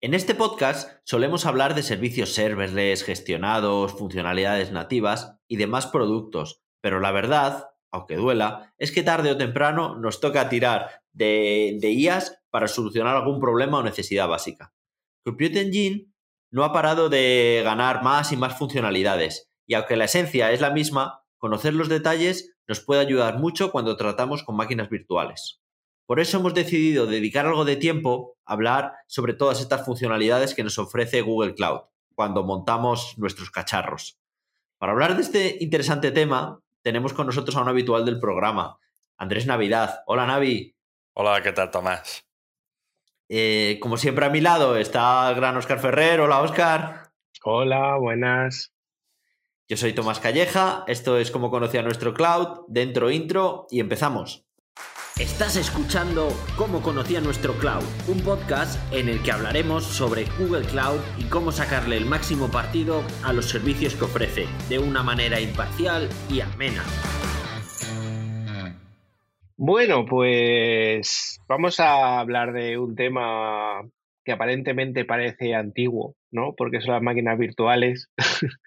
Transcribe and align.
En 0.00 0.14
este 0.14 0.36
podcast 0.36 0.92
solemos 1.02 1.44
hablar 1.44 1.74
de 1.74 1.82
servicios 1.82 2.32
serverless, 2.32 3.02
gestionados, 3.02 3.98
funcionalidades 3.98 4.70
nativas 4.70 5.34
y 5.48 5.56
demás 5.56 5.88
productos, 5.88 6.62
pero 6.80 7.00
la 7.00 7.10
verdad, 7.10 7.70
aunque 7.90 8.14
duela, 8.14 8.72
es 8.78 8.92
que 8.92 9.02
tarde 9.02 9.32
o 9.32 9.36
temprano 9.36 9.96
nos 9.96 10.20
toca 10.20 10.48
tirar 10.48 11.02
de, 11.10 11.78
de 11.80 11.90
IAS 11.90 12.40
para 12.50 12.68
solucionar 12.68 13.16
algún 13.16 13.40
problema 13.40 13.78
o 13.78 13.82
necesidad 13.82 14.28
básica. 14.28 14.72
Compute 15.24 15.62
Engine 15.62 16.12
no 16.52 16.62
ha 16.62 16.72
parado 16.72 17.08
de 17.08 17.62
ganar 17.64 18.04
más 18.04 18.30
y 18.30 18.36
más 18.36 18.56
funcionalidades, 18.56 19.50
y 19.66 19.74
aunque 19.74 19.96
la 19.96 20.04
esencia 20.04 20.52
es 20.52 20.60
la 20.60 20.70
misma, 20.70 21.24
conocer 21.38 21.74
los 21.74 21.88
detalles 21.88 22.56
nos 22.68 22.78
puede 22.78 23.00
ayudar 23.00 23.40
mucho 23.40 23.72
cuando 23.72 23.96
tratamos 23.96 24.44
con 24.44 24.54
máquinas 24.54 24.90
virtuales. 24.90 25.60
Por 26.08 26.20
eso 26.20 26.38
hemos 26.38 26.54
decidido 26.54 27.06
dedicar 27.06 27.44
algo 27.44 27.66
de 27.66 27.76
tiempo 27.76 28.38
a 28.46 28.54
hablar 28.54 28.94
sobre 29.06 29.34
todas 29.34 29.60
estas 29.60 29.84
funcionalidades 29.84 30.54
que 30.54 30.64
nos 30.64 30.78
ofrece 30.78 31.20
Google 31.20 31.54
Cloud 31.54 31.82
cuando 32.14 32.44
montamos 32.44 33.18
nuestros 33.18 33.50
cacharros. 33.50 34.18
Para 34.78 34.92
hablar 34.92 35.16
de 35.16 35.20
este 35.20 35.58
interesante 35.60 36.10
tema, 36.10 36.62
tenemos 36.80 37.12
con 37.12 37.26
nosotros 37.26 37.54
a 37.56 37.60
un 37.60 37.68
habitual 37.68 38.06
del 38.06 38.20
programa, 38.20 38.78
Andrés 39.18 39.44
Navidad. 39.44 40.00
Hola, 40.06 40.26
Navi. 40.26 40.74
Hola, 41.12 41.42
¿qué 41.42 41.52
tal, 41.52 41.70
Tomás? 41.70 42.24
Eh, 43.28 43.78
como 43.82 43.98
siempre 43.98 44.24
a 44.24 44.30
mi 44.30 44.40
lado 44.40 44.78
está 44.78 45.28
el 45.28 45.36
gran 45.36 45.58
Oscar 45.58 45.78
Ferrer. 45.78 46.20
Hola, 46.20 46.40
Oscar. 46.40 47.12
Hola, 47.44 47.98
buenas. 47.98 48.72
Yo 49.68 49.76
soy 49.76 49.92
Tomás 49.92 50.20
Calleja, 50.20 50.84
esto 50.86 51.18
es 51.18 51.30
Como 51.30 51.50
conocía 51.50 51.82
nuestro 51.82 52.14
cloud, 52.14 52.64
dentro 52.66 53.10
intro 53.10 53.66
y 53.70 53.80
empezamos. 53.80 54.47
Estás 55.18 55.56
escuchando 55.56 56.28
Cómo 56.56 56.80
conocía 56.80 57.20
nuestro 57.20 57.54
cloud, 57.54 57.82
un 58.06 58.20
podcast 58.20 58.78
en 58.92 59.08
el 59.08 59.20
que 59.20 59.32
hablaremos 59.32 59.82
sobre 59.82 60.26
Google 60.38 60.64
Cloud 60.64 61.00
y 61.18 61.24
cómo 61.24 61.50
sacarle 61.50 61.96
el 61.96 62.06
máximo 62.06 62.52
partido 62.52 63.02
a 63.24 63.32
los 63.32 63.46
servicios 63.46 63.96
que 63.96 64.04
ofrece, 64.04 64.46
de 64.68 64.78
una 64.78 65.02
manera 65.02 65.40
imparcial 65.40 66.08
y 66.30 66.38
amena. 66.38 66.84
Bueno, 69.56 70.06
pues 70.06 71.40
vamos 71.48 71.80
a 71.80 72.20
hablar 72.20 72.52
de 72.52 72.78
un 72.78 72.94
tema 72.94 73.82
que 74.24 74.30
aparentemente 74.30 75.04
parece 75.04 75.52
antiguo, 75.56 76.14
¿no? 76.30 76.54
Porque 76.56 76.80
son 76.80 76.94
las 76.94 77.02
máquinas 77.02 77.36
virtuales. 77.36 78.08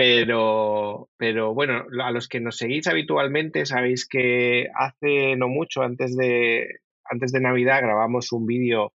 pero, 0.00 1.10
pero 1.18 1.52
bueno, 1.52 1.84
a 2.02 2.10
los 2.10 2.26
que 2.26 2.40
nos 2.40 2.56
seguís 2.56 2.86
habitualmente 2.86 3.66
sabéis 3.66 4.08
que 4.08 4.68
hace 4.74 5.36
no 5.36 5.48
mucho, 5.48 5.82
antes 5.82 6.16
de, 6.16 6.78
antes 7.04 7.32
de 7.32 7.40
Navidad, 7.40 7.82
grabamos 7.82 8.32
un 8.32 8.46
vídeo 8.46 8.94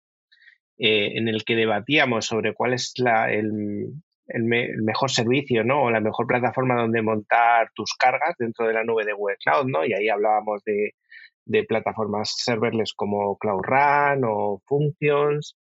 eh, 0.78 1.12
en 1.16 1.28
el 1.28 1.44
que 1.44 1.56
debatíamos 1.56 2.24
sobre 2.24 2.54
cuál 2.54 2.72
es 2.72 2.94
la, 2.96 3.30
el, 3.30 3.92
el, 4.28 4.44
mejor 4.82 5.10
servicio, 5.10 5.62
¿no? 5.62 5.82
O 5.82 5.90
la 5.90 6.00
mejor 6.00 6.26
plataforma 6.26 6.80
donde 6.80 7.02
montar 7.02 7.68
tus 7.74 7.92
cargas 7.98 8.34
dentro 8.38 8.66
de 8.66 8.72
la 8.72 8.82
nube 8.82 9.04
de 9.04 9.12
Google 9.12 9.36
Cloud, 9.44 9.66
¿no? 9.66 9.84
Y 9.84 9.92
ahí 9.92 10.08
hablábamos 10.08 10.64
de, 10.64 10.94
de 11.44 11.64
plataformas 11.64 12.32
serverless 12.34 12.94
como 12.94 13.36
Cloud 13.36 13.60
Run 13.62 14.22
o 14.24 14.62
Functions, 14.64 15.58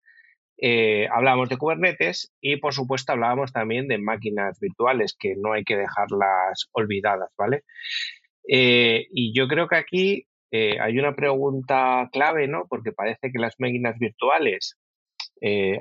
eh, 0.63 1.07
hablábamos 1.11 1.49
de 1.49 1.57
Kubernetes 1.57 2.31
y, 2.39 2.57
por 2.57 2.75
supuesto, 2.75 3.11
hablábamos 3.11 3.51
también 3.51 3.87
de 3.87 3.97
máquinas 3.97 4.59
virtuales, 4.59 5.15
que 5.19 5.33
no 5.35 5.53
hay 5.53 5.63
que 5.63 5.75
dejarlas 5.75 6.69
olvidadas, 6.71 7.31
¿vale? 7.35 7.63
Eh, 8.47 9.07
y 9.11 9.33
yo 9.35 9.47
creo 9.47 9.67
que 9.67 9.75
aquí 9.75 10.27
eh, 10.51 10.79
hay 10.79 10.99
una 10.99 11.15
pregunta 11.15 12.07
clave, 12.11 12.47
¿no? 12.47 12.67
Porque 12.69 12.91
parece 12.91 13.31
que 13.31 13.39
las 13.39 13.55
máquinas 13.59 13.97
virtuales 13.99 14.77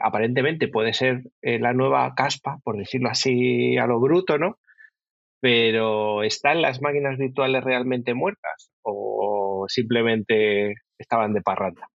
aparentemente 0.01 0.69
puede 0.69 0.95
ser 0.95 1.20
la 1.42 1.75
nueva 1.75 2.14
caspa, 2.14 2.61
por 2.64 2.78
decirlo 2.78 3.11
así 3.11 3.77
a 3.77 3.86
lo 3.86 4.01
bruto, 4.01 4.39
¿no? 4.39 4.58
Pero 5.39 6.23
¿están 6.23 6.62
las 6.62 6.81
máquinas 6.81 7.19
virtuales 7.19 7.62
realmente 7.62 8.14
muertas 8.14 8.70
o 8.80 9.67
simplemente 9.68 10.77
estaban 10.98 11.35
de 11.35 11.42
parranda? 11.42 11.89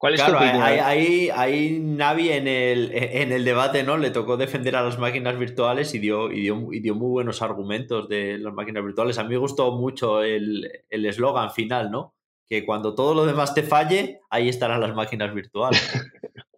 ¿Cuál 0.00 0.14
es 0.14 0.22
claro, 0.22 0.38
ahí, 0.40 1.28
ahí, 1.28 1.78
Navi 1.78 2.30
en 2.30 2.48
el, 2.48 2.90
en 2.94 3.32
el 3.32 3.44
debate 3.44 3.82
¿no? 3.82 3.98
le 3.98 4.10
tocó 4.10 4.38
defender 4.38 4.74
a 4.74 4.82
las 4.82 4.98
máquinas 4.98 5.38
virtuales 5.38 5.94
y 5.94 5.98
dio, 5.98 6.32
y 6.32 6.40
dio, 6.40 6.72
y 6.72 6.80
dio 6.80 6.94
muy 6.94 7.10
buenos 7.10 7.42
argumentos 7.42 8.08
de 8.08 8.38
las 8.38 8.54
máquinas 8.54 8.82
virtuales. 8.82 9.18
A 9.18 9.24
mí 9.24 9.28
me 9.28 9.36
gustó 9.36 9.72
mucho 9.72 10.22
el 10.22 10.82
eslogan 10.88 11.52
final, 11.52 11.90
¿no? 11.90 12.14
Que 12.48 12.64
cuando 12.64 12.94
todo 12.94 13.14
lo 13.14 13.26
demás 13.26 13.52
te 13.52 13.62
falle, 13.62 14.22
ahí 14.30 14.48
estarán 14.48 14.80
las 14.80 14.94
máquinas 14.94 15.34
virtuales. 15.34 15.80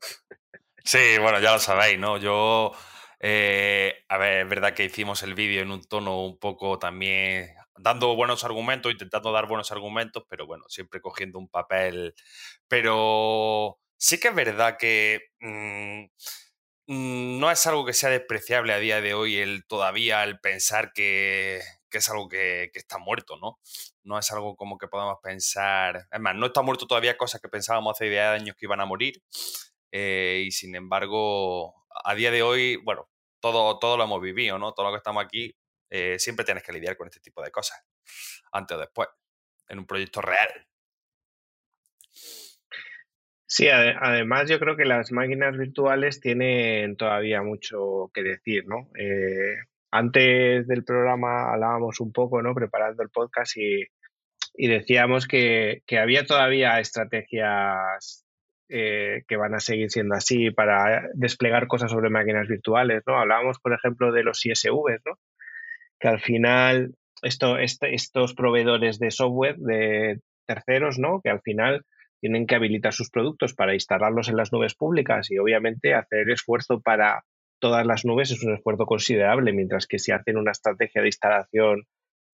Sí, 0.84 0.98
bueno, 1.20 1.40
ya 1.40 1.52
lo 1.52 1.58
sabéis, 1.58 1.98
¿no? 1.98 2.18
Yo, 2.18 2.72
eh, 3.20 4.04
a 4.08 4.18
ver, 4.18 4.42
es 4.42 4.48
verdad 4.48 4.74
que 4.74 4.84
hicimos 4.84 5.22
el 5.22 5.34
vídeo 5.34 5.62
en 5.62 5.70
un 5.70 5.82
tono 5.84 6.24
un 6.24 6.38
poco 6.38 6.78
también 6.78 7.54
dando 7.76 8.14
buenos 8.14 8.44
argumentos, 8.44 8.92
intentando 8.92 9.32
dar 9.32 9.46
buenos 9.48 9.72
argumentos, 9.72 10.24
pero 10.28 10.46
bueno, 10.46 10.64
siempre 10.68 11.00
cogiendo 11.00 11.38
un 11.38 11.48
papel. 11.48 12.14
Pero 12.68 13.78
sí 13.96 14.18
que 14.20 14.28
es 14.28 14.34
verdad 14.34 14.76
que 14.78 15.30
mm, 15.40 16.04
mm, 16.86 17.38
no 17.40 17.50
es 17.50 17.66
algo 17.66 17.84
que 17.84 17.92
sea 17.92 18.10
despreciable 18.10 18.72
a 18.72 18.78
día 18.78 19.00
de 19.00 19.14
hoy 19.14 19.36
el 19.38 19.64
todavía 19.66 20.24
el 20.24 20.40
pensar 20.40 20.92
que, 20.92 21.60
es 21.90 22.08
algo 22.08 22.28
que, 22.28 22.70
está 22.74 22.98
muerto, 22.98 23.36
¿no? 23.38 23.58
No 24.04 24.18
es 24.18 24.30
algo 24.32 24.56
como 24.56 24.78
que 24.78 24.88
podamos 24.88 25.18
pensar. 25.22 26.08
Es 26.10 26.20
más, 26.20 26.34
no 26.34 26.46
está 26.46 26.62
muerto 26.62 26.86
todavía 26.86 27.16
cosas 27.16 27.40
que 27.40 27.48
pensábamos 27.48 27.96
hace 27.96 28.10
10 28.10 28.22
años 28.40 28.56
que 28.58 28.66
iban 28.66 28.80
a 28.80 28.86
morir. 28.86 29.22
Eh, 29.92 30.44
y 30.46 30.52
sin 30.52 30.74
embargo, 30.74 31.74
a 32.04 32.14
día 32.14 32.30
de 32.30 32.42
hoy, 32.42 32.76
bueno, 32.76 33.08
todo, 33.40 33.78
todo 33.78 33.96
lo 33.96 34.04
hemos 34.04 34.20
vivido, 34.22 34.58
¿no? 34.58 34.72
Todo 34.72 34.86
lo 34.86 34.92
que 34.92 34.98
estamos 34.98 35.24
aquí 35.24 35.54
eh, 35.94 36.18
siempre 36.18 36.46
tienes 36.46 36.62
que 36.62 36.72
lidiar 36.72 36.96
con 36.96 37.06
este 37.06 37.20
tipo 37.20 37.42
de 37.42 37.50
cosas, 37.50 37.84
antes 38.50 38.78
o 38.78 38.80
después, 38.80 39.10
en 39.68 39.78
un 39.78 39.86
proyecto 39.86 40.22
real. 40.22 40.48
Sí, 43.44 43.68
además 43.68 44.48
yo 44.48 44.58
creo 44.58 44.74
que 44.74 44.86
las 44.86 45.12
máquinas 45.12 45.54
virtuales 45.54 46.18
tienen 46.18 46.96
todavía 46.96 47.42
mucho 47.42 48.10
que 48.14 48.22
decir, 48.22 48.64
¿no? 48.66 48.88
Eh, 48.98 49.56
antes 49.90 50.66
del 50.66 50.82
programa 50.82 51.52
hablábamos 51.52 52.00
un 52.00 52.10
poco, 52.10 52.40
¿no? 52.40 52.54
Preparando 52.54 53.02
el 53.02 53.10
podcast 53.10 53.58
y, 53.58 53.86
decíamos 54.56 55.26
que, 55.28 55.82
había 56.00 56.24
todavía 56.24 56.80
estrategias 56.80 58.24
eh, 58.70 59.24
que 59.28 59.36
van 59.36 59.54
a 59.54 59.60
seguir 59.60 59.90
siendo 59.90 60.14
así 60.14 60.50
para 60.50 61.10
desplegar 61.12 61.66
cosas 61.66 61.90
sobre 61.90 62.08
máquinas 62.08 62.48
virtuales, 62.48 63.02
¿no? 63.06 63.18
Hablábamos, 63.18 63.58
por 63.58 63.74
ejemplo, 63.74 64.10
de 64.10 64.22
los 64.22 64.46
ISVs, 64.46 65.02
¿no? 65.04 65.18
Que 66.02 66.08
al 66.08 66.20
final 66.20 66.96
este, 67.22 67.94
estos 67.94 68.34
proveedores 68.34 68.98
de 68.98 69.12
software 69.12 69.56
de 69.56 70.20
terceros, 70.46 70.98
¿no? 70.98 71.20
Que 71.22 71.30
al 71.30 71.40
final 71.40 71.82
tienen 72.20 72.46
que 72.46 72.56
habilitar 72.56 72.92
sus 72.92 73.08
productos 73.08 73.54
para 73.54 73.74
instalarlos 73.74 74.28
en 74.28 74.36
las 74.36 74.52
nubes 74.52 74.74
públicas 74.74 75.30
y 75.30 75.38
obviamente 75.38 75.94
hacer 75.94 76.28
esfuerzo 76.28 76.80
para 76.80 77.22
todas 77.60 77.86
las 77.86 78.04
nubes 78.04 78.32
es 78.32 78.42
un 78.42 78.54
esfuerzo 78.54 78.84
considerable, 78.84 79.52
mientras 79.52 79.86
que 79.86 80.00
si 80.00 80.10
hacen 80.10 80.36
una 80.36 80.50
estrategia 80.50 81.02
de 81.02 81.08
instalación 81.08 81.84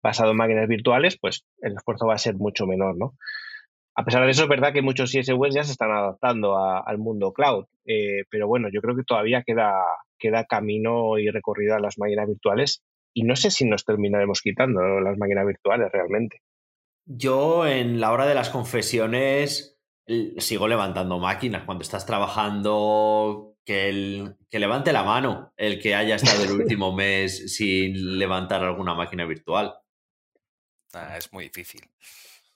basado 0.02 0.30
en 0.30 0.38
máquinas 0.38 0.66
virtuales, 0.66 1.18
pues 1.20 1.44
el 1.60 1.74
esfuerzo 1.74 2.06
va 2.06 2.14
a 2.14 2.18
ser 2.18 2.36
mucho 2.36 2.66
menor, 2.66 2.96
¿no? 2.96 3.12
A 3.94 4.04
pesar 4.04 4.24
de 4.24 4.30
eso, 4.30 4.44
es 4.44 4.48
verdad 4.48 4.72
que 4.72 4.80
muchos 4.80 5.14
ISWs 5.14 5.54
ya 5.54 5.64
se 5.64 5.72
están 5.72 5.90
adaptando 5.90 6.56
al 6.56 6.98
mundo 6.98 7.32
cloud, 7.32 7.66
eh, 7.84 8.22
pero 8.30 8.46
bueno, 8.46 8.68
yo 8.72 8.80
creo 8.80 8.96
que 8.96 9.02
todavía 9.02 9.42
queda, 9.44 9.74
queda 10.18 10.44
camino 10.44 11.18
y 11.18 11.28
recorrido 11.28 11.74
a 11.74 11.80
las 11.80 11.98
máquinas 11.98 12.28
virtuales 12.28 12.82
y 13.18 13.24
no 13.24 13.34
sé 13.34 13.50
si 13.50 13.64
nos 13.64 13.84
terminaremos 13.84 14.42
quitando 14.42 15.00
las 15.00 15.18
máquinas 15.18 15.44
virtuales 15.44 15.90
realmente. 15.90 16.40
Yo 17.04 17.66
en 17.66 17.98
la 18.00 18.12
hora 18.12 18.26
de 18.26 18.34
las 18.36 18.48
confesiones 18.48 19.76
sigo 20.36 20.68
levantando 20.68 21.18
máquinas. 21.18 21.64
Cuando 21.64 21.82
estás 21.82 22.06
trabajando, 22.06 23.56
que, 23.64 23.88
el, 23.88 24.36
que 24.48 24.60
levante 24.60 24.92
la 24.92 25.02
mano 25.02 25.52
el 25.56 25.80
que 25.80 25.96
haya 25.96 26.14
estado 26.14 26.44
el 26.44 26.52
último 26.52 26.92
mes 26.96 27.56
sin 27.56 28.20
levantar 28.20 28.62
alguna 28.62 28.94
máquina 28.94 29.24
virtual. 29.24 29.74
Ah, 30.92 31.16
es 31.18 31.32
muy 31.32 31.44
difícil. 31.44 31.90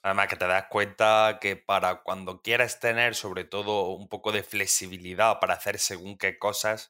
Además 0.01 0.29
que 0.29 0.37
te 0.37 0.47
das 0.47 0.67
cuenta 0.69 1.39
que 1.41 1.57
para 1.57 2.03
cuando 2.03 2.41
quieras 2.41 2.79
tener 2.79 3.15
sobre 3.15 3.43
todo 3.43 3.89
un 3.89 4.07
poco 4.07 4.31
de 4.31 4.43
flexibilidad 4.43 5.41
para 5.41 5.55
hacer 5.55 5.77
según 5.77 6.17
qué 6.17 6.39
cosas, 6.39 6.89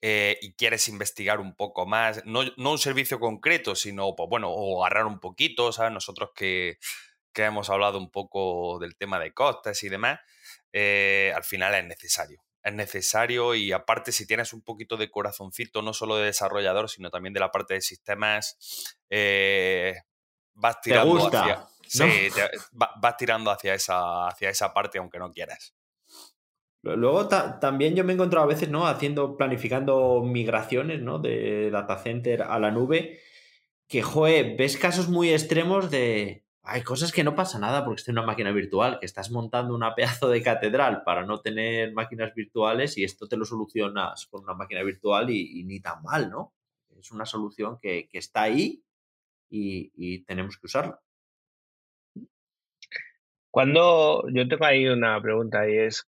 eh, 0.00 0.38
y 0.42 0.52
quieres 0.52 0.88
investigar 0.88 1.40
un 1.40 1.56
poco 1.56 1.84
más, 1.84 2.22
no, 2.24 2.42
un 2.56 2.78
servicio 2.78 3.18
concreto, 3.18 3.74
sino, 3.74 4.14
pues 4.14 4.28
bueno, 4.28 4.48
o 4.50 4.84
agarrar 4.84 5.06
un 5.06 5.18
poquito, 5.18 5.72
¿sabes? 5.72 5.92
Nosotros 5.92 6.30
que, 6.34 6.78
hemos 7.34 7.70
hablado 7.70 7.98
un 7.98 8.10
poco 8.10 8.80
del 8.80 8.96
tema 8.96 9.20
de 9.20 9.32
costes 9.32 9.84
y 9.84 9.88
demás, 9.88 10.18
eh, 10.72 11.32
al 11.36 11.44
final 11.44 11.72
es 11.76 11.84
necesario. 11.84 12.42
Es 12.64 12.72
necesario 12.72 13.54
y 13.54 13.70
aparte 13.70 14.10
si 14.10 14.26
tienes 14.26 14.52
un 14.52 14.62
poquito 14.62 14.96
de 14.96 15.08
corazoncito, 15.08 15.80
no 15.80 15.94
solo 15.94 16.16
de 16.16 16.26
desarrollador, 16.26 16.90
sino 16.90 17.10
también 17.10 17.32
de 17.32 17.38
la 17.38 17.52
parte 17.52 17.74
de 17.74 17.80
sistemas, 17.80 18.96
eh, 19.08 20.00
vas 20.54 20.80
tirando 20.80 21.28
hacia... 21.28 21.64
vas 22.96 23.16
tirando 23.16 23.52
hacia 23.52 23.74
esa, 23.74 24.26
hacia 24.26 24.50
esa 24.50 24.74
parte 24.74 24.98
aunque 24.98 25.20
no 25.20 25.30
quieras. 25.30 25.77
Luego 26.82 27.28
también 27.28 27.96
yo 27.96 28.04
me 28.04 28.12
he 28.12 28.14
encontrado 28.14 28.44
a 28.44 28.48
veces, 28.48 28.68
¿no? 28.70 28.86
Haciendo, 28.86 29.36
planificando 29.36 30.22
migraciones, 30.22 31.02
¿no? 31.02 31.18
De 31.18 31.70
data 31.70 31.98
center 31.98 32.42
a 32.42 32.58
la 32.58 32.70
nube, 32.70 33.18
que, 33.88 34.02
joe, 34.02 34.54
ves 34.56 34.76
casos 34.76 35.08
muy 35.08 35.30
extremos 35.30 35.90
de... 35.90 36.44
Hay 36.62 36.82
cosas 36.82 37.12
que 37.12 37.24
no 37.24 37.34
pasa 37.34 37.58
nada 37.58 37.84
porque 37.84 38.00
esté 38.00 38.12
una 38.12 38.22
máquina 38.22 38.52
virtual, 38.52 38.98
que 39.00 39.06
estás 39.06 39.30
montando 39.30 39.74
una 39.74 39.94
pedazo 39.96 40.28
de 40.28 40.42
catedral 40.42 41.02
para 41.04 41.24
no 41.24 41.40
tener 41.40 41.92
máquinas 41.94 42.34
virtuales 42.34 42.96
y 42.98 43.04
esto 43.04 43.26
te 43.26 43.36
lo 43.36 43.44
solucionas 43.44 44.26
con 44.26 44.44
una 44.44 44.54
máquina 44.54 44.82
virtual 44.82 45.30
y, 45.30 45.64
ni 45.64 45.80
tan 45.80 46.02
mal, 46.02 46.30
¿no? 46.30 46.54
Es 46.98 47.10
una 47.12 47.26
solución 47.26 47.78
que, 47.80 48.08
está 48.12 48.42
ahí 48.42 48.82
y, 49.50 49.92
y 49.94 50.24
tenemos 50.24 50.58
que 50.58 50.66
usarla. 50.66 51.00
Cuando 53.50 54.24
yo 54.32 54.46
tengo 54.46 54.64
ahí 54.64 54.86
una 54.86 55.20
pregunta 55.22 55.68
y 55.68 55.76
es, 55.78 56.06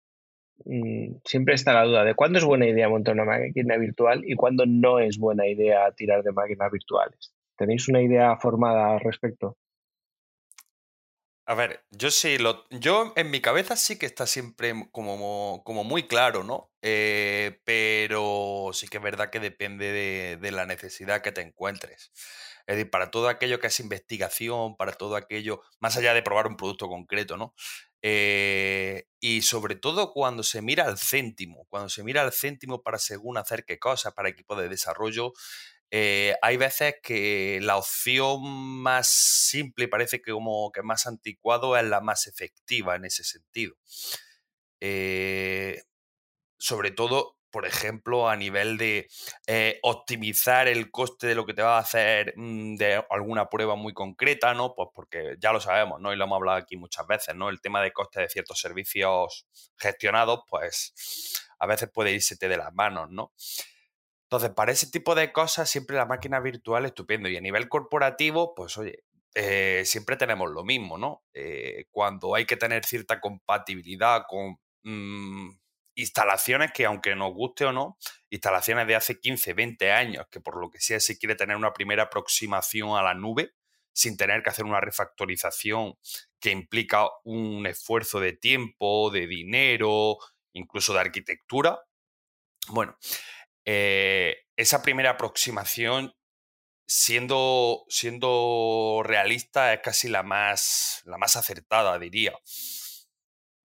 siempre 1.24 1.54
está 1.54 1.72
la 1.72 1.84
duda 1.84 2.04
de 2.04 2.14
cuándo 2.14 2.38
es 2.38 2.44
buena 2.44 2.66
idea 2.66 2.88
montar 2.88 3.14
una 3.14 3.24
máquina 3.24 3.76
virtual 3.76 4.22
y 4.24 4.34
cuándo 4.34 4.64
no 4.66 4.98
es 4.98 5.18
buena 5.18 5.46
idea 5.46 5.90
tirar 5.92 6.22
de 6.22 6.32
máquinas 6.32 6.70
virtuales. 6.70 7.34
¿Tenéis 7.56 7.88
una 7.88 8.00
idea 8.02 8.36
formada 8.36 8.94
al 8.94 9.00
respecto? 9.00 9.56
A 11.50 11.54
ver, 11.54 11.84
yo 11.90 12.12
sí, 12.12 12.38
lo, 12.38 12.64
yo 12.70 13.12
en 13.16 13.32
mi 13.32 13.40
cabeza 13.40 13.74
sí 13.74 13.98
que 13.98 14.06
está 14.06 14.24
siempre 14.24 14.72
como, 14.92 15.62
como 15.64 15.82
muy 15.82 16.06
claro, 16.06 16.44
¿no? 16.44 16.70
Eh, 16.80 17.60
pero 17.64 18.70
sí 18.72 18.86
que 18.86 18.98
es 18.98 19.02
verdad 19.02 19.30
que 19.30 19.40
depende 19.40 19.90
de, 19.90 20.36
de, 20.36 20.52
la 20.52 20.64
necesidad 20.64 21.22
que 21.22 21.32
te 21.32 21.40
encuentres. 21.40 22.12
Es 22.68 22.76
decir, 22.76 22.88
para 22.88 23.10
todo 23.10 23.28
aquello 23.28 23.58
que 23.58 23.66
es 23.66 23.80
investigación, 23.80 24.76
para 24.76 24.92
todo 24.92 25.16
aquello, 25.16 25.60
más 25.80 25.96
allá 25.96 26.14
de 26.14 26.22
probar 26.22 26.46
un 26.46 26.56
producto 26.56 26.86
concreto, 26.86 27.36
¿no? 27.36 27.52
Eh, 28.02 29.04
y 29.20 29.42
sobre 29.42 29.76
todo 29.76 30.12
cuando 30.12 30.42
se 30.42 30.62
mira 30.62 30.86
al 30.86 30.98
céntimo, 30.98 31.66
cuando 31.68 31.88
se 31.88 32.02
mira 32.02 32.22
al 32.22 32.32
céntimo 32.32 32.82
para 32.82 32.98
según 32.98 33.36
hacer 33.36 33.64
qué 33.64 33.78
cosa, 33.78 34.12
para 34.12 34.30
equipos 34.30 34.58
de 34.58 34.68
desarrollo, 34.68 35.32
eh, 35.90 36.34
hay 36.42 36.56
veces 36.56 36.94
que 37.02 37.58
la 37.62 37.76
opción 37.76 38.42
más 38.82 39.08
simple 39.08 39.88
parece 39.88 40.22
que 40.22 40.32
como 40.32 40.70
que 40.72 40.82
más 40.82 41.06
anticuado 41.06 41.76
es 41.76 41.84
la 41.84 42.00
más 42.00 42.26
efectiva 42.26 42.96
en 42.96 43.04
ese 43.04 43.24
sentido. 43.24 43.74
Eh, 44.80 45.82
sobre 46.58 46.90
todo 46.90 47.39
por 47.50 47.66
ejemplo, 47.66 48.28
a 48.28 48.36
nivel 48.36 48.78
de 48.78 49.08
eh, 49.46 49.78
optimizar 49.82 50.68
el 50.68 50.90
coste 50.90 51.26
de 51.26 51.34
lo 51.34 51.46
que 51.46 51.54
te 51.54 51.62
va 51.62 51.76
a 51.76 51.80
hacer 51.80 52.34
mm, 52.36 52.76
de 52.76 53.04
alguna 53.10 53.48
prueba 53.48 53.76
muy 53.76 53.92
concreta, 53.92 54.54
¿no? 54.54 54.74
Pues 54.74 54.88
porque 54.94 55.36
ya 55.38 55.52
lo 55.52 55.60
sabemos, 55.60 56.00
¿no? 56.00 56.12
Y 56.12 56.16
lo 56.16 56.24
hemos 56.24 56.36
hablado 56.36 56.58
aquí 56.58 56.76
muchas 56.76 57.06
veces, 57.06 57.34
¿no? 57.34 57.48
El 57.48 57.60
tema 57.60 57.82
de 57.82 57.92
coste 57.92 58.20
de 58.20 58.28
ciertos 58.28 58.60
servicios 58.60 59.46
gestionados, 59.76 60.40
pues 60.48 60.94
a 61.58 61.66
veces 61.66 61.90
puede 61.92 62.12
irse 62.12 62.36
de 62.36 62.56
las 62.56 62.72
manos, 62.72 63.10
¿no? 63.10 63.32
Entonces, 64.24 64.50
para 64.50 64.72
ese 64.72 64.90
tipo 64.90 65.14
de 65.16 65.32
cosas, 65.32 65.68
siempre 65.68 65.96
la 65.96 66.06
máquina 66.06 66.38
virtual 66.38 66.84
es 66.84 66.90
estupendo. 66.90 67.28
Y 67.28 67.36
a 67.36 67.40
nivel 67.40 67.68
corporativo, 67.68 68.54
pues 68.54 68.78
oye, 68.78 69.04
eh, 69.34 69.82
siempre 69.84 70.16
tenemos 70.16 70.50
lo 70.50 70.64
mismo, 70.64 70.98
¿no? 70.98 71.24
Eh, 71.34 71.86
cuando 71.90 72.34
hay 72.34 72.46
que 72.46 72.56
tener 72.56 72.84
cierta 72.84 73.20
compatibilidad 73.20 74.22
con 74.28 74.56
mm, 74.84 75.50
instalaciones 76.00 76.72
que, 76.72 76.86
aunque 76.86 77.14
nos 77.14 77.32
guste 77.32 77.64
o 77.64 77.72
no, 77.72 77.98
instalaciones 78.30 78.86
de 78.86 78.96
hace 78.96 79.20
15, 79.20 79.54
20 79.54 79.92
años, 79.92 80.26
que 80.30 80.40
por 80.40 80.60
lo 80.60 80.70
que 80.70 80.80
sea 80.80 81.00
se 81.00 81.18
quiere 81.18 81.34
tener 81.34 81.56
una 81.56 81.72
primera 81.72 82.04
aproximación 82.04 82.96
a 82.96 83.02
la 83.02 83.14
nube, 83.14 83.52
sin 83.92 84.16
tener 84.16 84.42
que 84.42 84.50
hacer 84.50 84.64
una 84.64 84.80
refactorización 84.80 85.94
que 86.38 86.50
implica 86.50 87.06
un 87.24 87.66
esfuerzo 87.66 88.20
de 88.20 88.32
tiempo, 88.32 89.10
de 89.10 89.26
dinero, 89.26 90.18
incluso 90.52 90.92
de 90.94 91.00
arquitectura. 91.00 91.80
Bueno, 92.68 92.96
eh, 93.64 94.36
esa 94.56 94.82
primera 94.82 95.10
aproximación, 95.10 96.14
siendo, 96.86 97.84
siendo 97.88 99.02
realista, 99.04 99.74
es 99.74 99.80
casi 99.80 100.08
la 100.08 100.22
más, 100.22 101.02
la 101.04 101.18
más 101.18 101.36
acertada, 101.36 101.98
diría. 101.98 102.32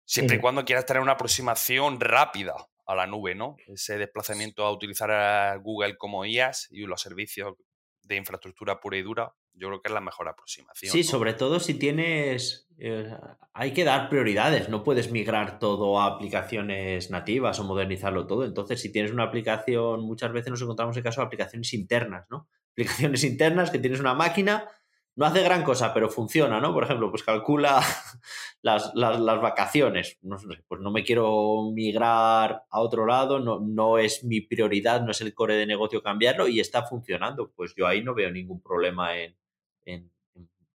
Siempre 0.05 0.37
y 0.37 0.39
cuando 0.39 0.65
quieras 0.65 0.85
tener 0.85 1.01
una 1.01 1.13
aproximación 1.13 1.99
rápida 1.99 2.55
a 2.85 2.95
la 2.95 3.07
nube, 3.07 3.35
¿no? 3.35 3.57
Ese 3.67 3.97
desplazamiento 3.97 4.63
a 4.63 4.71
utilizar 4.71 5.11
a 5.11 5.55
Google 5.57 5.97
como 5.97 6.25
IaaS 6.25 6.67
y 6.71 6.85
los 6.85 7.01
servicios 7.01 7.55
de 8.03 8.15
infraestructura 8.15 8.79
pura 8.79 8.97
y 8.97 9.01
dura, 9.01 9.33
yo 9.53 9.67
creo 9.69 9.81
que 9.81 9.87
es 9.87 9.93
la 9.93 10.01
mejor 10.01 10.27
aproximación. 10.27 10.91
Sí, 10.91 11.03
sobre 11.03 11.33
todo 11.33 11.59
si 11.59 11.75
tienes. 11.75 12.67
Eh, 12.77 13.09
hay 13.53 13.73
que 13.73 13.83
dar 13.83 14.09
prioridades, 14.09 14.69
no 14.69 14.83
puedes 14.83 15.11
migrar 15.11 15.59
todo 15.59 15.99
a 15.99 16.07
aplicaciones 16.07 17.09
nativas 17.09 17.59
o 17.59 17.63
modernizarlo 17.63 18.27
todo. 18.27 18.45
Entonces, 18.45 18.81
si 18.81 18.91
tienes 18.91 19.11
una 19.11 19.23
aplicación, 19.23 20.01
muchas 20.01 20.31
veces 20.33 20.51
nos 20.51 20.61
encontramos 20.61 20.95
en 20.97 21.03
caso 21.03 21.21
de 21.21 21.27
aplicaciones 21.27 21.73
internas, 21.73 22.25
¿no? 22.29 22.47
Aplicaciones 22.73 23.23
internas 23.23 23.71
que 23.71 23.79
tienes 23.79 23.99
una 23.99 24.13
máquina 24.13 24.69
no 25.15 25.25
hace 25.25 25.43
gran 25.43 25.63
cosa, 25.63 25.93
pero 25.93 26.09
funciona, 26.09 26.59
¿no? 26.59 26.73
Por 26.73 26.83
ejemplo, 26.83 27.09
pues 27.09 27.23
calcula 27.23 27.81
las, 28.61 28.93
vacaciones. 28.93 30.17
No 30.21 30.37
sé, 30.37 30.47
pues 30.67 30.81
no 30.81 30.91
me 30.91 31.03
quiero 31.03 31.71
migrar 31.73 32.63
a 32.69 32.81
otro 32.81 33.05
lado, 33.05 33.39
no, 33.39 33.59
no 33.59 33.97
es 33.97 34.23
mi 34.25 34.41
prioridad, 34.41 35.01
no 35.01 35.11
es 35.11 35.21
el 35.21 35.33
core 35.33 35.55
de 35.55 35.65
negocio 35.65 36.03
cambiarlo 36.03 36.47
y 36.47 36.59
está 36.59 36.83
funcionando. 36.83 37.51
Pues 37.55 37.73
yo 37.75 37.87
ahí 37.87 38.03
no 38.03 38.13
veo 38.13 38.29
ningún 38.29 38.61
problema 38.61 39.17
en, 39.17 39.35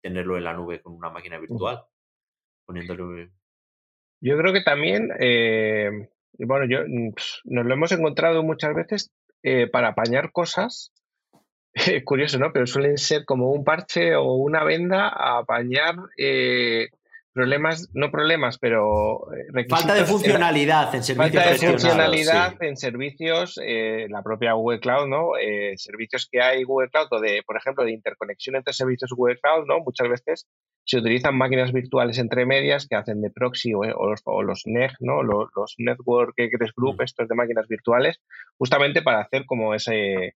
tenerlo 0.00 0.38
en 0.38 0.44
la 0.44 0.54
nube 0.54 0.80
con 0.80 0.94
una 0.94 1.10
máquina 1.10 1.38
virtual. 1.38 1.84
Poniéndolo. 2.64 3.28
Yo 4.22 4.38
creo 4.38 4.52
que 4.54 4.62
también, 4.62 5.10
eh, 5.18 5.90
bueno, 6.38 6.64
yo 6.66 6.80
mm, 6.86 7.14
nos 7.44 7.66
lo 7.66 7.74
hemos 7.74 7.92
encontrado 7.92 8.42
muchas 8.42 8.74
veces 8.74 9.10
eh, 9.42 9.66
para 9.66 9.88
apañar 9.88 10.32
cosas 10.32 10.92
curioso, 12.04 12.38
¿no? 12.38 12.52
Pero 12.52 12.66
suelen 12.66 12.98
ser 12.98 13.24
como 13.24 13.50
un 13.50 13.64
parche 13.64 14.14
o 14.16 14.34
una 14.34 14.64
venda 14.64 15.08
a 15.08 15.38
apañar 15.38 15.94
eh, 16.16 16.88
problemas, 17.32 17.88
no 17.94 18.10
problemas, 18.10 18.58
pero 18.58 19.32
eh, 19.32 19.66
Falta 19.68 19.94
de 19.94 20.04
funcionalidad 20.04 20.94
en, 20.94 21.04
servicios. 21.04 21.32
Falta 21.34 21.50
de 21.52 21.58
funcionalidad 21.58 22.62
en 22.62 22.76
servicios, 22.76 23.60
eh, 23.62 24.06
la 24.10 24.22
propia 24.22 24.52
Google 24.54 24.80
Cloud, 24.80 25.06
¿no? 25.06 25.32
servicios 25.76 26.28
que 26.30 26.42
hay 26.42 26.64
Google 26.64 26.90
Cloud, 26.90 27.08
o 27.10 27.20
de, 27.20 27.42
por 27.46 27.56
ejemplo, 27.56 27.84
de 27.84 27.92
interconexión 27.92 28.56
entre 28.56 28.72
servicios 28.72 29.12
Google 29.14 29.38
Cloud, 29.40 29.66
¿no? 29.66 29.78
Muchas 29.80 30.08
veces 30.08 30.46
se 30.84 30.98
utilizan 30.98 31.36
máquinas 31.36 31.72
virtuales 31.72 32.18
entre 32.18 32.46
medias 32.46 32.88
que 32.88 32.96
hacen 32.96 33.20
de 33.20 33.30
proxy 33.30 33.74
o, 33.74 33.84
los, 33.84 34.22
o 34.24 34.42
los 34.42 34.62
NEG, 34.66 34.92
¿no? 34.98 35.22
Los, 35.22 35.74
Network 35.78 36.34
Egress 36.36 36.72
Group, 36.74 36.96
mm. 36.98 37.02
estos 37.02 37.28
de 37.28 37.34
máquinas 37.36 37.68
virtuales, 37.68 38.20
justamente 38.58 39.00
para 39.00 39.20
hacer 39.20 39.46
como 39.46 39.74
ese 39.74 40.34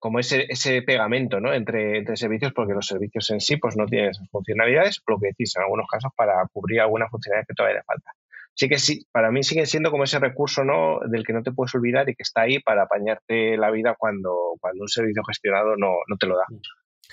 como 0.00 0.18
ese, 0.18 0.46
ese 0.48 0.82
pegamento 0.82 1.40
¿no? 1.40 1.52
entre, 1.52 1.98
entre 1.98 2.16
servicios, 2.16 2.52
porque 2.52 2.72
los 2.74 2.86
servicios 2.86 3.30
en 3.30 3.40
sí 3.40 3.58
pues, 3.58 3.76
no 3.76 3.86
tienen 3.86 4.10
esas 4.10 4.28
funcionalidades, 4.30 5.00
lo 5.06 5.18
que 5.20 5.28
decís 5.28 5.54
en 5.56 5.62
algunos 5.62 5.86
casos 5.86 6.10
para 6.16 6.34
cubrir 6.52 6.80
algunas 6.80 7.10
funcionalidades 7.10 7.46
que 7.46 7.54
todavía 7.54 7.78
le 7.78 7.84
falta. 7.84 8.10
Así 8.56 8.68
que 8.68 8.78
sí, 8.78 9.06
para 9.12 9.30
mí 9.30 9.42
sigue 9.42 9.66
siendo 9.66 9.90
como 9.90 10.04
ese 10.04 10.18
recurso 10.18 10.64
¿no? 10.64 10.98
del 11.06 11.24
que 11.24 11.32
no 11.32 11.42
te 11.42 11.52
puedes 11.52 11.74
olvidar 11.74 12.08
y 12.08 12.14
que 12.14 12.22
está 12.22 12.42
ahí 12.42 12.58
para 12.58 12.82
apañarte 12.82 13.56
la 13.56 13.70
vida 13.70 13.94
cuando, 13.96 14.56
cuando 14.58 14.82
un 14.82 14.88
servicio 14.88 15.22
gestionado 15.24 15.76
no, 15.76 15.92
no 16.08 16.16
te 16.16 16.26
lo 16.26 16.36
da. 16.36 16.44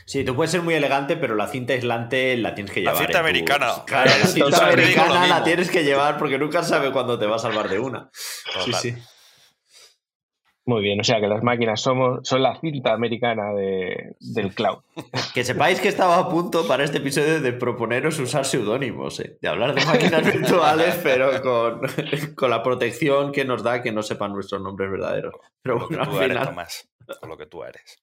Sí, 0.06 0.24
tú 0.24 0.36
puedes 0.36 0.52
ser 0.52 0.62
muy 0.62 0.74
elegante, 0.74 1.18
pero 1.18 1.36
la 1.36 1.48
cinta 1.48 1.74
aislante 1.74 2.38
la 2.38 2.56
tienes 2.56 2.74
que 2.74 2.82
llevar. 2.82 2.96
La 2.96 3.02
cinta 3.02 3.20
americana. 3.20 3.68
Claro, 3.86 4.12
la 4.20 4.26
cinta 4.26 4.68
americana 4.68 5.28
la 5.28 5.44
tienes 5.44 5.70
que 5.70 5.84
llevar 5.84 6.18
porque 6.18 6.38
nunca 6.38 6.64
sabes 6.64 6.92
cuándo 6.92 7.20
te 7.20 7.26
va 7.26 7.36
a 7.36 7.40
salvar 7.40 7.68
de 7.68 7.80
una. 7.80 8.10
Sí, 8.64 8.74
sí. 8.74 8.96
Muy 10.68 10.82
bien, 10.82 11.00
o 11.00 11.04
sea 11.06 11.22
que 11.22 11.28
las 11.28 11.44
máquinas 11.44 11.80
somos, 11.80 12.28
son 12.28 12.44
la 12.44 12.60
cinta 12.60 12.92
americana 12.92 13.54
del 13.54 14.54
cloud. 14.54 14.80
Que 15.34 15.46
sepáis 15.46 15.80
que 15.80 15.88
estaba 15.88 16.18
a 16.18 16.30
punto 16.30 16.68
para 16.68 16.84
este 16.84 16.98
episodio 16.98 17.40
de 17.40 17.54
proponeros 17.54 18.20
usar 18.20 18.44
seudónimos, 18.44 19.18
¿eh? 19.22 19.38
de 19.42 19.48
hablar 19.48 19.74
de 19.74 19.86
máquinas 19.86 20.26
virtuales, 20.34 21.00
pero 21.02 21.42
con, 21.42 21.82
con, 22.36 22.50
la 22.50 22.62
protección 22.64 23.32
que 23.32 23.46
nos 23.46 23.64
da 23.64 23.82
que 23.82 23.94
no 23.94 24.04
sepan 24.04 24.34
nuestros 24.34 24.62
nombres 24.62 24.92
verdaderos. 24.92 25.36
Pero 25.62 25.88
bueno, 25.88 26.04
al 26.04 26.12
final... 26.12 26.56
con 27.22 27.30
lo 27.30 27.38
que 27.38 27.46
tú 27.46 27.64
eres. 27.64 28.02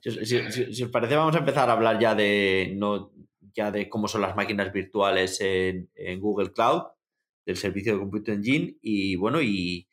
si, 0.00 0.82
os 0.84 0.90
parece, 0.90 1.16
vamos 1.16 1.34
a 1.34 1.40
empezar 1.40 1.68
a 1.68 1.74
hablar 1.74 1.98
ya 1.98 2.14
de, 2.14 2.72
no, 2.76 3.12
ya 3.52 3.70
de 3.70 3.90
cómo 3.90 4.08
son 4.08 4.22
las 4.22 4.34
máquinas 4.34 4.72
virtuales 4.72 5.38
en, 5.42 5.90
en 5.94 6.18
Google 6.18 6.50
Cloud, 6.50 6.84
del 7.44 7.56
servicio 7.56 7.92
de 7.92 7.98
Computer 7.98 8.34
Engine, 8.34 8.76
y 8.80 9.16
bueno, 9.16 9.42
y 9.42 9.86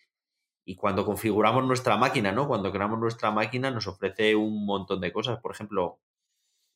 y 0.65 0.75
cuando 0.75 1.05
configuramos 1.05 1.63
nuestra 1.63 1.95
máquina, 1.95 2.31
¿no? 2.31 2.47
Cuando 2.47 2.71
creamos 2.71 2.99
nuestra 2.99 3.29
máquina 3.29 3.69
nos 3.69 3.85
ofrece 3.85 4.35
un 4.35 4.65
montón 4.65 4.99
de 4.99 5.13
cosas. 5.13 5.39
Por 5.39 5.51
ejemplo, 5.53 5.99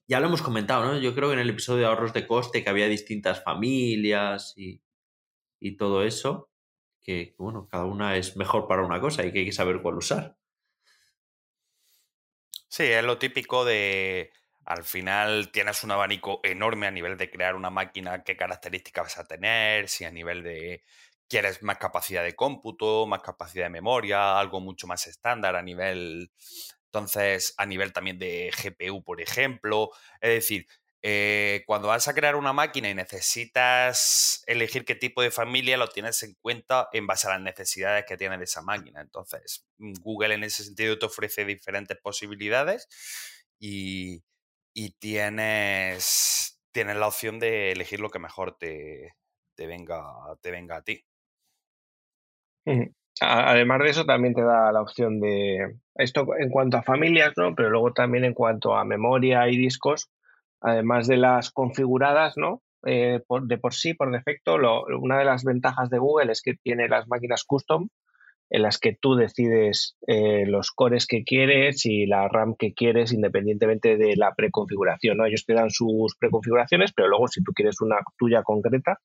ya 0.08 0.19
lo 0.19 0.27
hemos 0.27 0.43
comentado, 0.43 0.86
¿no? 0.86 1.00
Yo 1.00 1.15
creo 1.15 1.29
que 1.29 1.34
en 1.34 1.39
el 1.39 1.50
episodio 1.50 1.81
de 1.81 1.86
ahorros 1.88 2.13
de 2.13 2.27
coste 2.27 2.63
que 2.63 2.69
había 2.69 2.88
distintas 2.88 3.43
familias 3.43 4.53
y, 4.55 4.81
todo 5.77 6.03
eso, 6.03 6.50
que, 7.01 7.36
bueno, 7.38 7.67
cada 7.67 7.86
una 7.86 8.15
es 8.15 8.38
mejor 8.38 8.67
para 8.67 8.86
una 8.86 9.01
cosa 9.01 9.25
y 9.25 9.31
que 9.31 9.39
hay 9.39 9.46
que 9.46 9.51
saber 9.51 9.81
cuál 9.81 9.96
usar. 9.96 10.38
Sí, 12.67 12.84
es 12.84 13.03
lo 13.03 13.17
típico 13.17 13.65
de 13.65 14.31
al 14.65 14.84
final 14.84 15.51
tienes 15.51 15.84
un 15.84 15.89
abanico 15.91 16.41
enorme 16.43 16.86
a 16.86 16.91
nivel 16.91 17.17
de 17.17 17.31
crear 17.31 17.55
una 17.55 17.72
máquina, 17.72 18.24
qué 18.24 18.38
características 18.38 19.05
vas 19.05 19.17
a 19.17 19.27
tener, 19.27 19.89
si 19.89 20.05
a 20.05 20.12
nivel 20.12 20.43
de 20.43 20.84
quieres 21.29 21.63
más 21.63 21.77
capacidad 21.77 22.24
de 22.24 22.36
cómputo, 22.36 23.05
más 23.07 23.21
capacidad 23.21 23.65
de 23.65 23.69
memoria, 23.69 24.39
algo 24.39 24.59
mucho 24.59 24.88
más 24.88 25.07
estándar 25.07 25.55
a 25.55 25.62
nivel, 25.62 26.31
entonces, 26.86 27.53
a 27.57 27.65
nivel 27.65 27.93
también 27.93 28.17
de 28.19 28.51
GPU, 28.51 29.03
por 29.03 29.21
ejemplo. 29.21 29.91
Es 30.21 30.29
decir, 30.31 30.67
eh, 31.01 31.63
cuando 31.65 31.88
vas 31.88 32.07
a 32.07 32.13
crear 32.13 32.36
una 32.36 32.51
máquina 32.51 32.89
y 32.89 32.93
necesitas 32.95 34.43
elegir 34.48 34.83
qué 34.86 34.95
tipo 34.95 35.21
de 35.21 35.31
familia, 35.31 35.77
lo 35.77 35.88
tienes 35.88 36.21
en 36.24 36.33
cuenta 36.41 36.89
en 36.91 37.07
base 37.07 37.27
a 37.27 37.31
las 37.31 37.41
necesidades 37.41 38.05
que 38.05 38.17
tiene 38.17 38.38
de 38.38 38.43
esa 38.45 38.62
máquina. 38.62 39.01
Entonces, 39.01 39.65
mm, 39.77 39.93
Google 40.01 40.33
en 40.36 40.43
ese 40.43 40.63
sentido 40.63 40.98
te 41.00 41.05
ofrece 41.05 41.45
diferentes 41.45 41.98
posibilidades 42.00 42.88
y, 43.59 44.24
tienes, 45.00 46.59
tienes 46.71 46.95
la 46.98 47.07
opción 47.07 47.39
de 47.39 47.71
elegir 47.74 48.00
lo 48.00 48.09
que 48.09 48.19
mejor 48.19 48.57
te, 48.57 49.15
venga, 49.57 50.03
te 50.41 50.51
venga 50.51 50.77
a 50.77 50.83
ti. 50.83 51.05
Además 53.21 53.79
de 53.79 53.89
eso, 53.89 54.05
también 54.05 54.33
te 54.33 54.41
da 54.43 54.71
la 54.71 54.81
opción 54.81 55.19
de 55.19 55.77
esto 55.95 56.27
en 56.37 56.49
cuanto 56.49 56.77
a 56.77 56.83
familias, 56.83 57.33
¿no? 57.35 57.53
Pero 57.55 57.69
luego 57.69 57.91
también 57.93 58.23
en 58.23 58.33
cuanto 58.33 58.75
a 58.75 58.85
memoria 58.85 59.49
y 59.49 59.57
discos, 59.57 60.09
además 60.61 61.07
de 61.07 61.17
las 61.17 61.51
configuradas, 61.51 62.37
¿no? 62.37 62.61
Eh, 62.85 63.21
de 63.43 63.57
por 63.57 63.73
sí, 63.73 63.93
por 63.93 64.11
defecto, 64.11 64.55
una 65.01 65.19
de 65.19 65.25
las 65.25 65.43
ventajas 65.43 65.89
de 65.89 65.99
Google 65.99 66.31
es 66.31 66.41
que 66.41 66.53
tiene 66.53 66.87
las 66.87 67.07
máquinas 67.09 67.43
custom 67.43 67.89
en 68.49 68.63
las 68.63 68.79
que 68.79 68.97
tú 68.99 69.15
decides 69.15 69.95
eh, 70.07 70.45
los 70.47 70.71
cores 70.71 71.05
que 71.05 71.23
quieres 71.23 71.85
y 71.85 72.05
la 72.05 72.27
RAM 72.27 72.55
que 72.57 72.73
quieres 72.73 73.13
independientemente 73.13 73.97
de 73.97 74.15
la 74.15 74.33
preconfiguración. 74.33 75.17
¿no? 75.17 75.25
Ellos 75.25 75.45
te 75.45 75.53
dan 75.53 75.69
sus 75.69 76.15
preconfiguraciones, 76.17 76.91
pero 76.93 77.09
luego 77.09 77.27
si 77.27 77.43
tú 77.43 77.51
quieres 77.53 77.79
una 77.81 77.97
tuya 78.17 78.41
concreta, 78.43 78.99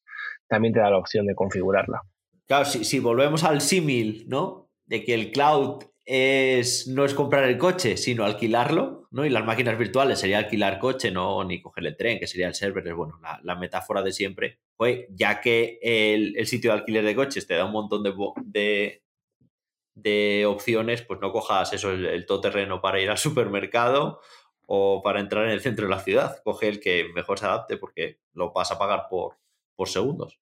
también 0.48 0.72
te 0.72 0.80
da 0.80 0.90
la 0.90 0.98
opción 0.98 1.26
de 1.26 1.34
configurarla. 1.34 2.02
Claro, 2.46 2.64
si, 2.64 2.84
si 2.84 2.98
volvemos 2.98 3.44
al 3.44 3.60
símil, 3.60 4.24
¿no? 4.28 4.70
De 4.86 5.04
que 5.04 5.14
el 5.14 5.30
cloud 5.30 5.84
es, 6.04 6.86
no 6.86 7.04
es 7.04 7.14
comprar 7.14 7.44
el 7.44 7.56
coche, 7.56 7.96
sino 7.96 8.24
alquilarlo, 8.24 9.08
¿no? 9.10 9.24
Y 9.24 9.30
las 9.30 9.44
máquinas 9.44 9.78
virtuales 9.78 10.18
sería 10.18 10.38
alquilar 10.38 10.78
coche, 10.78 11.10
no 11.10 11.42
ni 11.44 11.62
coger 11.62 11.86
el 11.86 11.96
tren, 11.96 12.18
que 12.18 12.26
sería 12.26 12.48
el 12.48 12.54
server, 12.54 12.86
es 12.86 12.94
bueno, 12.94 13.18
la, 13.42 13.54
metáfora 13.56 14.02
de 14.02 14.12
siempre. 14.12 14.58
Pues 14.76 15.06
ya 15.10 15.40
que 15.40 15.78
el, 15.82 16.46
sitio 16.46 16.72
de 16.72 16.78
alquiler 16.78 17.04
de 17.04 17.14
coches 17.14 17.46
te 17.46 17.54
da 17.54 17.64
un 17.64 17.72
montón 17.72 18.02
de, 18.02 19.02
de, 19.94 20.46
opciones, 20.46 21.02
pues 21.02 21.20
no 21.20 21.32
cojas 21.32 21.72
eso, 21.72 21.90
el, 21.90 22.04
el 22.06 22.26
terreno 22.26 22.80
para 22.80 23.00
ir 23.00 23.08
al 23.10 23.18
supermercado 23.18 24.20
o 24.66 25.02
para 25.02 25.20
entrar 25.20 25.44
en 25.46 25.52
el 25.52 25.60
centro 25.60 25.86
de 25.86 25.90
la 25.90 26.00
ciudad. 26.00 26.42
Coge 26.44 26.68
el 26.68 26.80
que 26.80 27.08
mejor 27.14 27.38
se 27.38 27.46
adapte 27.46 27.76
porque 27.78 28.18
lo 28.34 28.52
vas 28.52 28.70
a 28.72 28.78
pagar 28.78 29.06
por, 29.08 29.38
por 29.76 29.88
segundos. 29.88 30.38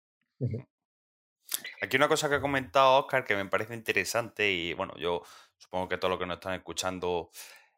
Aquí 1.81 1.97
una 1.97 2.09
cosa 2.09 2.29
que 2.29 2.37
ha 2.37 2.41
comentado 2.41 2.99
Oscar 2.99 3.25
que 3.25 3.37
me 3.37 3.47
parece 3.47 3.75
interesante 3.75 4.51
y 4.51 4.73
bueno, 4.75 4.95
yo 4.97 5.23
supongo 5.59 5.89
que 5.89 5.99
todos 5.99 6.11
los 6.11 6.19
que 6.19 6.27
nos 6.27 6.37
están 6.37 6.55
escuchando 6.55 7.31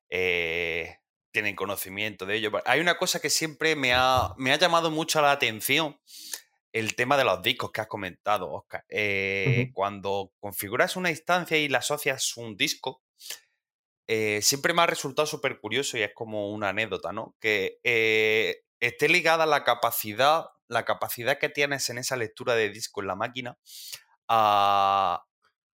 eh, 0.09 0.99
tienen 1.31 1.57
conocimiento 1.57 2.27
de 2.27 2.37
ello. 2.37 2.53
Hay 2.67 2.81
una 2.81 2.97
cosa 2.97 3.21
que 3.21 3.31
siempre 3.31 3.77
me 3.77 3.93
ha, 3.93 4.35
me 4.37 4.53
ha, 4.53 4.57
llamado 4.57 4.91
mucho 4.91 5.21
la 5.21 5.33
atención, 5.33 5.99
el 6.73 6.95
tema 6.95 7.17
de 7.17 7.25
los 7.25 7.43
discos 7.43 7.73
que 7.73 7.81
has 7.81 7.87
comentado, 7.87 8.51
Oscar. 8.53 8.85
Eh, 8.89 9.71
cuando 9.75 10.33
configuras 10.41 10.97
una 10.97 11.11
instancia 11.11 11.57
y 11.57 11.69
la 11.69 11.79
asocias 11.79 12.37
un 12.37 12.57
disco, 12.57 13.03
eh, 14.07 14.41
siempre 14.43 14.75
me 14.75 14.83
ha 14.83 14.87
resultado 14.87 15.27
súper 15.27 15.59
curioso 15.59 15.99
y 15.99 16.03
es 16.03 16.13
como 16.15 16.51
una 16.53 16.69
anécdota, 16.69 17.13
¿no? 17.13 17.37
Que 17.41 17.79
esté 18.81 19.09
ligada 19.09 19.47
la 19.47 19.65
capacidad, 19.65 20.47
la 20.69 20.85
capacidad 20.85 21.39
que 21.39 21.49
tienes 21.49 21.89
en 21.91 21.99
esa 21.99 22.17
lectura 22.17 22.55
de 22.55 22.71
disco 22.71 23.01
en 23.01 23.09
la 23.09 23.17
máquina 23.17 23.59
a, 24.29 25.25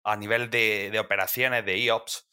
a 0.04 0.16
nivel 0.16 0.50
de, 0.50 0.98
operaciones, 0.98 1.64
de 1.64 1.78
IOPS, 1.78 2.26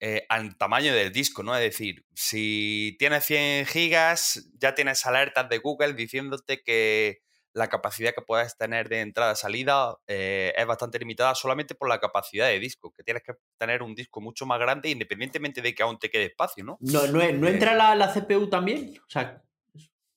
eh, 0.00 0.26
al 0.28 0.56
tamaño 0.56 0.92
del 0.92 1.12
disco, 1.12 1.42
¿no? 1.42 1.56
Es 1.56 1.62
decir, 1.62 2.04
si 2.14 2.96
tienes 2.98 3.24
100 3.24 3.66
gigas, 3.66 4.50
ya 4.58 4.74
tienes 4.74 5.06
alertas 5.06 5.48
de 5.48 5.58
Google 5.58 5.94
diciéndote 5.94 6.62
que 6.62 7.22
la 7.54 7.68
capacidad 7.68 8.12
que 8.12 8.20
puedes 8.20 8.56
tener 8.58 8.88
de 8.88 9.00
entrada-salida 9.00 9.96
eh, 10.08 10.52
es 10.56 10.66
bastante 10.66 10.98
limitada 10.98 11.34
solamente 11.36 11.74
por 11.76 11.88
la 11.88 12.00
capacidad 12.00 12.48
de 12.48 12.58
disco, 12.58 12.92
que 12.92 13.04
tienes 13.04 13.22
que 13.22 13.34
tener 13.56 13.82
un 13.82 13.94
disco 13.94 14.20
mucho 14.20 14.44
más 14.44 14.58
grande 14.58 14.90
independientemente 14.90 15.62
de 15.62 15.74
que 15.74 15.82
aún 15.84 15.98
te 15.98 16.10
quede 16.10 16.26
espacio, 16.26 16.64
¿no? 16.64 16.76
¿No, 16.80 17.06
no, 17.06 17.22
eh, 17.22 17.30
entra 17.30 17.74
la, 17.74 18.12
CPU 18.12 18.50
también? 18.50 18.98
O 18.98 19.08
sea, 19.08 19.42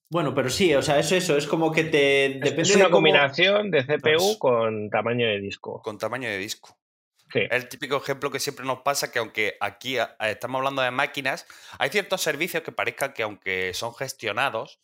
bueno, 0.09 0.33
pero 0.33 0.49
sí, 0.49 0.73
o 0.73 0.81
sea, 0.81 0.99
eso, 0.99 1.15
eso, 1.15 1.37
es 1.37 1.47
como 1.47 1.71
que 1.71 1.83
te... 1.83 2.39
Depende 2.41 2.61
es 2.61 2.75
una 2.75 2.89
combinación 2.89 3.71
de 3.71 3.85
CPU 3.85 4.37
con 4.39 4.89
tamaño 4.89 5.27
de 5.27 5.39
disco. 5.39 5.81
Con 5.81 5.97
tamaño 5.97 6.29
de 6.29 6.37
disco. 6.37 6.77
Es 7.33 7.51
el 7.51 7.67
típico 7.67 7.97
ejemplo 7.97 8.31
que 8.31 8.39
siempre 8.39 8.65
nos 8.65 8.81
pasa 8.81 9.11
que 9.11 9.19
aunque 9.19 9.57
aquí 9.59 9.97
estamos 10.19 10.59
hablando 10.59 10.81
de 10.81 10.91
máquinas, 10.91 11.45
hay 11.77 11.89
ciertos 11.89 12.21
servicios 12.21 12.63
que 12.63 12.71
parezcan 12.71 13.13
que 13.13 13.23
aunque 13.23 13.73
son 13.73 13.93
gestionados 13.93 14.79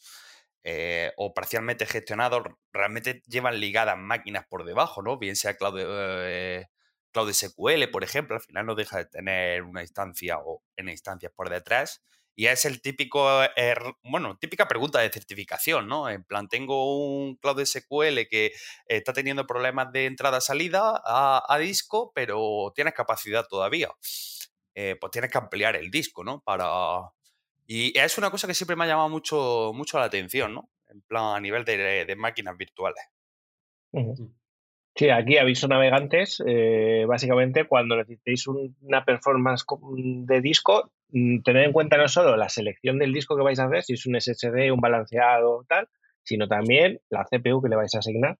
eh, 0.65 1.13
o 1.15 1.33
parcialmente 1.33 1.85
gestionados, 1.85 2.43
realmente 2.73 3.21
llevan 3.27 3.59
ligadas 3.61 3.97
máquinas 3.97 4.45
por 4.45 4.65
debajo, 4.65 5.01
¿no? 5.01 5.17
Bien 5.17 5.37
sea 5.37 5.55
Cloud, 5.55 5.79
eh, 5.79 6.67
Cloud 7.11 7.31
SQL, 7.31 7.89
por 7.91 8.03
ejemplo, 8.03 8.35
al 8.35 8.41
final 8.41 8.65
no 8.65 8.75
deja 8.75 8.97
de 8.97 9.05
tener 9.05 9.63
una 9.63 9.81
instancia 9.81 10.39
o 10.39 10.63
en 10.75 10.89
instancias 10.89 11.31
por 11.33 11.49
detrás 11.49 12.03
y 12.35 12.47
es 12.47 12.65
el 12.65 12.81
típico, 12.81 13.43
er, 13.55 13.79
bueno, 14.03 14.37
típica 14.37 14.67
pregunta 14.67 14.99
de 14.99 15.09
certificación, 15.09 15.87
¿no? 15.87 16.09
En 16.09 16.23
plan, 16.23 16.47
tengo 16.47 16.97
un 16.97 17.35
Cloud 17.35 17.63
SQL 17.63 18.27
que 18.29 18.53
está 18.87 19.13
teniendo 19.13 19.45
problemas 19.45 19.91
de 19.91 20.07
entrada-salida 20.07 21.01
a, 21.05 21.57
disco, 21.59 22.11
pero 22.15 22.71
tienes 22.75 22.93
capacidad 22.93 23.45
todavía. 23.47 23.89
Eh, 24.73 24.97
pues 24.99 25.11
tienes 25.11 25.29
que 25.31 25.37
ampliar 25.37 25.75
el 25.75 25.91
disco, 25.91 26.23
¿no? 26.23 26.41
Para... 26.41 27.11
Y 27.67 27.97
es 27.97 28.17
una 28.17 28.31
cosa 28.31 28.47
que 28.47 28.55
siempre 28.55 28.75
me 28.75 28.85
ha 28.85 28.87
llamado 28.87 29.09
mucho, 29.09 29.71
mucho 29.73 29.99
la 29.99 30.05
atención, 30.05 30.55
¿no? 30.55 30.69
En 30.89 31.01
plan, 31.01 31.35
a 31.35 31.39
nivel 31.39 31.63
de, 31.63 32.15
máquinas 32.17 32.57
virtuales. 32.57 33.03
Sí, 34.95 35.09
aquí 35.09 35.37
aviso 35.37 35.67
navegantes, 35.67 36.41
eh, 36.45 37.05
básicamente 37.07 37.67
cuando 37.67 37.95
necesitéis 37.95 38.47
una 38.47 39.05
performance 39.05 39.65
de 39.91 40.41
disco, 40.41 40.91
mm, 41.13 41.41
tened 41.43 41.63
en 41.63 41.71
cuenta 41.71 41.97
no 41.97 42.07
solo 42.07 42.35
la 42.35 42.49
selección 42.49 42.99
del 42.99 43.13
disco 43.13 43.37
que 43.37 43.43
vais 43.43 43.59
a 43.59 43.65
hacer, 43.65 43.83
si 43.83 43.93
es 43.93 44.05
un 44.05 44.19
SSD, 44.19 44.71
un 44.71 44.81
balanceado, 44.81 45.65
tal, 45.69 45.87
sino 46.23 46.47
también 46.47 46.99
la 47.09 47.23
CPU 47.23 47.61
que 47.61 47.69
le 47.69 47.77
vais 47.77 47.95
a 47.95 47.99
asignar, 47.99 48.37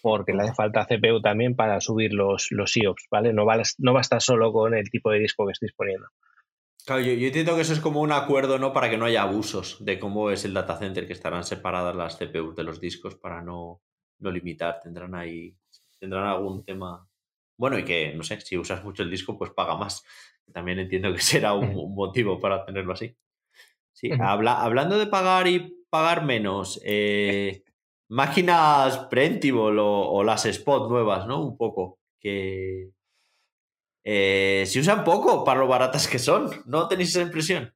porque 0.00 0.32
le 0.32 0.42
hace 0.42 0.54
falta 0.54 0.86
CPU 0.86 1.20
también 1.20 1.54
para 1.54 1.80
subir 1.80 2.14
los, 2.14 2.48
los 2.50 2.74
IOPS, 2.76 3.08
¿vale? 3.10 3.32
No, 3.32 3.44
va, 3.44 3.60
no 3.78 3.92
basta 3.92 4.20
solo 4.20 4.52
con 4.52 4.74
el 4.74 4.90
tipo 4.90 5.10
de 5.10 5.18
disco 5.18 5.44
que 5.44 5.52
estéis 5.52 5.72
poniendo. 5.74 6.06
Claro, 6.86 7.02
yo, 7.02 7.12
yo, 7.14 7.26
entiendo 7.26 7.56
que 7.56 7.62
eso 7.62 7.72
es 7.72 7.80
como 7.80 8.00
un 8.00 8.12
acuerdo, 8.12 8.58
¿no? 8.58 8.72
Para 8.72 8.88
que 8.88 8.96
no 8.96 9.06
haya 9.06 9.22
abusos 9.22 9.84
de 9.84 9.98
cómo 9.98 10.30
es 10.30 10.44
el 10.44 10.54
data 10.54 10.78
center, 10.78 11.06
que 11.06 11.12
estarán 11.12 11.42
separadas 11.42 11.96
las 11.96 12.16
CPUs 12.16 12.54
de 12.54 12.62
los 12.62 12.80
discos 12.80 13.16
para 13.16 13.42
no, 13.42 13.82
no 14.20 14.30
limitar. 14.30 14.78
Tendrán 14.80 15.16
ahí 15.16 15.56
tendrán 15.98 16.26
algún 16.26 16.64
tema. 16.64 17.08
Bueno, 17.56 17.78
y 17.78 17.84
que, 17.84 18.14
no 18.14 18.22
sé, 18.22 18.40
si 18.40 18.56
usas 18.56 18.84
mucho 18.84 19.02
el 19.02 19.10
disco, 19.10 19.36
pues 19.38 19.50
paga 19.50 19.76
más. 19.76 20.04
También 20.52 20.78
entiendo 20.78 21.12
que 21.12 21.20
será 21.20 21.54
un, 21.54 21.94
motivo 21.94 22.40
para 22.40 22.64
tenerlo 22.64 22.92
así. 22.92 23.16
Sí, 23.92 24.10
hablando 24.20 24.98
de 24.98 25.06
pagar 25.06 25.46
y 25.46 25.84
pagar 25.88 26.22
menos, 26.22 26.78
eh, 26.84 27.64
máquinas 28.08 28.98
Preventable 29.10 29.80
o, 29.80 30.22
las 30.22 30.44
Spot 30.44 30.90
nuevas, 30.90 31.26
¿no? 31.26 31.42
Un 31.42 31.56
poco, 31.56 31.98
que 32.20 32.90
eh, 34.04 34.64
se 34.66 34.80
usan 34.80 35.02
poco 35.02 35.44
para 35.44 35.60
lo 35.60 35.66
baratas 35.66 36.06
que 36.06 36.18
son. 36.18 36.50
¿No 36.66 36.88
tenéis 36.88 37.10
esa 37.10 37.22
impresión? 37.22 37.74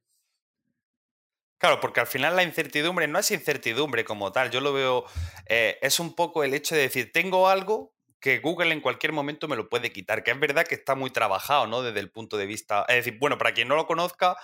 Claro, 1.57 1.79
porque 1.79 1.99
al 1.99 2.07
final 2.07 2.35
la 2.35 2.43
incertidumbre 2.43 3.07
no 3.07 3.19
es 3.19 3.29
incertidumbre 3.29 4.03
como 4.03 4.31
tal. 4.31 4.49
Yo 4.49 4.61
lo 4.61 4.73
veo, 4.73 5.05
eh, 5.47 5.77
es 5.81 5.99
un 5.99 6.15
poco 6.15 6.43
el 6.43 6.53
hecho 6.53 6.73
de 6.73 6.81
decir, 6.81 7.11
tengo 7.11 7.49
algo, 7.49 7.93
que 8.21 8.37
Google 8.37 8.71
en 8.71 8.81
cualquier 8.81 9.11
momento 9.11 9.47
me 9.47 9.55
lo 9.55 9.67
puede 9.67 9.91
quitar, 9.91 10.23
que 10.23 10.31
es 10.31 10.39
verdad 10.39 10.65
que 10.65 10.75
está 10.75 10.95
muy 10.95 11.09
trabajado, 11.09 11.65
¿no? 11.65 11.81
Desde 11.81 11.99
el 11.99 12.11
punto 12.11 12.37
de 12.37 12.45
vista, 12.45 12.85
es 12.87 12.97
decir, 12.97 13.17
bueno, 13.19 13.37
para 13.37 13.53
quien 13.53 13.67
no 13.67 13.75
lo 13.75 13.87
conozca, 13.87 14.37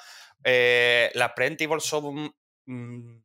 eh, 0.44 1.12
las 1.14 1.34
preemptibles 1.34 1.84
son 1.84 2.36
mm, 2.66 3.18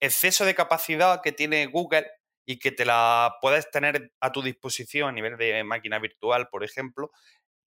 exceso 0.00 0.44
de 0.46 0.54
capacidad 0.54 1.20
que 1.22 1.32
tiene 1.32 1.66
Google 1.66 2.10
y 2.46 2.58
que 2.58 2.72
te 2.72 2.86
la 2.86 3.36
puedes 3.42 3.70
tener 3.70 4.12
a 4.20 4.32
tu 4.32 4.42
disposición 4.42 5.10
a 5.10 5.12
nivel 5.12 5.36
de 5.36 5.62
máquina 5.64 5.98
virtual, 5.98 6.48
por 6.48 6.64
ejemplo, 6.64 7.12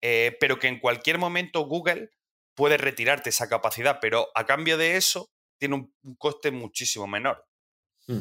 eh, 0.03 0.37
pero 0.41 0.59
que 0.59 0.67
en 0.67 0.81
cualquier 0.81 1.19
momento 1.19 1.61
Google 1.61 2.11
puede 2.55 2.77
retirarte 2.77 3.31
esa 3.31 3.49
capacidad, 3.49 3.99
pero 4.01 4.29
a 4.35 4.45
cambio 4.45 4.77
de 4.77 4.97
eso 4.97 5.31
tiene 5.59 5.77
un, 5.77 5.95
coste 6.19 6.51
muchísimo 6.51 7.07
menor. 7.07 7.47
Mm. 8.09 8.19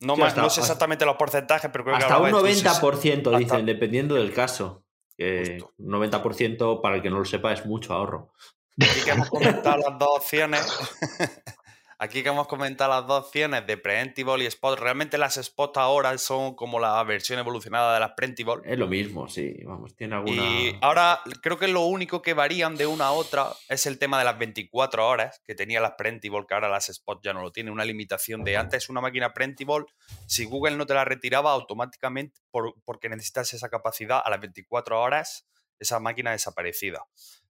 No, 0.00 0.16
no 0.16 0.50
sé 0.50 0.60
exactamente 0.60 1.04
los 1.04 1.16
porcentajes, 1.16 1.70
pero 1.72 1.84
creo 1.84 1.96
hasta 1.96 2.16
que... 2.16 2.22
Un 2.22 2.30
90% 2.30 3.38
dicen, 3.38 3.66
dependiendo 3.66 4.14
del 4.14 4.32
caso. 4.32 4.84
Que 5.16 5.62
90% 5.78 6.80
para 6.80 6.96
el 6.96 7.02
que 7.02 7.10
no 7.10 7.18
lo 7.18 7.24
sepa 7.24 7.52
es 7.52 7.66
mucho 7.66 7.92
ahorro. 7.92 8.32
Aquí 8.80 9.00
que 9.04 9.10
hemos 9.10 9.28
comentado 9.28 9.78
las 9.78 9.98
dos 9.98 10.08
opciones. 10.18 10.64
aquí 11.98 12.22
que 12.22 12.28
hemos 12.28 12.46
comentado 12.46 12.90
las 12.90 13.06
dos 13.06 13.26
opciones 13.26 13.66
de 13.66 13.76
Preemptible 13.76 14.44
y 14.44 14.46
Spot, 14.46 14.78
realmente 14.78 15.18
las 15.18 15.36
Spot 15.36 15.76
ahora 15.76 16.16
son 16.18 16.54
como 16.54 16.78
la 16.78 17.02
versión 17.02 17.38
evolucionada 17.38 17.94
de 17.94 18.00
las 18.00 18.12
Preemptible. 18.12 18.62
Es 18.64 18.78
lo 18.78 18.86
mismo, 18.86 19.28
sí, 19.28 19.56
vamos, 19.64 19.94
tiene 19.96 20.14
alguna... 20.14 20.42
Y 20.42 20.78
ahora 20.80 21.20
creo 21.42 21.58
que 21.58 21.68
lo 21.68 21.82
único 21.82 22.22
que 22.22 22.34
varían 22.34 22.76
de 22.76 22.86
una 22.86 23.06
a 23.06 23.12
otra 23.12 23.48
es 23.68 23.86
el 23.86 23.98
tema 23.98 24.18
de 24.18 24.24
las 24.24 24.38
24 24.38 25.06
horas 25.06 25.40
que 25.44 25.54
tenía 25.54 25.80
las 25.80 25.92
Preemptible, 25.92 26.46
que 26.46 26.54
ahora 26.54 26.68
las 26.68 26.88
Spot 26.88 27.20
ya 27.22 27.32
no 27.32 27.42
lo 27.42 27.50
tienen, 27.50 27.72
una 27.72 27.84
limitación 27.84 28.44
de 28.44 28.56
antes 28.56 28.88
una 28.88 29.00
máquina 29.00 29.34
Preemptible, 29.34 29.86
si 30.26 30.44
Google 30.44 30.76
no 30.76 30.86
te 30.86 30.94
la 30.94 31.04
retiraba 31.04 31.52
automáticamente 31.52 32.40
por, 32.50 32.74
porque 32.84 33.08
necesitas 33.08 33.52
esa 33.54 33.68
capacidad 33.68 34.22
a 34.24 34.30
las 34.30 34.40
24 34.40 35.00
horas, 35.00 35.46
esa 35.80 36.00
máquina 36.00 36.30
desaparecida 36.30 37.04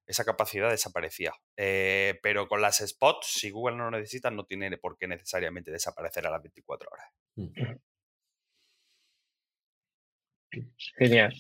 esa 0.09 0.25
capacidad 0.25 0.71
desaparecía. 0.71 1.35
Eh, 1.57 2.19
pero 2.23 2.49
con 2.49 2.63
las 2.63 2.79
spots, 2.79 3.27
si 3.27 3.51
Google 3.51 3.77
no 3.77 3.91
lo 3.91 3.99
necesita, 3.99 4.31
no 4.31 4.47
tiene 4.47 4.79
por 4.79 4.97
qué 4.97 5.07
necesariamente 5.07 5.71
desaparecer 5.71 6.27
a 6.27 6.31
las 6.31 6.43
24 6.43 6.91
horas. 6.91 7.07
Mm. 7.37 7.51
Genial. 10.99 11.35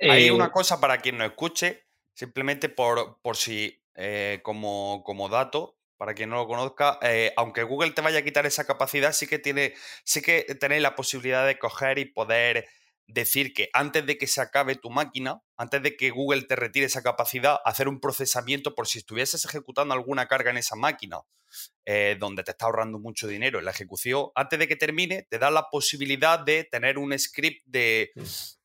Hay 0.00 0.30
una 0.30 0.46
eh, 0.46 0.50
cosa 0.50 0.80
para 0.80 0.98
quien 0.98 1.18
no 1.18 1.26
escuche, 1.26 1.84
simplemente 2.14 2.70
por, 2.70 3.20
por 3.20 3.36
si, 3.36 3.84
eh, 3.94 4.40
como, 4.42 5.02
como 5.04 5.28
dato, 5.28 5.76
para 5.98 6.14
quien 6.14 6.30
no 6.30 6.36
lo 6.36 6.46
conozca, 6.46 6.98
aunque 7.36 7.64
Google 7.64 7.90
te 7.90 8.00
vaya 8.00 8.20
a 8.20 8.22
quitar 8.22 8.46
esa 8.46 8.64
capacidad, 8.64 9.12
sí 9.12 9.26
que 9.26 9.40
tiene, 9.40 9.74
sí 10.04 10.22
que 10.22 10.42
tenéis 10.58 10.80
la 10.80 10.94
posibilidad 10.94 11.44
de 11.44 11.58
coger 11.58 11.98
y 11.98 12.04
poder 12.04 12.68
decir 13.08 13.54
que 13.54 13.70
antes 13.72 14.06
de 14.06 14.18
que 14.18 14.26
se 14.26 14.40
acabe 14.40 14.76
tu 14.76 14.90
máquina, 14.90 15.42
antes 15.56 15.82
de 15.82 15.96
que 15.96 16.10
Google 16.10 16.42
te 16.42 16.54
retire 16.54 16.86
esa 16.86 17.02
capacidad, 17.02 17.58
hacer 17.64 17.88
un 17.88 18.00
procesamiento 18.00 18.74
por 18.74 18.86
si 18.86 18.98
estuvieses 18.98 19.44
ejecutando 19.44 19.94
alguna 19.94 20.26
carga 20.26 20.50
en 20.50 20.58
esa 20.58 20.76
máquina, 20.76 21.20
eh, 21.86 22.16
donde 22.20 22.44
te 22.44 22.52
está 22.52 22.66
ahorrando 22.66 22.98
mucho 22.98 23.26
dinero 23.26 23.58
en 23.58 23.64
la 23.64 23.70
ejecución, 23.70 24.26
antes 24.34 24.58
de 24.58 24.68
que 24.68 24.76
termine, 24.76 25.26
te 25.28 25.38
da 25.38 25.50
la 25.50 25.68
posibilidad 25.70 26.38
de 26.38 26.64
tener 26.64 26.98
un 26.98 27.18
script 27.18 27.62
de 27.66 28.12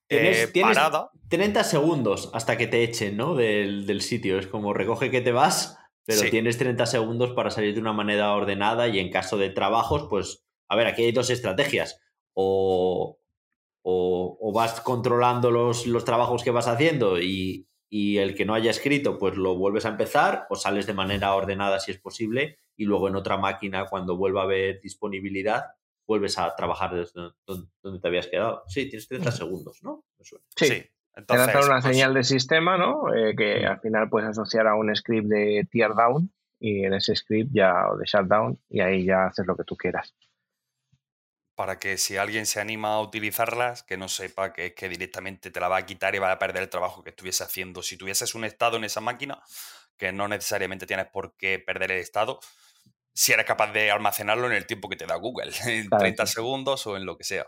eh, 0.10 0.52
parada. 0.62 1.10
30 1.30 1.64
segundos 1.64 2.30
hasta 2.34 2.58
que 2.58 2.68
te 2.68 2.84
echen 2.84 3.16
¿no? 3.16 3.36
del, 3.36 4.02
sitio. 4.02 4.38
Es 4.38 4.48
como 4.48 4.74
recoge 4.74 5.10
que 5.10 5.22
te 5.22 5.32
vas, 5.32 5.78
pero 6.06 6.30
tienes 6.30 6.58
30 6.58 6.86
segundos 6.86 7.32
para 7.32 7.50
salir 7.50 7.74
de 7.74 7.80
una 7.80 7.94
manera 7.94 8.34
ordenada 8.34 8.90
y 8.90 9.00
en 9.00 9.10
caso 9.10 9.38
de 9.38 9.50
trabajos, 9.50 10.08
pues, 10.10 10.44
a 10.68 10.76
ver, 10.76 10.88
aquí 10.88 11.04
hay 11.04 11.14
dos 11.14 11.30
estrategias. 11.30 12.00
O, 12.34 13.20
o, 13.84 14.52
vas 14.54 14.82
controlando 14.82 15.52
los, 15.52 15.86
los, 15.88 16.06
trabajos 16.06 16.44
que 16.44 16.52
vas 16.52 16.68
haciendo 16.68 17.20
y, 17.20 17.68
el 17.92 18.34
que 18.34 18.46
no 18.46 18.56
haya 18.56 18.72
escrito, 18.72 19.20
pues 19.20 19.36
lo 19.38 19.56
vuelves 19.56 19.86
a 19.86 19.90
empezar 19.90 20.48
o 20.50 20.56
sales 20.56 20.88
de 20.88 20.96
manera 20.96 21.36
ordenada 21.36 21.80
si 21.80 21.92
es 21.92 22.00
posible 22.00 22.58
y 22.76 22.86
luego 22.86 23.08
en 23.08 23.16
otra 23.16 23.38
máquina, 23.38 23.86
cuando 23.86 24.18
vuelva 24.18 24.42
a 24.42 24.44
haber 24.46 24.82
disponibilidad, 24.82 25.66
vuelves 26.08 26.40
a 26.40 26.56
trabajar 26.56 26.96
desde 26.96 27.30
donde 27.46 28.00
te 28.02 28.08
habías 28.08 28.26
quedado. 28.26 28.64
Sí, 28.68 28.90
tienes 28.90 29.08
30 29.08 29.32
segundos, 29.32 29.84
¿no? 29.84 30.06
Sí. 30.22 30.66
sí. 30.66 30.90
Entonces, 31.16 31.52
te 31.52 31.58
una 31.60 31.82
pues 31.82 31.84
señal 31.84 32.16
de 32.16 32.24
sistema, 32.24 32.80
¿no? 32.80 33.14
Eh, 33.14 33.36
que 33.38 33.64
al 33.64 33.80
final 33.80 34.10
puedes 34.10 34.30
asociar 34.30 34.66
a 34.66 34.76
un 34.76 34.96
script 34.96 35.28
de 35.28 35.68
tear 35.72 35.94
down 35.94 36.32
y 36.60 36.86
en 36.86 36.96
ese 36.96 37.16
script 37.16 37.52
ya, 37.54 37.90
o 37.92 37.98
de 37.98 38.06
shutdown, 38.06 38.58
y 38.70 38.80
ahí 38.80 39.06
ya 39.06 39.28
haces 39.28 39.46
lo 39.46 39.56
que 39.56 39.66
tú 39.66 39.78
quieras 39.78 40.16
para 41.56 41.78
que 41.78 41.98
si 41.98 42.18
alguien 42.18 42.46
se 42.46 42.60
anima 42.60 42.96
a 42.96 43.02
utilizarlas, 43.02 43.84
que 43.84 43.98
no 43.98 44.08
sepa 44.08 44.54
que 44.54 44.68
es 44.68 44.74
que 44.74 44.90
directamente 44.90 45.52
te 45.52 45.60
la 45.60 45.68
va 45.68 45.78
a 45.78 45.86
quitar 45.86 46.16
y 46.16 46.20
va 46.20 46.32
a 46.32 46.40
perder 46.40 46.64
el 46.64 46.70
trabajo 46.70 47.04
que 47.04 47.12
estuviese 47.12 47.44
haciendo. 47.44 47.84
Si 47.84 47.98
tuvieses 47.98 48.34
un 48.36 48.46
estado 48.46 48.78
en 48.78 48.84
esa 48.84 49.02
máquina, 49.02 49.40
que 49.98 50.12
no 50.12 50.28
necesariamente 50.28 50.88
tienes 50.88 51.08
por 51.08 51.36
qué 51.38 51.60
perder 51.60 51.92
el 51.92 52.00
estado, 52.00 52.40
si 53.14 53.32
eres 53.32 53.46
capaz 53.46 53.72
de 53.72 53.92
almacenarlo 53.92 54.48
en 54.48 54.54
el 54.54 54.66
tiempo 54.66 54.90
que 54.90 54.96
te 54.96 55.06
da 55.06 55.16
Google, 55.16 55.52
en 55.68 55.90
30 55.90 56.26
segundos 56.26 56.88
o 56.88 56.98
en 56.98 57.06
lo 57.06 57.18
que 57.18 57.24
sea. 57.24 57.46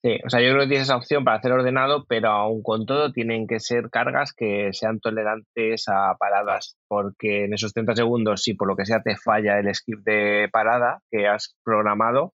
Sí, 0.00 0.16
o 0.24 0.30
sea, 0.30 0.40
yo 0.40 0.50
creo 0.50 0.60
que 0.60 0.68
tienes 0.68 0.86
esa 0.86 0.96
opción 0.96 1.24
para 1.24 1.38
hacer 1.38 1.50
ordenado, 1.50 2.04
pero 2.08 2.28
aún 2.28 2.62
con 2.62 2.86
todo 2.86 3.10
tienen 3.10 3.48
que 3.48 3.58
ser 3.58 3.90
cargas 3.90 4.32
que 4.32 4.72
sean 4.72 5.00
tolerantes 5.00 5.88
a 5.88 6.14
paradas, 6.16 6.76
porque 6.86 7.46
en 7.46 7.54
esos 7.54 7.72
30 7.72 7.96
segundos, 7.96 8.44
si 8.44 8.54
por 8.54 8.68
lo 8.68 8.76
que 8.76 8.86
sea 8.86 9.02
te 9.02 9.16
falla 9.16 9.58
el 9.58 9.74
script 9.74 10.04
de 10.04 10.48
parada 10.52 11.00
que 11.10 11.26
has 11.26 11.56
programado, 11.64 12.32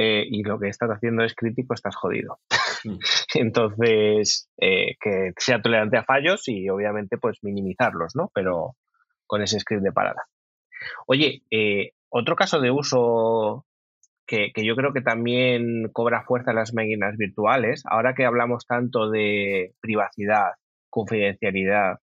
eh, 0.00 0.24
y 0.30 0.44
lo 0.44 0.60
que 0.60 0.68
estás 0.68 0.90
haciendo 0.90 1.24
es 1.24 1.34
crítico, 1.34 1.74
estás 1.74 1.96
jodido. 1.96 2.38
Mm. 2.84 2.98
Entonces, 3.34 4.48
eh, 4.56 4.94
que 5.00 5.32
sea 5.36 5.60
tolerante 5.60 5.98
a 5.98 6.04
fallos 6.04 6.46
y 6.46 6.68
obviamente 6.68 7.18
pues 7.18 7.38
minimizarlos, 7.42 8.14
¿no? 8.14 8.30
Pero 8.32 8.76
con 9.26 9.42
ese 9.42 9.58
script 9.58 9.82
de 9.82 9.90
parada. 9.90 10.22
Oye, 11.08 11.42
eh, 11.50 11.90
otro 12.10 12.36
caso 12.36 12.60
de 12.60 12.70
uso 12.70 13.66
que, 14.24 14.52
yo 14.54 14.76
creo 14.76 14.92
que 14.92 15.00
también 15.00 15.90
cobra 15.92 16.22
fuerza 16.22 16.52
en 16.52 16.58
las 16.58 16.72
máquinas 16.72 17.16
virtuales, 17.16 17.82
ahora 17.84 18.14
que 18.14 18.24
hablamos 18.24 18.66
tanto 18.66 19.10
de 19.10 19.72
privacidad, 19.80 20.52
confidencialidad, 20.90 21.96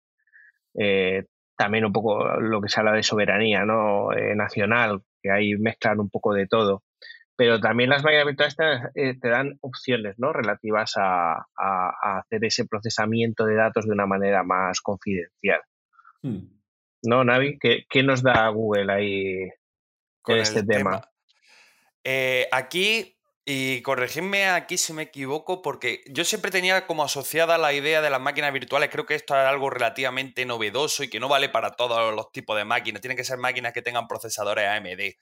también 1.59 1.85
un 1.85 1.93
poco 1.93 2.25
lo 2.41 2.63
que 2.63 2.71
se 2.71 2.81
habla 2.81 2.93
de 2.93 3.03
soberanía 3.03 3.67
¿no? 3.67 4.09
nacional, 4.35 5.03
que 5.23 5.31
ahí 5.31 5.55
mezclan 5.57 6.01
un 6.01 6.09
poco 6.09 6.33
de 6.33 6.47
todo 6.47 6.83
pero 7.37 7.61
también 7.61 7.91
las 7.91 8.05
máquinas 8.05 8.27
virtuales 8.27 8.57
te, 8.57 9.15
te 9.15 9.29
dan 9.29 9.59
opciones 9.61 10.19
¿no? 10.19 10.33
relativas 10.33 10.95
a, 10.97 11.47
hacer 11.57 12.45
ese 12.45 12.67
procesamiento 12.67 13.45
de 13.47 13.55
datos 13.55 13.87
de 13.87 13.93
una 13.93 14.07
manera 14.07 14.43
más 14.43 14.81
confidencial. 14.81 15.61
Hmm. 16.23 16.41
¿No, 17.03 17.25
Navi? 17.25 17.59
¿Qué, 17.59 18.03
nos 18.03 18.23
da 18.23 18.49
Google 18.49 18.93
ahí 18.93 19.49
con 20.21 20.39
este 20.39 20.63
tema? 20.63 21.03
Eh, 22.05 22.47
aquí, 22.53 23.17
y 23.45 23.83
corregidme 23.83 24.51
aquí 24.51 24.79
si 24.79 24.93
me 24.93 25.03
equivoco, 25.03 25.63
porque 25.63 26.05
yo 26.07 26.25
siempre 26.25 26.53
tenía 26.53 26.87
como 26.87 27.03
asociada 27.03 27.59
la 27.59 27.73
idea 27.73 28.03
de 28.03 28.11
las 28.11 28.21
máquinas 28.21 28.53
virtuales, 28.53 28.91
creo 28.91 29.07
que 29.07 29.17
esto 29.17 29.35
es 29.35 29.47
algo 29.47 29.69
relativamente 29.69 30.45
novedoso 30.45 31.03
y 31.03 31.11
que 31.11 31.19
no 31.19 31.29
vale 31.29 31.49
para 31.49 31.73
todos 31.73 32.15
los 32.15 32.31
tipos 32.31 32.57
de 32.57 32.65
máquinas, 32.65 33.01
tienen 33.01 33.17
que 33.17 33.25
ser 33.25 33.39
máquinas 33.39 33.73
que 33.73 33.83
tengan 33.83 34.07
procesadores 34.07 34.69
AMD. 34.69 35.17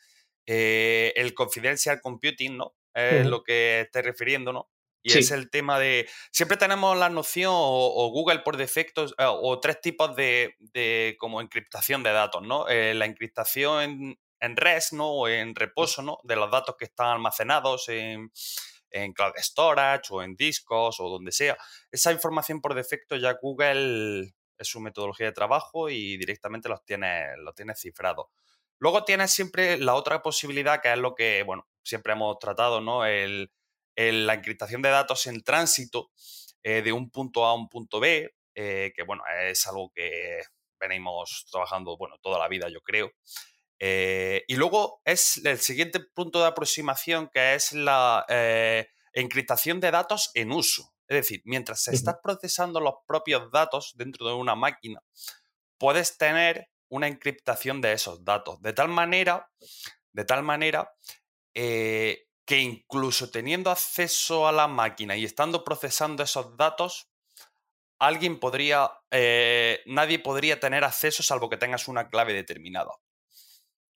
Eh, 0.47 1.13
el 1.17 1.35
confidential 1.35 2.01
computing, 2.01 2.57
¿no? 2.57 2.75
Es 2.93 3.27
lo 3.27 3.45
que 3.45 3.83
estoy 3.83 4.03
refiriendo, 4.03 4.53
¿no? 4.53 4.69
Y 5.03 5.17
es 5.17 5.31
el 5.31 5.49
tema 5.49 5.79
de. 5.79 6.09
Siempre 6.33 6.57
tenemos 6.57 6.97
la 6.99 7.09
noción, 7.09 7.53
o, 7.55 8.11
Google 8.13 8.41
por 8.41 8.57
defecto, 8.57 9.07
eh, 9.07 9.25
o, 9.27 9.61
tres 9.61 9.81
tipos 9.81 10.15
de, 10.17 11.17
como 11.19 11.41
encriptación 11.41 12.03
de 12.03 12.11
datos, 12.11 12.43
¿no? 12.43 12.69
Eh, 12.69 12.95
la 12.95 13.07
encriptación 13.07 13.83
en, 13.83 14.21
en, 14.41 14.57
REST, 14.57 14.93
¿no? 14.95 15.11
O 15.11 15.29
en 15.29 15.55
reposo, 15.55 16.03
¿no? 16.03 16.19
De 16.25 16.37
los 16.37 16.51
datos 16.51 16.77
que 16.79 16.85
están 16.85 17.09
almacenados 17.09 17.89
en, 17.89 18.31
en 18.91 19.13
cloud 19.13 19.33
storage 19.39 20.13
o 20.13 20.23
en 20.23 20.37
discos 20.37 21.01
o 21.01 21.09
donde 21.09 21.33
sea. 21.33 21.57
Esa 21.91 22.13
información 22.13 22.61
por 22.61 22.75
defecto 22.75 23.17
ya 23.17 23.33
Google 23.41 24.35
es 24.59 24.69
su 24.69 24.81
metodología 24.81 25.27
de 25.27 25.33
trabajo 25.33 25.89
y 25.89 26.17
directamente 26.17 26.69
los 26.69 26.85
tiene, 26.85 27.37
los 27.39 27.55
tiene 27.55 27.75
cifrados. 27.75 28.27
Luego 28.81 29.05
tienes 29.05 29.31
siempre 29.31 29.79
la 29.79 29.95
otra 29.95 30.23
posibilidad, 30.23 30.81
que 30.81 30.91
es 30.91 30.99
lo 30.99 31.15
que, 31.15 31.43
bueno, 31.43 31.69
siempre 31.83 32.15
hemos 32.15 32.39
tratado, 32.39 32.81
¿no? 32.81 33.05
El, 33.05 33.53
la 33.95 34.35
encriptación 34.35 34.81
de 34.81 34.89
datos 34.89 35.27
en 35.27 35.43
tránsito 35.43 36.11
eh, 36.63 36.81
de 36.81 36.91
un 36.91 37.11
punto 37.11 37.45
A 37.45 37.51
a 37.51 37.55
un 37.55 37.69
punto 37.69 38.01
B, 38.01 38.35
eh, 38.55 38.93
que, 38.97 39.03
bueno, 39.03 39.23
es 39.45 39.67
algo 39.67 39.93
que 39.95 40.41
venimos 40.81 41.47
trabajando, 41.51 41.99
bueno, 41.99 42.17
toda 42.23 42.39
la 42.39 42.49
vida, 42.49 42.71
yo 42.71 42.81
creo. 42.81 43.13
Eh, 43.79 44.45
y 44.49 44.57
luego 44.57 45.03
es 45.05 45.45
el 45.45 45.59
siguiente 45.59 46.01
punto 46.01 46.41
de 46.41 46.47
aproximación, 46.47 47.29
que 47.29 47.55
es 47.55 47.73
la 47.73 48.25
encriptación 49.13 49.79
de 49.81 49.91
datos 49.91 50.31
en 50.33 50.53
uso. 50.53 50.95
Es 51.07 51.17
decir, 51.17 51.43
mientras 51.45 51.83
se 51.83 51.95
estás 51.95 52.17
procesando 52.23 52.81
los 52.81 52.95
propios 53.07 53.51
datos 53.51 53.93
dentro 53.95 54.27
de 54.27 54.35
una 54.35 54.55
máquina, 54.55 55.03
puedes 55.77 56.17
tener 56.17 56.70
una 56.91 57.09
encriptación 57.09 57.81
de 57.81 57.93
esos 57.93 58.25
datos. 58.25 58.61
De 58.61 58.73
tal 58.73 58.89
manera, 58.89 59.51
de 60.13 60.25
tal 60.25 60.43
manera 60.43 60.93
eh, 61.55 62.27
que 62.45 62.59
incluso 62.59 63.31
teniendo 63.31 63.71
acceso 63.71 64.47
a 64.47 64.53
la 64.53 64.69
máquina 64.69 65.17
y 65.17 65.25
estando 65.25 65.65
procesando 65.65 66.23
esos 66.23 66.57
datos, 66.57 67.09
alguien 67.99 68.39
podría, 68.41 68.91
eh, 69.11 69.81
nadie 69.87 70.19
podría 70.19 70.59
tener 70.59 70.85
acceso 70.85 71.23
salvo 71.23 71.49
que 71.49 71.57
tengas 71.57 71.87
una 71.89 72.09
clave 72.09 72.33
determinada. 72.33 72.91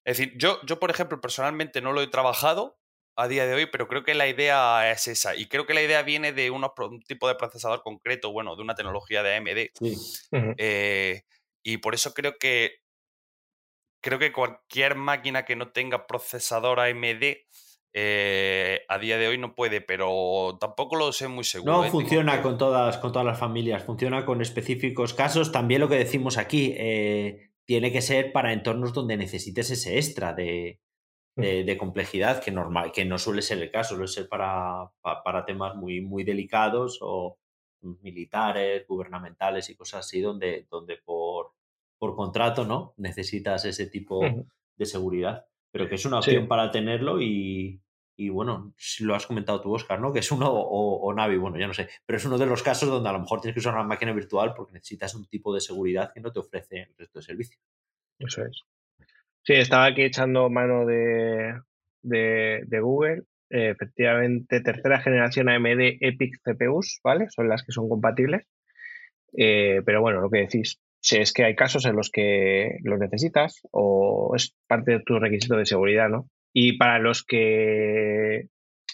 Es 0.04 0.18
decir, 0.18 0.34
yo, 0.36 0.60
yo, 0.66 0.78
por 0.78 0.90
ejemplo, 0.90 1.20
personalmente 1.20 1.80
no 1.80 1.92
lo 1.92 2.02
he 2.02 2.06
trabajado 2.06 2.78
a 3.16 3.28
día 3.28 3.46
de 3.46 3.54
hoy, 3.54 3.66
pero 3.66 3.88
creo 3.88 4.04
que 4.04 4.14
la 4.14 4.28
idea 4.28 4.90
es 4.90 5.08
esa. 5.08 5.34
Y 5.34 5.46
creo 5.46 5.66
que 5.66 5.74
la 5.74 5.82
idea 5.82 6.02
viene 6.02 6.32
de 6.32 6.50
un 6.50 6.64
tipo 7.06 7.28
de 7.28 7.36
procesador 7.36 7.82
concreto, 7.82 8.32
bueno, 8.32 8.56
de 8.56 8.62
una 8.62 8.74
tecnología 8.74 9.22
de 9.22 9.36
AMD. 9.36 9.70
Eh, 10.58 11.22
y 11.62 11.78
por 11.78 11.94
eso 11.94 12.12
creo 12.12 12.36
que 12.38 12.83
creo 14.04 14.18
que 14.18 14.32
cualquier 14.32 14.96
máquina 14.96 15.46
que 15.46 15.56
no 15.56 15.68
tenga 15.68 16.06
procesador 16.06 16.78
AMD 16.78 17.38
eh, 17.94 18.80
a 18.86 18.98
día 18.98 19.16
de 19.16 19.28
hoy 19.28 19.38
no 19.38 19.54
puede, 19.54 19.80
pero 19.80 20.58
tampoco 20.60 20.96
lo 20.96 21.10
sé 21.10 21.26
muy 21.26 21.44
seguro. 21.44 21.72
No 21.72 21.84
¿eh? 21.86 21.90
funciona 21.90 22.42
con, 22.42 22.58
todas, 22.58 22.98
con 22.98 23.12
todas 23.12 23.24
las 23.24 23.38
familias, 23.38 23.82
funciona 23.82 24.26
con 24.26 24.42
específicos 24.42 25.14
casos. 25.14 25.52
También 25.52 25.80
lo 25.80 25.88
que 25.88 25.96
decimos 25.96 26.36
aquí, 26.36 26.74
eh, 26.76 27.52
tiene 27.64 27.92
que 27.92 28.02
ser 28.02 28.30
para 28.30 28.52
entornos 28.52 28.92
donde 28.92 29.16
necesites 29.16 29.70
ese 29.70 29.96
extra 29.96 30.34
de, 30.34 30.80
de, 31.34 31.78
complejidad 31.78 32.42
que, 32.42 32.50
normal, 32.50 32.92
que 32.92 33.06
no 33.06 33.16
suele 33.16 33.40
ser 33.40 33.62
el 33.62 33.70
caso, 33.70 33.94
suele 33.94 34.08
ser 34.08 34.28
para, 34.28 34.90
para, 35.00 35.46
temas 35.46 35.76
muy, 35.76 36.02
muy 36.02 36.24
delicados 36.24 36.98
o 37.00 37.38
militares, 37.80 38.86
gubernamentales 38.86 39.70
y 39.70 39.76
cosas 39.76 40.00
así, 40.00 40.20
donde, 40.20 40.66
donde 40.68 40.98
por, 40.98 41.53
por 41.98 42.16
contrato 42.16 42.64
¿no? 42.64 42.94
necesitas 42.96 43.64
ese 43.64 43.86
tipo 43.86 44.20
de 44.76 44.86
seguridad. 44.86 45.46
Pero 45.70 45.88
que 45.88 45.96
es 45.96 46.04
una 46.04 46.18
opción 46.18 46.46
para 46.46 46.70
tenerlo 46.70 47.20
y, 47.20 47.82
y 48.16 48.28
bueno, 48.28 48.72
si 48.76 49.04
lo 49.04 49.14
has 49.14 49.26
comentado 49.26 49.60
tú, 49.60 49.74
Oscar, 49.74 50.00
¿no? 50.00 50.12
Que 50.12 50.20
es 50.20 50.30
uno, 50.30 50.48
o, 50.48 51.12
Navi, 51.12 51.36
bueno, 51.36 51.58
ya 51.58 51.66
no 51.66 51.74
sé, 51.74 51.88
pero 52.06 52.16
es 52.16 52.24
uno 52.24 52.38
de 52.38 52.46
los 52.46 52.62
casos 52.62 52.88
donde 52.88 53.08
a 53.08 53.12
lo 53.12 53.18
mejor 53.18 53.40
tienes 53.40 53.54
que 53.54 53.60
usar 53.60 53.74
una 53.74 53.82
máquina 53.82 54.12
virtual 54.12 54.54
porque 54.54 54.74
necesitas 54.74 55.14
un 55.16 55.26
tipo 55.26 55.52
de 55.52 55.60
seguridad 55.60 56.12
que 56.14 56.20
no 56.20 56.30
te 56.30 56.38
ofrece 56.38 56.82
el 56.82 56.94
resto 56.96 57.18
de 57.18 57.24
servicios. 57.24 57.60
Eso 58.20 58.44
es. 58.44 58.62
Sí, 59.42 59.54
estaba 59.54 59.86
aquí 59.86 60.02
echando 60.02 60.48
mano 60.48 60.86
de, 60.86 61.60
de, 62.02 62.80
Google. 62.80 63.24
Efectivamente, 63.50 64.60
tercera 64.60 65.00
generación 65.00 65.48
AMD 65.48 65.98
EPIC 66.00 66.40
CPUs, 66.42 67.00
¿vale? 67.02 67.28
Son 67.30 67.48
las 67.48 67.62
que 67.64 67.72
son 67.72 67.88
compatibles. 67.88 68.46
Eh, 69.36 69.82
pero 69.84 70.00
bueno, 70.00 70.20
lo 70.20 70.30
que 70.30 70.38
decís, 70.38 70.80
si 71.04 71.18
es 71.18 71.34
que 71.34 71.44
hay 71.44 71.54
casos 71.54 71.84
en 71.84 71.96
los 71.96 72.10
que 72.10 72.78
lo 72.82 72.96
necesitas 72.96 73.60
o 73.72 74.32
es 74.34 74.54
parte 74.66 74.92
de 74.92 75.00
tu 75.00 75.18
requisito 75.18 75.54
de 75.54 75.66
seguridad, 75.66 76.08
¿no? 76.08 76.30
Y 76.54 76.78
para 76.78 76.98
los 76.98 77.22
que 77.22 78.48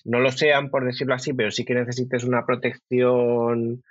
no 0.04 0.18
lo 0.18 0.32
sean, 0.32 0.70
por 0.70 0.84
decirlo 0.84 1.14
así, 1.14 1.32
pero 1.34 1.52
sí 1.52 1.64
que 1.64 1.74
necesites 1.74 2.24
una 2.24 2.44
protección, 2.44 3.84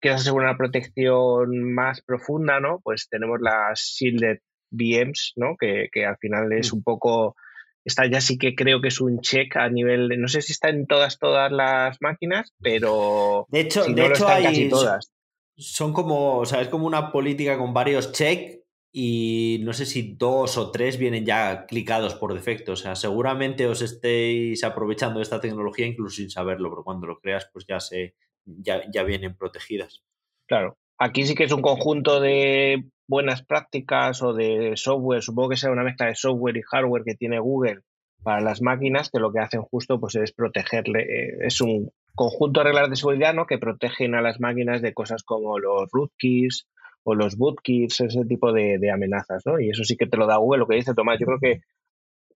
quieras 0.00 0.22
asegurar 0.22 0.48
una 0.48 0.58
protección 0.58 1.72
más 1.72 2.02
profunda, 2.02 2.58
¿no? 2.58 2.80
Pues 2.82 3.08
tenemos 3.08 3.38
las 3.40 3.78
Shielded 3.96 4.40
VMs, 4.72 5.34
¿no? 5.36 5.54
Que, 5.56 5.88
al 6.04 6.16
final 6.16 6.52
es 6.52 6.72
mm. 6.72 6.76
un 6.78 6.82
poco. 6.82 7.36
Esta 7.84 8.06
ya 8.06 8.20
sí 8.20 8.38
que 8.38 8.56
creo 8.56 8.80
que 8.80 8.88
es 8.88 9.00
un 9.00 9.20
check 9.20 9.56
a 9.56 9.68
nivel. 9.68 10.08
De, 10.08 10.16
no 10.16 10.26
sé 10.26 10.42
si 10.42 10.50
está 10.50 10.68
en 10.68 10.88
todas, 10.88 11.20
todas 11.20 11.52
las 11.52 11.98
máquinas, 12.00 12.52
pero. 12.60 13.46
De 13.50 13.60
hecho, 13.60 13.84
de 13.84 14.06
hecho 14.06 14.26
hay. 14.26 14.42
Casi 14.42 14.68
todas. 14.68 15.12
Son 15.56 15.92
como, 15.92 16.38
o 16.38 16.46
sea, 16.46 16.60
es 16.60 16.68
como 16.68 16.86
una 16.86 17.12
política 17.12 17.58
con 17.58 17.74
varios 17.74 18.12
check 18.12 18.62
y 18.92 19.60
no 19.62 19.72
sé 19.72 19.86
si 19.86 20.14
dos 20.16 20.58
o 20.58 20.70
tres 20.70 20.98
vienen 20.98 21.24
ya 21.24 21.66
clicados 21.66 22.14
por 22.14 22.34
defecto. 22.34 22.72
O 22.72 22.76
sea, 22.76 22.94
seguramente 22.94 23.66
os 23.66 23.82
estéis 23.82 24.64
aprovechando 24.64 25.18
de 25.18 25.24
esta 25.24 25.40
tecnología 25.40 25.86
incluso 25.86 26.16
sin 26.16 26.30
saberlo, 26.30 26.70
pero 26.70 26.84
cuando 26.84 27.06
lo 27.06 27.18
creas, 27.18 27.48
pues 27.52 27.64
ya 27.66 27.80
se 27.80 28.14
ya, 28.44 28.82
ya 28.90 29.02
vienen 29.02 29.36
protegidas. 29.36 30.02
Claro. 30.46 30.76
Aquí 30.98 31.24
sí 31.24 31.34
que 31.34 31.44
es 31.44 31.52
un 31.52 31.62
conjunto 31.62 32.20
de 32.20 32.84
buenas 33.08 33.42
prácticas 33.42 34.22
o 34.22 34.32
de 34.32 34.72
software, 34.76 35.22
supongo 35.22 35.50
que 35.50 35.56
sea 35.56 35.70
una 35.70 35.82
mezcla 35.82 36.06
de 36.06 36.14
software 36.14 36.56
y 36.56 36.62
hardware 36.62 37.02
que 37.04 37.14
tiene 37.14 37.40
Google 37.40 37.80
para 38.22 38.40
las 38.40 38.62
máquinas, 38.62 39.10
que 39.10 39.18
lo 39.18 39.32
que 39.32 39.40
hacen 39.40 39.62
justo 39.62 39.98
pues 39.98 40.14
es 40.14 40.32
protegerle, 40.32 41.02
eh, 41.02 41.38
es 41.40 41.60
un 41.60 41.90
conjunto 42.14 42.60
de 42.60 42.64
reglas 42.64 42.90
de 42.90 42.96
seguridad 42.96 43.34
¿no? 43.34 43.46
que 43.46 43.58
protegen 43.58 44.14
a 44.14 44.22
las 44.22 44.40
máquinas 44.40 44.82
de 44.82 44.94
cosas 44.94 45.22
como 45.22 45.58
los 45.58 45.90
rootkits 45.90 46.68
o 47.04 47.14
los 47.14 47.36
bootkits, 47.36 48.00
ese 48.00 48.24
tipo 48.24 48.52
de, 48.52 48.78
amenazas, 48.92 49.42
¿no? 49.44 49.58
Y 49.58 49.70
eso 49.70 49.82
sí 49.82 49.96
que 49.96 50.06
te 50.06 50.16
lo 50.16 50.26
da 50.26 50.36
Google, 50.36 50.60
lo 50.60 50.68
que 50.68 50.76
dice 50.76 50.94
Tomás. 50.94 51.18
Yo 51.18 51.26
creo 51.26 51.38
que 51.40 51.60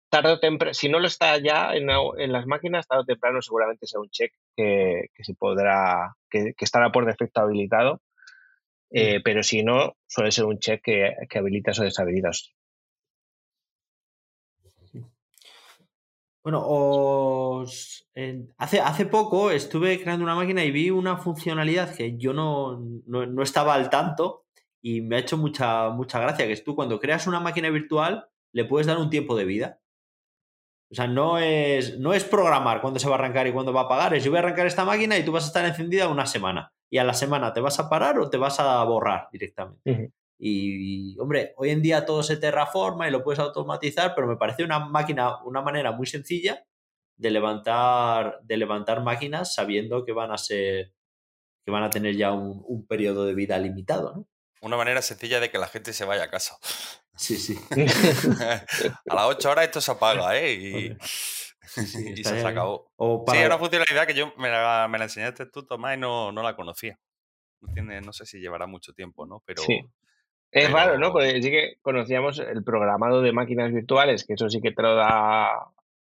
tarde 0.08 0.32
o 0.32 0.40
temprano, 0.40 0.74
si 0.74 0.88
no 0.88 0.98
lo 0.98 1.06
está 1.06 1.38
ya 1.38 1.72
en, 1.74 1.86
las 2.32 2.46
máquinas, 2.46 2.88
tarde 2.88 3.02
o 3.02 3.06
temprano 3.06 3.42
seguramente 3.42 3.86
sea 3.86 4.00
un 4.00 4.10
check 4.10 4.32
que, 4.56 5.08
se 5.20 5.34
podrá, 5.34 6.16
que, 6.28 6.54
estará 6.58 6.90
por 6.90 7.06
defecto 7.06 7.40
habilitado. 7.40 8.00
Eh, 8.90 9.20
pero 9.22 9.42
si 9.42 9.62
no, 9.62 9.94
suele 10.06 10.30
ser 10.30 10.44
un 10.46 10.58
check 10.58 10.80
que, 10.82 11.12
que 11.28 11.38
habilitas 11.38 11.78
o 11.78 11.84
deshabilitas. 11.84 12.55
Bueno, 16.46 17.64
hace, 18.56 18.80
hace 18.80 19.06
poco 19.06 19.50
estuve 19.50 20.00
creando 20.00 20.22
una 20.22 20.36
máquina 20.36 20.62
y 20.62 20.70
vi 20.70 20.90
una 20.90 21.16
funcionalidad 21.16 21.92
que 21.92 22.16
yo 22.16 22.32
no, 22.32 22.78
no, 23.04 23.42
estaba 23.42 23.74
al 23.74 23.90
tanto 23.90 24.46
y 24.80 25.00
me 25.00 25.16
ha 25.16 25.18
hecho 25.18 25.36
mucha, 25.36 25.88
mucha 25.88 26.20
gracia, 26.20 26.46
que 26.46 26.52
es 26.52 26.62
tú 26.62 26.76
cuando 26.76 27.00
creas 27.00 27.26
una 27.26 27.40
máquina 27.40 27.68
virtual 27.68 28.28
le 28.52 28.64
puedes 28.64 28.86
dar 28.86 28.98
un 28.98 29.10
tiempo 29.10 29.34
de 29.34 29.44
vida. 29.44 29.80
O 30.88 30.94
sea, 30.94 31.08
no 31.08 31.38
es, 31.38 31.98
no 31.98 32.14
es 32.14 32.22
programar 32.22 32.80
cuándo 32.80 33.00
se 33.00 33.08
va 33.08 33.16
a 33.16 33.18
arrancar 33.18 33.48
y 33.48 33.52
cuándo 33.52 33.72
va 33.72 33.80
a 33.80 33.84
apagar, 33.86 34.14
es 34.14 34.22
yo 34.22 34.30
voy 34.30 34.38
a 34.38 34.42
arrancar 34.42 34.68
esta 34.68 34.84
máquina 34.84 35.18
y 35.18 35.24
tú 35.24 35.32
vas 35.32 35.42
a 35.42 35.48
estar 35.48 35.64
encendida 35.64 36.06
una 36.06 36.26
semana. 36.26 36.72
Y 36.88 36.98
a 36.98 37.04
la 37.04 37.14
semana 37.14 37.52
te 37.54 37.60
vas 37.60 37.80
a 37.80 37.90
parar 37.90 38.20
o 38.20 38.30
te 38.30 38.36
vas 38.36 38.60
a 38.60 38.84
borrar 38.84 39.28
directamente. 39.32 40.12
Y, 40.38 41.18
hombre, 41.18 41.54
hoy 41.56 41.70
en 41.70 41.82
día 41.82 42.04
todo 42.04 42.22
se 42.22 42.36
terraforma 42.36 43.08
y 43.08 43.10
lo 43.10 43.22
puedes 43.22 43.38
automatizar, 43.38 44.14
pero 44.14 44.26
me 44.26 44.36
parece 44.36 44.64
una 44.64 44.78
máquina, 44.78 45.42
una 45.44 45.62
manera 45.62 45.92
muy 45.92 46.06
sencilla 46.06 46.64
de 47.16 47.30
levantar, 47.30 48.40
de 48.42 48.56
levantar 48.58 49.02
máquinas 49.02 49.54
sabiendo 49.54 50.04
que 50.04 50.12
van 50.12 50.30
a 50.30 50.38
ser, 50.38 50.92
que 51.64 51.70
van 51.70 51.84
a 51.84 51.90
tener 51.90 52.16
ya 52.16 52.32
un, 52.32 52.62
un 52.66 52.86
periodo 52.86 53.24
de 53.24 53.34
vida 53.34 53.58
limitado, 53.58 54.14
¿no? 54.14 54.28
Una 54.62 54.76
manera 54.76 55.02
sencilla 55.02 55.38
de 55.40 55.50
que 55.50 55.58
la 55.58 55.68
gente 55.68 55.92
se 55.92 56.04
vaya 56.04 56.24
a 56.24 56.30
casa. 56.30 56.58
Sí, 57.16 57.36
sí. 57.36 57.58
a 59.10 59.14
las 59.14 59.24
8 59.24 59.50
horas 59.50 59.64
esto 59.66 59.80
se 59.80 59.92
apaga, 59.92 60.36
¿eh? 60.38 60.52
Y, 60.52 60.96
se, 62.24 62.46
acabó. 62.46 62.90
Sí, 63.32 63.38
una 63.44 63.58
funcionalidad 63.58 64.06
que 64.06 64.14
yo 64.14 64.32
me 64.36 64.48
la, 64.48 64.86
me 64.90 64.98
la 64.98 65.04
enseñaste 65.04 65.46
tú, 65.46 65.64
Tomás, 65.64 65.96
y 65.96 66.00
no, 66.00 66.32
no 66.32 66.42
la 66.42 66.56
conocía. 66.56 66.98
No, 67.60 67.72
tiene, 67.72 68.00
no 68.00 68.12
sé 68.12 68.26
si 68.26 68.38
llevará 68.38 68.66
mucho 68.66 68.92
tiempo, 68.92 69.26
¿no? 69.26 69.42
Pero, 69.46 69.62
es 70.50 70.70
raro, 70.70 70.98
¿no? 70.98 71.12
Porque 71.12 71.42
sí 71.42 71.50
que 71.50 71.76
conocíamos 71.82 72.38
el 72.38 72.64
programado 72.64 73.20
de 73.22 73.32
máquinas 73.32 73.72
virtuales, 73.72 74.24
que 74.24 74.34
eso 74.34 74.48
sí 74.48 74.60
que 74.60 74.72
te 74.72 74.82
lo 74.82 74.94
da 74.94 75.50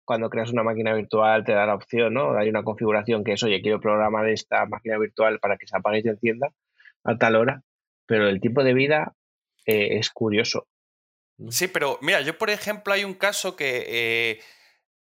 cuando 0.05 0.29
creas 0.29 0.53
una 0.53 0.63
máquina 0.63 0.95
virtual, 0.95 1.45
te 1.45 1.53
da 1.53 1.67
la 1.67 1.75
opción, 1.75 2.15
¿no? 2.15 2.37
Hay 2.37 2.49
una 2.49 2.63
configuración 2.63 3.25
que 3.25 3.33
es, 3.33 3.43
oye, 3.43 3.63
quiero 3.63 3.81
programar 3.81 4.29
esta 4.29 4.67
máquina 4.67 4.99
virtual 4.99 5.39
para 5.41 5.57
que 5.57 5.67
se 5.67 5.77
apague 5.77 5.99
y 5.99 6.03
se 6.03 6.11
encienda 6.11 6.51
a 7.05 7.17
tal 7.17 7.37
hora, 7.37 7.63
pero 8.07 8.29
el 8.29 8.41
tipo 8.41 8.63
de 8.63 8.75
vida 8.75 9.15
eh, 9.67 9.99
es 9.99 10.11
curioso. 10.11 10.67
Sí, 11.49 11.69
pero 11.69 11.99
mira, 12.01 12.21
yo 12.21 12.39
por 12.39 12.51
ejemplo 12.51 12.93
hay 12.93 13.05
un 13.05 13.15
caso 13.15 13.57
que 13.57 13.85
eh, 13.89 14.41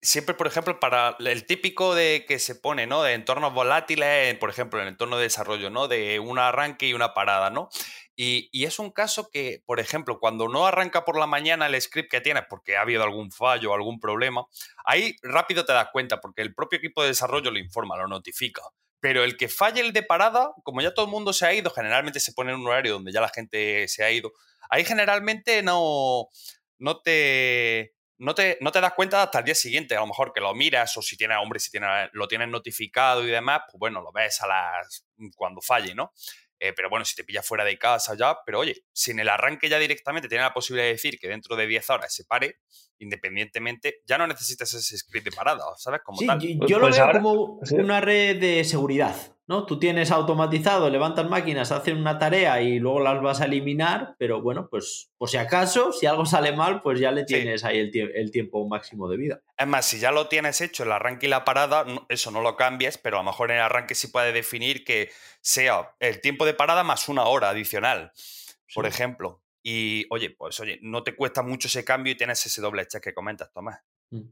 siempre, 0.02 0.34
por 0.36 0.48
ejemplo, 0.48 0.80
para 0.80 1.16
el 1.20 1.46
típico 1.46 1.94
de 1.94 2.26
que 2.28 2.40
se 2.40 2.56
pone, 2.56 2.88
¿no? 2.88 3.04
De 3.04 3.14
entornos 3.14 3.54
volátiles, 3.54 4.36
por 4.36 4.50
ejemplo, 4.50 4.80
en 4.80 4.88
el 4.88 4.94
entorno 4.94 5.18
de 5.18 5.24
desarrollo, 5.24 5.70
¿no? 5.70 5.88
De 5.88 6.20
un 6.20 6.40
arranque 6.40 6.88
y 6.88 6.94
una 6.94 7.14
parada, 7.14 7.50
¿no? 7.50 7.70
Y, 8.16 8.66
es 8.66 8.78
un 8.80 8.92
caso 8.92 9.30
que, 9.32 9.64
por 9.66 9.80
ejemplo, 9.80 10.20
cuando 10.20 10.48
no 10.48 10.68
arranca 10.68 11.06
por 11.06 11.18
la 11.18 11.28
mañana 11.28 11.68
el 11.68 11.82
script 11.82 12.12
que 12.12 12.22
tienes 12.22 12.44
porque 12.50 12.78
ha 12.78 12.82
habido 12.82 13.04
algún 13.04 13.32
fallo 13.32 13.72
o 13.72 13.74
algún 13.74 14.00
problema, 14.00 14.46
ahí 14.86 15.16
rápido 15.24 15.66
te 15.66 15.74
das 15.74 15.90
cuenta 15.92 16.20
porque 16.22 16.42
el 16.42 16.54
propio 16.54 16.78
equipo 16.78 17.02
de 17.02 17.10
desarrollo 17.10 17.52
lo 17.52 17.60
informa, 17.60 17.98
lo 17.98 18.08
notifica. 18.08 18.62
Pero 19.00 19.24
el 19.24 19.38
que 19.38 19.50
falle 19.50 19.82
el 19.82 19.94
de 19.94 20.04
parada, 20.04 20.54
como 20.64 20.82
ya 20.82 20.94
todo 20.94 21.06
el 21.06 21.12
mundo 21.12 21.34
se 21.34 21.46
ha 21.46 21.54
ido, 21.54 21.72
generalmente 21.72 22.20
se 22.20 22.34
pone 22.34 22.52
en 22.52 22.60
un 22.60 22.68
horario 22.68 22.94
donde 22.94 23.12
ya 23.12 23.22
la 23.22 23.30
gente 23.30 23.88
se 23.88 24.04
ha 24.04 24.12
ido, 24.12 24.34
ahí 24.70 24.86
generalmente 24.86 25.64
no, 25.64 26.28
no 26.78 27.02
te, 27.02 27.96
no 28.20 28.36
te, 28.36 28.60
no 28.62 28.72
te, 28.72 28.82
das 28.82 28.94
cuenta 28.94 29.24
hasta 29.24 29.40
el 29.40 29.46
día 29.46 29.56
siguiente, 29.56 29.96
a 29.96 30.02
lo 30.02 30.08
mejor 30.08 30.34
que 30.34 30.42
lo 30.42 30.54
miras 30.54 30.96
o 30.98 31.02
si 31.02 31.18
tiene, 31.18 31.36
hombre, 31.38 31.60
si 31.60 31.72
tiene, 31.72 32.10
lo 32.14 32.28
tienes 32.28 32.50
notificado 32.50 33.24
y 33.24 33.32
demás, 33.32 33.62
pues 33.66 33.80
bueno, 33.80 34.02
lo 34.02 34.12
ves 34.12 34.40
a 34.42 34.48
las 34.48 35.08
cuando 35.36 35.62
falle, 35.62 35.96
¿no? 35.96 36.14
Eh, 36.64 36.74
pero 36.74 36.92
bueno, 36.92 37.04
si 37.06 37.16
te 37.16 37.24
pillas 37.24 37.46
fuera 37.46 37.66
de 37.66 37.76
casa 37.80 38.16
ya, 38.16 38.38
pero 38.46 38.60
oye, 38.60 38.86
si 38.94 39.10
en 39.10 39.20
el 39.20 39.30
arranque 39.30 39.68
ya 39.68 39.80
directamente 39.80 40.30
tiene 40.30 40.44
la 40.44 40.54
posibilidad 40.54 40.86
de 40.86 40.94
decir 40.94 41.18
que 41.20 41.28
dentro 41.28 41.56
de 41.56 41.66
10 41.66 41.90
horas 41.90 42.14
se 42.14 42.24
pare, 42.24 42.60
independientemente, 43.02 44.02
ya 44.06 44.18
no 44.18 44.28
necesitas 44.28 44.74
ese 44.74 44.98
script 44.98 45.26
de 45.26 45.32
parada, 45.32 45.64
¿sabes? 45.78 46.02
Como 46.04 46.20
tal. 46.26 46.40
Yo, 46.40 46.68
yo 46.68 46.80
lo 46.80 46.88
pues 46.88 46.98
veo 46.98 47.12
como 47.12 47.60
una 47.72 48.02
red 48.02 48.40
de 48.40 48.64
seguridad. 48.64 49.16
¿no? 49.52 49.66
Tú 49.66 49.78
tienes 49.80 50.12
automatizado, 50.12 50.90
levantas 50.90 51.30
máquinas, 51.30 51.74
hacen 51.74 51.98
una 51.98 52.18
tarea 52.18 52.62
y 52.62 52.80
luego 52.80 53.02
las 53.02 53.22
vas 53.22 53.42
a 53.42 53.46
eliminar, 53.46 54.16
pero 54.18 54.42
bueno, 54.42 54.70
pues 54.72 55.12
por 55.18 55.30
si 55.30 55.36
acaso, 55.36 55.92
si 55.92 56.06
algo 56.06 56.26
sale 56.26 56.54
mal, 56.54 56.82
pues 56.82 57.02
ya 57.02 57.12
le 57.12 57.26
tienes 57.26 57.66
ahí 57.66 57.92
el, 57.92 58.32
tiempo 58.32 58.66
máximo 58.66 59.10
de 59.10 59.18
vida. 59.18 59.42
Es 59.58 59.68
más, 59.68 59.86
si 59.86 60.00
ya 60.00 60.14
lo 60.14 60.30
tienes 60.30 60.62
hecho, 60.62 60.84
el 60.84 60.92
arranque 60.94 61.26
y 61.26 61.30
la 61.30 61.44
parada, 61.44 61.86
eso 62.08 62.32
no 62.32 62.40
lo 62.40 62.56
cambies, 62.56 62.98
pero 62.98 63.18
a 63.18 63.24
lo 63.24 63.30
mejor 63.30 63.52
en 63.52 63.58
el 63.58 63.64
arranque 63.64 63.94
sí 63.94 64.08
puede 64.08 64.32
definir 64.32 64.86
que 64.86 65.12
sea 65.42 65.96
el 66.00 66.22
tiempo 66.22 66.46
de 66.46 66.54
parada 66.54 66.86
más 66.86 67.10
una 67.10 67.26
hora 67.26 67.50
adicional, 67.50 68.14
por 68.74 68.86
ejemplo. 68.86 69.41
Y 69.64 70.06
oye, 70.10 70.32
pues 70.32 70.60
oye, 70.60 70.80
no 70.82 71.04
te 71.04 71.16
cuesta 71.16 71.44
mucho 71.44 71.68
ese 71.68 71.86
cambio 71.86 72.14
y 72.14 72.18
tienes 72.18 72.46
ese 72.46 72.62
doble 72.62 72.88
check 72.88 73.04
que 73.04 73.14
comentas, 73.14 73.52
Tomás. 73.54 73.80
Mm. 74.10 74.30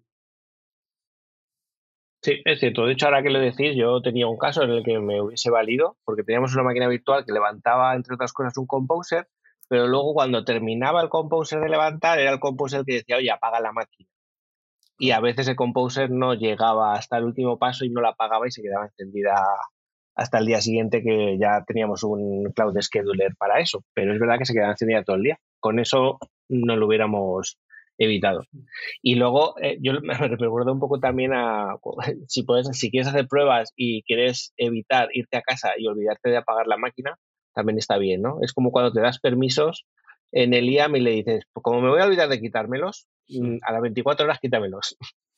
Sí, 2.21 2.41
es 2.43 2.59
cierto. 2.59 2.85
De 2.85 2.93
hecho, 2.93 3.05
ahora 3.05 3.23
que 3.23 3.29
lo 3.29 3.39
decís, 3.39 3.75
yo 3.77 4.01
tenía 4.01 4.27
un 4.27 4.37
caso 4.37 4.63
en 4.63 4.71
el 4.71 4.83
que 4.83 4.99
me 4.99 5.21
hubiese 5.21 5.49
valido, 5.49 5.97
porque 6.03 6.23
teníamos 6.23 6.53
una 6.53 6.63
máquina 6.63 6.87
virtual 6.89 7.25
que 7.25 7.31
levantaba, 7.31 7.95
entre 7.95 8.15
otras 8.15 8.33
cosas, 8.33 8.57
un 8.57 8.67
composer, 8.67 9.29
pero 9.69 9.87
luego 9.87 10.13
cuando 10.13 10.43
terminaba 10.43 11.01
el 11.01 11.09
composer 11.09 11.61
de 11.61 11.69
levantar, 11.69 12.19
era 12.19 12.31
el 12.31 12.39
composer 12.39 12.83
que 12.85 12.95
decía, 12.95 13.17
oye, 13.17 13.31
apaga 13.31 13.61
la 13.61 13.71
máquina. 13.71 14.09
Y 14.97 15.11
a 15.11 15.21
veces 15.21 15.47
el 15.47 15.55
composer 15.55 16.11
no 16.11 16.33
llegaba 16.33 16.93
hasta 16.93 17.17
el 17.17 17.23
último 17.23 17.57
paso 17.57 17.85
y 17.85 17.89
no 17.89 18.01
la 18.01 18.09
apagaba 18.09 18.47
y 18.47 18.51
se 18.51 18.61
quedaba 18.61 18.87
encendida 18.87 19.41
hasta 20.19 20.37
el 20.37 20.47
día 20.47 20.59
siguiente 20.59 21.01
que 21.01 21.37
ya 21.39 21.63
teníamos 21.65 22.03
un 22.03 22.51
cloud 22.53 22.77
scheduler 22.81 23.35
para 23.37 23.61
eso. 23.61 23.83
Pero 23.93 24.13
es 24.13 24.19
verdad 24.19 24.37
que 24.37 24.45
se 24.45 24.53
quedaba 24.53 24.71
encendida 24.71 25.03
todo 25.03 25.15
el 25.15 25.23
día. 25.23 25.37
Con 25.61 25.79
eso 25.79 26.19
no 26.49 26.75
lo 26.75 26.87
hubiéramos 26.87 27.57
evitado. 27.97 28.43
Y 29.01 29.15
luego 29.15 29.55
eh, 29.61 29.77
yo 29.81 29.93
me 30.01 30.13
recuerdo 30.15 30.73
un 30.73 30.79
poco 30.79 30.99
también 30.99 31.31
a 31.33 31.77
si 32.27 32.43
puedes, 32.43 32.67
si 32.77 32.91
quieres 32.91 33.07
hacer 33.07 33.27
pruebas 33.27 33.71
y 33.77 34.03
quieres 34.03 34.53
evitar 34.57 35.07
irte 35.13 35.37
a 35.37 35.41
casa 35.41 35.71
y 35.77 35.87
olvidarte 35.87 36.29
de 36.29 36.37
apagar 36.37 36.67
la 36.67 36.77
máquina, 36.77 37.15
también 37.53 37.77
está 37.77 37.97
bien, 37.97 38.21
¿no? 38.21 38.39
Es 38.41 38.51
como 38.51 38.71
cuando 38.71 38.91
te 38.91 38.99
das 38.99 39.19
permisos 39.19 39.85
en 40.33 40.53
el 40.53 40.69
IAM 40.69 40.97
y 40.97 40.99
le 40.99 41.11
dices, 41.11 41.45
pues 41.53 41.63
como 41.63 41.79
me 41.79 41.89
voy 41.89 42.01
a 42.01 42.05
olvidar 42.05 42.27
de 42.27 42.41
quitármelos, 42.41 43.07
mm, 43.29 43.59
a 43.61 43.71
las 43.71 43.81
24 43.81 44.25
horas 44.25 44.39
quítamelos. 44.39 44.97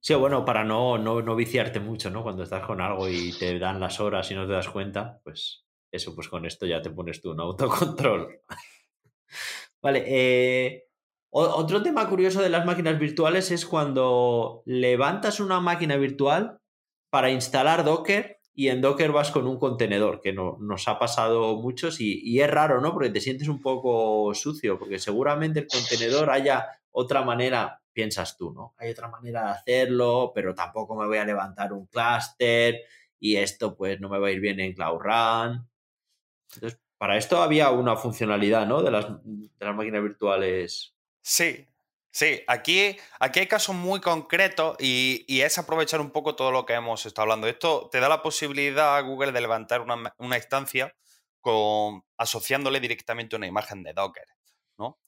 Sí, 0.00 0.14
bueno, 0.14 0.44
para 0.44 0.64
no, 0.64 0.96
no, 0.96 1.20
no, 1.22 1.36
viciarte 1.36 1.80
mucho, 1.80 2.10
¿no? 2.10 2.22
Cuando 2.22 2.44
estás 2.44 2.64
con 2.64 2.80
algo 2.80 3.08
y 3.08 3.32
te 3.38 3.58
dan 3.58 3.80
las 3.80 3.98
horas 4.00 4.30
y 4.30 4.34
no 4.34 4.46
te 4.46 4.52
das 4.52 4.68
cuenta, 4.68 5.20
pues 5.24 5.64
eso, 5.90 6.14
pues 6.14 6.28
con 6.28 6.46
esto 6.46 6.66
ya 6.66 6.80
te 6.80 6.90
pones 6.90 7.20
tú 7.20 7.32
un 7.32 7.40
autocontrol. 7.40 8.40
vale, 9.82 10.04
eh, 10.06 10.84
otro 11.30 11.82
tema 11.82 12.08
curioso 12.08 12.40
de 12.40 12.48
las 12.48 12.64
máquinas 12.64 12.98
virtuales 12.98 13.50
es 13.50 13.66
cuando 13.66 14.62
levantas 14.64 15.40
una 15.40 15.60
máquina 15.60 15.96
virtual 15.96 16.60
para 17.10 17.30
instalar 17.30 17.84
Docker 17.84 18.38
y 18.54 18.68
en 18.68 18.80
Docker 18.80 19.12
vas 19.12 19.30
con 19.30 19.46
un 19.46 19.58
contenedor, 19.58 20.20
que 20.20 20.32
no, 20.32 20.56
nos 20.60 20.88
ha 20.88 20.98
pasado 20.98 21.60
muchos 21.60 22.00
y, 22.00 22.20
y, 22.24 22.40
es 22.40 22.50
raro, 22.50 22.80
¿no? 22.80 22.92
Porque 22.92 23.10
te 23.10 23.20
sientes 23.20 23.46
un 23.46 23.62
poco 23.62 24.34
sucio, 24.34 24.78
porque 24.78 24.98
seguramente 24.98 25.60
el 25.60 25.68
contenedor 25.68 26.30
haya 26.30 26.66
otra 26.90 27.22
manera, 27.22 27.80
piensas 27.98 28.36
tú, 28.36 28.52
¿no? 28.52 28.76
Hay 28.78 28.90
otra 28.90 29.08
manera 29.08 29.42
de 29.42 29.50
hacerlo, 29.50 30.30
pero 30.32 30.54
tampoco 30.54 30.94
me 30.94 31.04
voy 31.08 31.18
a 31.18 31.24
levantar 31.24 31.72
un 31.72 31.86
clúster 31.86 32.84
y 33.18 33.34
esto 33.34 33.76
pues 33.76 33.98
no 33.98 34.08
me 34.08 34.20
va 34.20 34.28
a 34.28 34.30
ir 34.30 34.38
bien 34.38 34.60
en 34.60 34.72
Cloud 34.72 35.00
Run. 35.00 35.68
Entonces, 36.54 36.80
para 36.96 37.16
esto 37.16 37.42
había 37.42 37.70
una 37.70 37.96
funcionalidad, 37.96 38.68
¿no? 38.68 38.84
De 38.84 38.92
las, 38.92 39.06
de 39.24 39.66
las 39.66 39.74
máquinas 39.74 40.00
virtuales. 40.00 40.94
Sí, 41.20 41.66
Sí, 42.10 42.42
aquí, 42.46 42.96
aquí 43.20 43.40
hay 43.40 43.46
casos 43.46 43.76
muy 43.76 44.00
concretos 44.00 44.76
y, 44.80 45.40
es 45.40 45.58
aprovechar 45.58 46.00
un 46.00 46.10
poco 46.10 46.34
todo 46.34 46.50
lo 46.50 46.64
que 46.66 46.72
hemos 46.72 47.04
estado 47.04 47.24
hablando. 47.24 47.46
Esto 47.46 47.88
te 47.92 48.00
da 48.00 48.08
la 48.08 48.22
posibilidad 48.22 48.96
a 48.96 49.00
Google 49.02 49.32
de 49.32 49.40
levantar 49.40 49.82
una, 49.82 50.14
una 50.18 50.36
instancia 50.36 50.96
con, 51.40 52.02
asociándole 52.16 52.80
directamente 52.80 53.36
una 53.36 53.46
imagen 53.46 53.82
de 53.82 53.92
Docker, 53.92 54.26
¿no? 54.78 54.98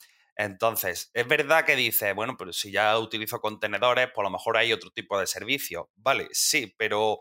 Entonces, 0.40 1.10
es 1.12 1.28
verdad 1.28 1.66
que 1.66 1.76
dice, 1.76 2.14
bueno, 2.14 2.34
pero 2.38 2.54
si 2.54 2.72
ya 2.72 2.98
utilizo 2.98 3.42
contenedores, 3.42 4.06
pues 4.06 4.24
a 4.24 4.30
lo 4.30 4.30
mejor 4.30 4.56
hay 4.56 4.72
otro 4.72 4.90
tipo 4.90 5.20
de 5.20 5.26
servicio. 5.26 5.90
Vale, 5.96 6.28
sí, 6.32 6.74
pero 6.78 7.18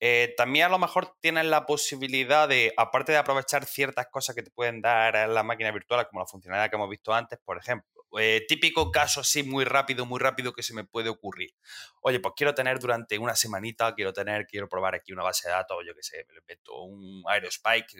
eh, 0.00 0.34
también 0.36 0.66
a 0.66 0.68
lo 0.68 0.78
mejor 0.78 1.16
tienes 1.20 1.46
la 1.46 1.64
posibilidad 1.64 2.46
de, 2.46 2.74
aparte 2.76 3.12
de 3.12 3.18
aprovechar 3.18 3.64
ciertas 3.64 4.08
cosas 4.08 4.36
que 4.36 4.42
te 4.42 4.50
pueden 4.50 4.82
dar 4.82 5.30
la 5.30 5.42
máquina 5.42 5.70
virtual, 5.70 6.06
como 6.08 6.20
la 6.20 6.26
funcionalidad 6.26 6.68
que 6.68 6.76
hemos 6.76 6.90
visto 6.90 7.14
antes, 7.14 7.38
por 7.42 7.56
ejemplo, 7.56 7.88
eh, 8.18 8.44
típico 8.46 8.90
caso 8.90 9.20
así 9.20 9.42
muy 9.42 9.64
rápido, 9.64 10.04
muy 10.06 10.20
rápido 10.20 10.52
que 10.52 10.62
se 10.62 10.74
me 10.74 10.84
puede 10.84 11.08
ocurrir. 11.08 11.54
Oye, 12.02 12.20
pues 12.20 12.34
quiero 12.36 12.54
tener 12.54 12.78
durante 12.78 13.18
una 13.18 13.34
semanita, 13.36 13.94
quiero 13.94 14.12
tener, 14.12 14.46
quiero 14.46 14.68
probar 14.68 14.94
aquí 14.94 15.12
una 15.12 15.22
base 15.22 15.48
de 15.48 15.54
datos, 15.54 15.78
yo 15.86 15.94
que 15.94 16.02
sé, 16.02 16.24
me 16.28 16.34
lo 16.34 16.40
invento, 16.40 16.82
un 16.82 17.22
Aerospike, 17.26 17.94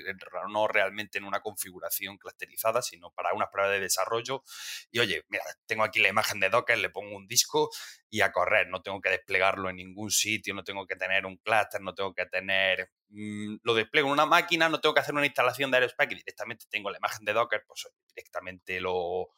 no 0.51 0.69
realmente 0.69 1.19
en 1.19 1.25
una 1.25 1.41
configuración 1.41 2.19
clusterizada, 2.19 2.83
sino 2.83 3.11
para 3.11 3.33
unas 3.33 3.49
pruebas 3.51 3.73
de 3.73 3.81
desarrollo. 3.81 4.43
Y 4.91 4.99
oye, 4.99 5.25
mira, 5.29 5.45
tengo 5.67 5.85
aquí 5.85 6.01
la 6.01 6.09
imagen 6.09 6.41
de 6.41 6.51
Docker, 6.51 6.79
le 6.79 6.91
pongo 6.91 7.17
un 7.17 7.27
disco 7.27 7.71
y 8.11 8.21
a 8.21 8.33
correr, 8.33 8.69
no 8.69 8.83
tengo 8.83 9.01
que 9.01 9.09
desplegarlo 9.09 9.71
en 9.71 9.77
ningún 9.77 10.11
sitio, 10.11 10.53
no 10.53 10.65
tengo 10.65 10.87
que 10.87 10.97
tener 10.97 11.25
un 11.25 11.37
cluster, 11.39 11.81
no 11.81 11.95
tengo 11.95 12.13
que 12.13 12.27
tener 12.27 12.91
mm, 13.09 13.57
lo 13.63 13.75
despliego 13.75 14.09
en 14.09 14.13
una 14.13 14.27
máquina, 14.27 14.69
no 14.69 14.81
tengo 14.81 14.95
que 14.95 15.01
hacer 15.01 15.15
una 15.15 15.25
instalación 15.25 15.71
de 15.71 15.79
Aerospike 15.79 16.17
directamente 16.17 16.67
tengo 16.69 16.91
la 16.91 16.99
imagen 16.99 17.25
de 17.25 17.33
Docker, 17.33 17.65
pues 17.67 17.89
directamente 18.15 18.81
lo, 18.81 19.31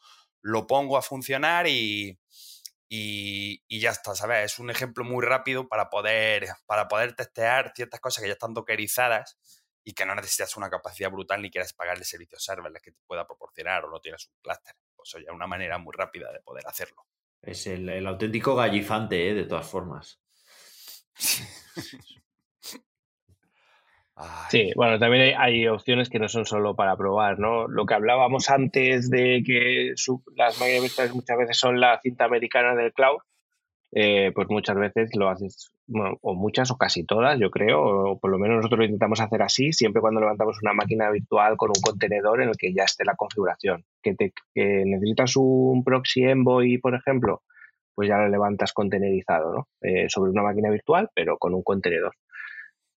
lo 0.45 0.67
pongo 0.67 0.99
a 0.99 1.03
funcionar 1.03 1.67
y, 1.67 2.19
y, 2.89 3.81
ya 3.81 3.91
está, 3.91 4.15
¿sabes? 4.15 4.53
Es 4.53 4.59
un 4.59 4.71
ejemplo 4.71 5.03
muy 5.03 5.25
rápido 5.25 5.69
para 5.69 5.89
poder, 5.89 6.49
para 6.67 6.87
poder 6.87 7.15
testear 7.15 7.73
ciertas 7.75 7.99
cosas 7.99 8.23
que 8.23 8.29
ya 8.29 8.35
están 8.35 8.53
dockerizadas 8.53 9.39
y 9.83 9.95
que 9.95 10.05
no 10.05 10.15
necesitas 10.15 10.55
una 10.59 10.69
capacidad 10.69 11.11
brutal 11.11 11.41
ni 11.41 11.51
quieres 11.51 11.73
pagarle 11.73 12.05
servicios 12.05 12.45
serverless 12.45 12.83
que 12.83 12.93
te 12.93 13.01
pueda 13.07 13.27
proporcionar 13.27 13.87
o 13.87 13.91
no 13.91 14.01
tienes 14.01 14.27
un 14.29 14.35
cluster. 14.43 14.75
Pues 14.95 15.15
oye, 15.15 15.31
una 15.31 15.47
manera 15.47 15.79
muy 15.79 15.95
rápida 15.97 16.31
de 16.31 16.41
poder 16.41 16.67
hacerlo. 16.67 17.07
Es 17.41 17.67
el, 17.67 17.89
el 17.89 18.07
auténtico 18.07 18.55
gallifante, 18.55 19.31
¿eh? 19.31 19.35
de 19.35 19.45
todas 19.45 19.67
formas. 19.67 20.21
Sí, 24.49 24.71
bueno, 24.77 24.99
también 24.99 25.35
hay, 25.37 25.67
opciones 25.67 26.09
que 26.09 26.21
no 26.21 26.29
son 26.29 26.45
solo 26.45 26.77
para 26.77 26.97
probar, 26.97 27.39
¿no? 27.41 27.67
Lo 27.67 27.85
que 27.85 27.95
hablábamos 27.95 28.49
antes 28.49 29.11
de 29.11 29.43
que 29.45 29.95
las 30.37 30.61
máquinas 30.61 30.83
virtuales 30.83 31.15
muchas 31.15 31.37
veces 31.37 31.59
son 31.59 31.81
la 31.81 31.99
cinta 32.01 32.25
americana 32.25 32.77
del 32.77 32.93
cloud, 32.93 33.19
eh, 33.91 34.31
pues 34.33 34.49
muchas 34.49 34.77
veces 34.77 35.11
lo 35.17 35.29
haces, 35.29 35.73
o 36.21 36.35
muchas 36.35 36.71
o 36.71 36.77
casi 36.77 37.05
todas, 37.05 37.39
yo 37.41 37.51
creo, 37.51 37.83
o 37.83 38.19
por 38.19 38.31
lo 38.31 38.39
menos 38.39 38.59
nosotros 38.59 38.79
lo 38.79 38.85
intentamos 38.85 39.21
hacer 39.21 39.43
así, 39.43 39.73
siempre 39.73 40.01
cuando 40.01 40.21
levantamos 40.21 40.59
una 40.63 40.73
máquina 40.73 41.11
virtual 41.11 41.57
con 41.57 41.71
un 41.71 41.81
contenedor 41.83 42.43
en 42.43 42.51
el 42.51 42.57
que 42.57 42.73
ya 42.73 42.85
esté 42.85 43.05
la 43.05 43.17
configuración. 43.17 43.85
Que, 44.01 44.15
te, 44.15 44.33
necesitas 44.55 45.37
un 45.37 45.83
proxy 45.83 46.25
envoy, 46.25 46.79
por 46.79 46.95
ejemplo, 46.95 47.43
pues 47.95 48.09
ya 48.09 48.19
lo 48.19 48.29
levantas 48.29 48.73
contenerizado, 48.73 49.53
¿no? 49.53 49.69
Eh, 49.81 50.09
sobre 50.09 50.31
una 50.31 50.43
máquina 50.43 50.71
virtual, 50.71 51.11
pero 51.15 51.37
con 51.39 51.55
un 51.55 51.63
contenedor. 51.63 52.15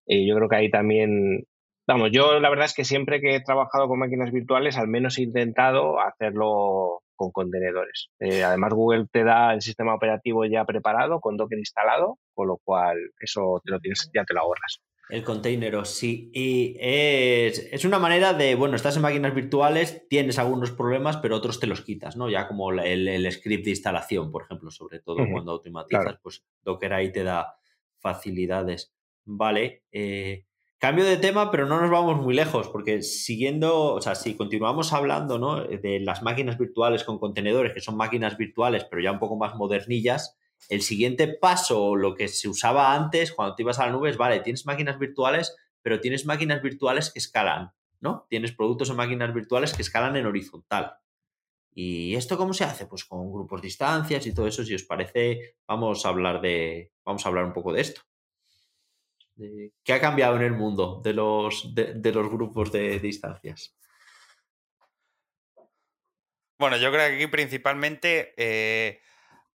Y 0.07 0.27
yo 0.27 0.35
creo 0.35 0.49
que 0.49 0.55
ahí 0.55 0.71
también, 0.71 1.43
vamos, 1.85 2.09
yo 2.11 2.39
la 2.39 2.49
verdad 2.49 2.65
es 2.65 2.73
que 2.73 2.85
siempre 2.85 3.19
que 3.19 3.35
he 3.35 3.43
trabajado 3.43 3.87
con 3.87 3.99
máquinas 3.99 4.31
virtuales, 4.31 4.77
al 4.77 4.87
menos 4.87 5.17
he 5.17 5.23
intentado 5.23 5.99
hacerlo 5.99 7.01
con 7.15 7.31
contenedores. 7.31 8.09
Eh, 8.19 8.43
además, 8.43 8.73
Google 8.73 9.07
te 9.11 9.23
da 9.23 9.53
el 9.53 9.61
sistema 9.61 9.95
operativo 9.95 10.45
ya 10.45 10.63
preparado, 10.65 11.19
con 11.19 11.35
Docker 11.35 11.59
instalado, 11.59 12.19
con 12.33 12.47
lo 12.47 12.57
cual 12.63 12.97
eso 13.19 13.61
te 13.65 13.71
lo 13.71 13.79
tienes, 13.79 14.09
ya 14.13 14.23
te 14.23 14.33
lo 14.33 14.41
ahorras. 14.41 14.81
El 15.09 15.23
container, 15.23 15.85
sí. 15.85 16.29
Y 16.33 16.75
es, 16.79 17.85
una 17.85 17.97
manera 17.97 18.33
de, 18.33 18.55
bueno, 18.55 18.75
estás 18.75 18.97
en 18.97 19.01
máquinas 19.01 19.33
virtuales, 19.33 20.05
tienes 20.09 20.37
algunos 20.37 20.71
problemas, 20.71 21.17
pero 21.17 21.37
otros 21.37 21.59
te 21.59 21.67
los 21.67 21.81
quitas, 21.81 22.17
¿no? 22.17 22.29
Ya 22.29 22.47
como 22.47 22.71
el, 22.71 23.31
script 23.31 23.63
de 23.63 23.69
instalación, 23.71 24.31
por 24.31 24.43
ejemplo, 24.43 24.69
sobre 24.69 24.99
todo 24.99 25.25
cuando 25.31 25.53
automatizas, 25.53 26.19
pues 26.21 26.43
Docker 26.61 26.93
ahí 26.93 27.11
te 27.11 27.23
da 27.23 27.55
facilidades. 27.99 28.93
Vale. 29.29 29.83
Eh, 29.91 30.45
cambio 30.77 31.03
de 31.03 31.17
tema, 31.17 31.51
pero 31.51 31.65
no 31.65 31.81
nos 31.81 31.91
vamos 31.91 32.17
muy 32.17 32.33
lejos, 32.33 32.69
porque 32.69 33.01
siguiendo, 33.01 33.93
o 33.93 34.01
sea, 34.01 34.15
si 34.15 34.35
continuamos 34.35 34.93
hablando 34.93 35.37
¿no? 35.37 35.65
de 35.65 35.99
las 35.99 36.23
máquinas 36.23 36.57
virtuales 36.57 37.03
con 37.03 37.19
contenedores, 37.19 37.73
que 37.73 37.81
son 37.81 37.97
máquinas 37.97 38.37
virtuales, 38.37 38.85
pero 38.85 39.01
ya 39.01 39.11
un 39.11 39.19
poco 39.19 39.35
más 39.35 39.55
modernillas, 39.55 40.37
el 40.69 40.81
siguiente 40.81 41.27
paso, 41.27 41.97
lo 41.97 42.15
que 42.15 42.29
se 42.29 42.47
usaba 42.47 42.95
antes, 42.95 43.33
cuando 43.33 43.55
te 43.55 43.63
ibas 43.63 43.79
a 43.79 43.87
la 43.87 43.91
nube, 43.91 44.09
es, 44.09 44.17
vale, 44.17 44.39
tienes 44.39 44.65
máquinas 44.65 44.97
virtuales, 44.97 45.57
pero 45.81 45.99
tienes 45.99 46.25
máquinas 46.25 46.61
virtuales 46.61 47.11
que 47.11 47.19
escalan, 47.19 47.73
¿no? 47.99 48.25
Tienes 48.29 48.53
productos 48.53 48.89
o 48.89 48.95
máquinas 48.95 49.33
virtuales 49.33 49.73
que 49.73 49.81
escalan 49.81 50.15
en 50.15 50.25
horizontal. 50.25 50.95
¿Y 51.73 52.15
esto 52.15 52.37
cómo 52.37 52.53
se 52.53 52.63
hace? 52.63 52.85
Pues 52.85 53.03
con 53.03 53.31
grupos 53.31 53.61
de 53.61 53.67
instancias 53.67 54.25
y 54.25 54.33
todo 54.33 54.47
eso, 54.47 54.63
si 54.63 54.73
os 54.73 54.83
parece, 54.83 55.57
vamos 55.67 56.05
a 56.05 56.09
hablar 56.09 56.39
de, 56.39 56.93
vamos 57.03 57.25
a 57.25 57.29
hablar 57.29 57.43
un 57.43 57.53
poco 57.53 57.73
de 57.73 57.81
esto. 57.81 58.01
¿Qué 59.83 59.93
ha 59.93 60.01
cambiado 60.01 60.35
en 60.37 60.41
el 60.41 60.53
mundo 60.53 60.99
de 61.03 61.13
los, 61.13 61.73
de, 61.75 62.11
los 62.11 62.29
grupos 62.29 62.71
de, 62.71 62.99
distancias? 62.99 63.75
Bueno, 66.57 66.77
yo 66.77 66.91
creo 66.91 67.07
que 67.07 67.15
aquí 67.15 67.27
principalmente 67.27 68.33
eh, 68.35 68.99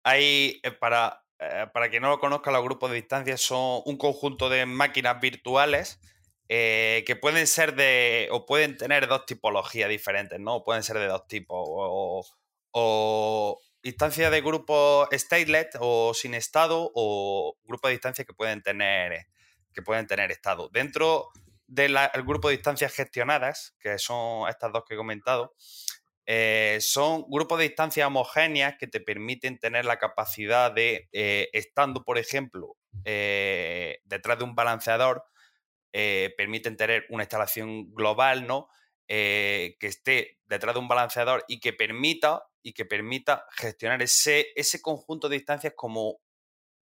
hay, 0.05 0.61
eh, 0.63 0.71
para, 0.71 1.25
eh, 1.41 1.67
para 1.73 1.91
quien 1.91 2.03
no 2.03 2.11
lo 2.11 2.21
conozca, 2.21 2.53
los 2.53 2.63
grupos 2.63 2.91
de 2.91 2.97
distancias 2.97 3.41
son 3.41 3.83
un 3.85 3.97
conjunto 3.97 4.49
de 4.49 4.67
máquinas 4.67 5.21
virtuales 5.21 6.01
que 6.49 7.19
pueden 7.19 7.47
ser 7.47 7.75
de, 7.75 8.29
o 8.31 8.45
pueden 8.45 8.77
tener 8.77 9.09
dos 9.09 9.25
tipologías 9.25 9.89
diferentes, 9.89 10.39
¿no? 10.39 10.63
Pueden 10.63 10.83
ser 10.83 10.99
de 10.99 11.07
dos 11.07 11.27
tipos, 11.27 11.59
o, 12.73 13.59
instancias 13.83 14.31
de 14.31 14.43
grupo 14.43 15.09
stateless 15.11 15.69
o 15.81 16.13
sin 16.13 16.35
estado, 16.35 16.93
o 16.95 17.57
grupos 17.65 17.89
de 17.89 17.93
distancias 17.93 18.27
que 18.27 18.35
pueden 18.35 18.61
tener 18.61 19.29
que 19.73 19.83
pueden 19.83 20.07
tener 20.07 20.31
estado. 20.31 20.69
Dentro 20.73 21.31
del 21.67 21.97
grupo 22.25 22.49
de 22.49 22.55
instancias 22.55 22.93
gestionadas, 22.95 23.75
que 23.81 23.99
son 23.99 24.49
estas 24.49 24.73
dos 24.73 24.85
que 24.87 24.95
he 24.95 24.97
comentado, 24.97 25.55
eh, 26.27 26.79
son 26.81 27.25
grupos 27.29 27.59
de 27.59 27.67
instancias 27.67 28.07
homogéneas 28.07 28.77
que 28.79 28.87
te 28.87 29.01
permiten 29.01 29.59
tener 29.59 29.85
la 29.85 29.99
capacidad 29.99 30.71
de, 30.71 31.09
eh, 31.13 31.49
estando, 31.53 32.05
por 32.05 32.19
ejemplo, 32.19 32.77
eh, 33.05 33.99
detrás 34.05 34.39
de 34.39 34.45
un 34.45 34.55
balanceador, 34.55 35.25
permiten 35.93 36.77
tener 36.79 37.05
una 37.11 37.25
instalación 37.25 37.93
global, 37.93 38.47
¿no? 38.47 38.69
que 39.07 39.77
esté 39.83 40.39
detrás 40.47 40.75
de 40.75 40.81
un 40.81 40.89
balanceador 40.89 41.45
y 41.49 41.61
que 41.61 41.75
permita 41.75 42.45
y 42.63 42.73
que 42.73 42.87
permita 42.87 43.45
gestionar 43.51 44.01
ese, 44.01 44.47
ese 44.57 44.81
conjunto 44.81 45.29
de 45.29 45.37
instancias 45.37 45.75
como 45.77 46.19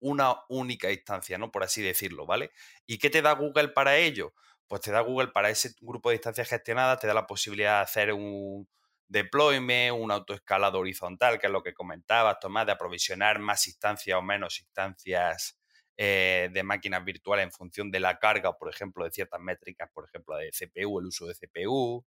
una 0.00 0.34
única 0.48 0.90
instancia, 0.90 1.38
¿no? 1.38 1.50
Por 1.50 1.62
así 1.62 1.82
decirlo, 1.82 2.26
¿vale? 2.26 2.50
¿Y 2.86 2.98
qué 2.98 3.10
te 3.10 3.22
da 3.22 3.32
Google 3.32 3.68
para 3.68 3.96
ello? 3.96 4.34
Pues 4.66 4.82
te 4.82 4.92
da 4.92 5.00
Google 5.00 5.28
para 5.28 5.50
ese 5.50 5.74
grupo 5.80 6.10
de 6.10 6.16
instancias 6.16 6.48
gestionadas, 6.48 7.00
te 7.00 7.06
da 7.06 7.14
la 7.14 7.26
posibilidad 7.26 7.78
de 7.78 7.82
hacer 7.82 8.12
un, 8.12 8.68
deployment, 9.10 9.98
un 9.98 10.10
autoescalado 10.10 10.78
horizontal, 10.78 11.38
que 11.38 11.48
es 11.48 11.52
lo 11.52 11.62
que 11.62 11.74
comentabas, 11.74 12.38
Tomás, 12.40 12.64
de 12.64 12.72
aprovisionar 12.72 13.40
más 13.40 13.66
instancias 13.66 14.16
o 14.16 14.22
menos 14.22 14.60
instancias 14.60 15.58
eh, 15.96 16.48
de 16.52 16.62
máquinas 16.62 17.04
virtuales 17.04 17.44
en 17.44 17.52
función 17.52 17.90
de 17.90 18.00
la 18.00 18.18
carga, 18.18 18.56
por 18.56 18.70
ejemplo, 18.70 19.04
de 19.04 19.10
ciertas 19.10 19.40
métricas, 19.40 19.90
por 19.92 20.06
ejemplo, 20.06 20.36
de 20.36 20.50
CPU, 20.52 21.00
el 21.00 21.06
uso 21.06 21.26
de 21.26 21.34
CPU 21.34 22.06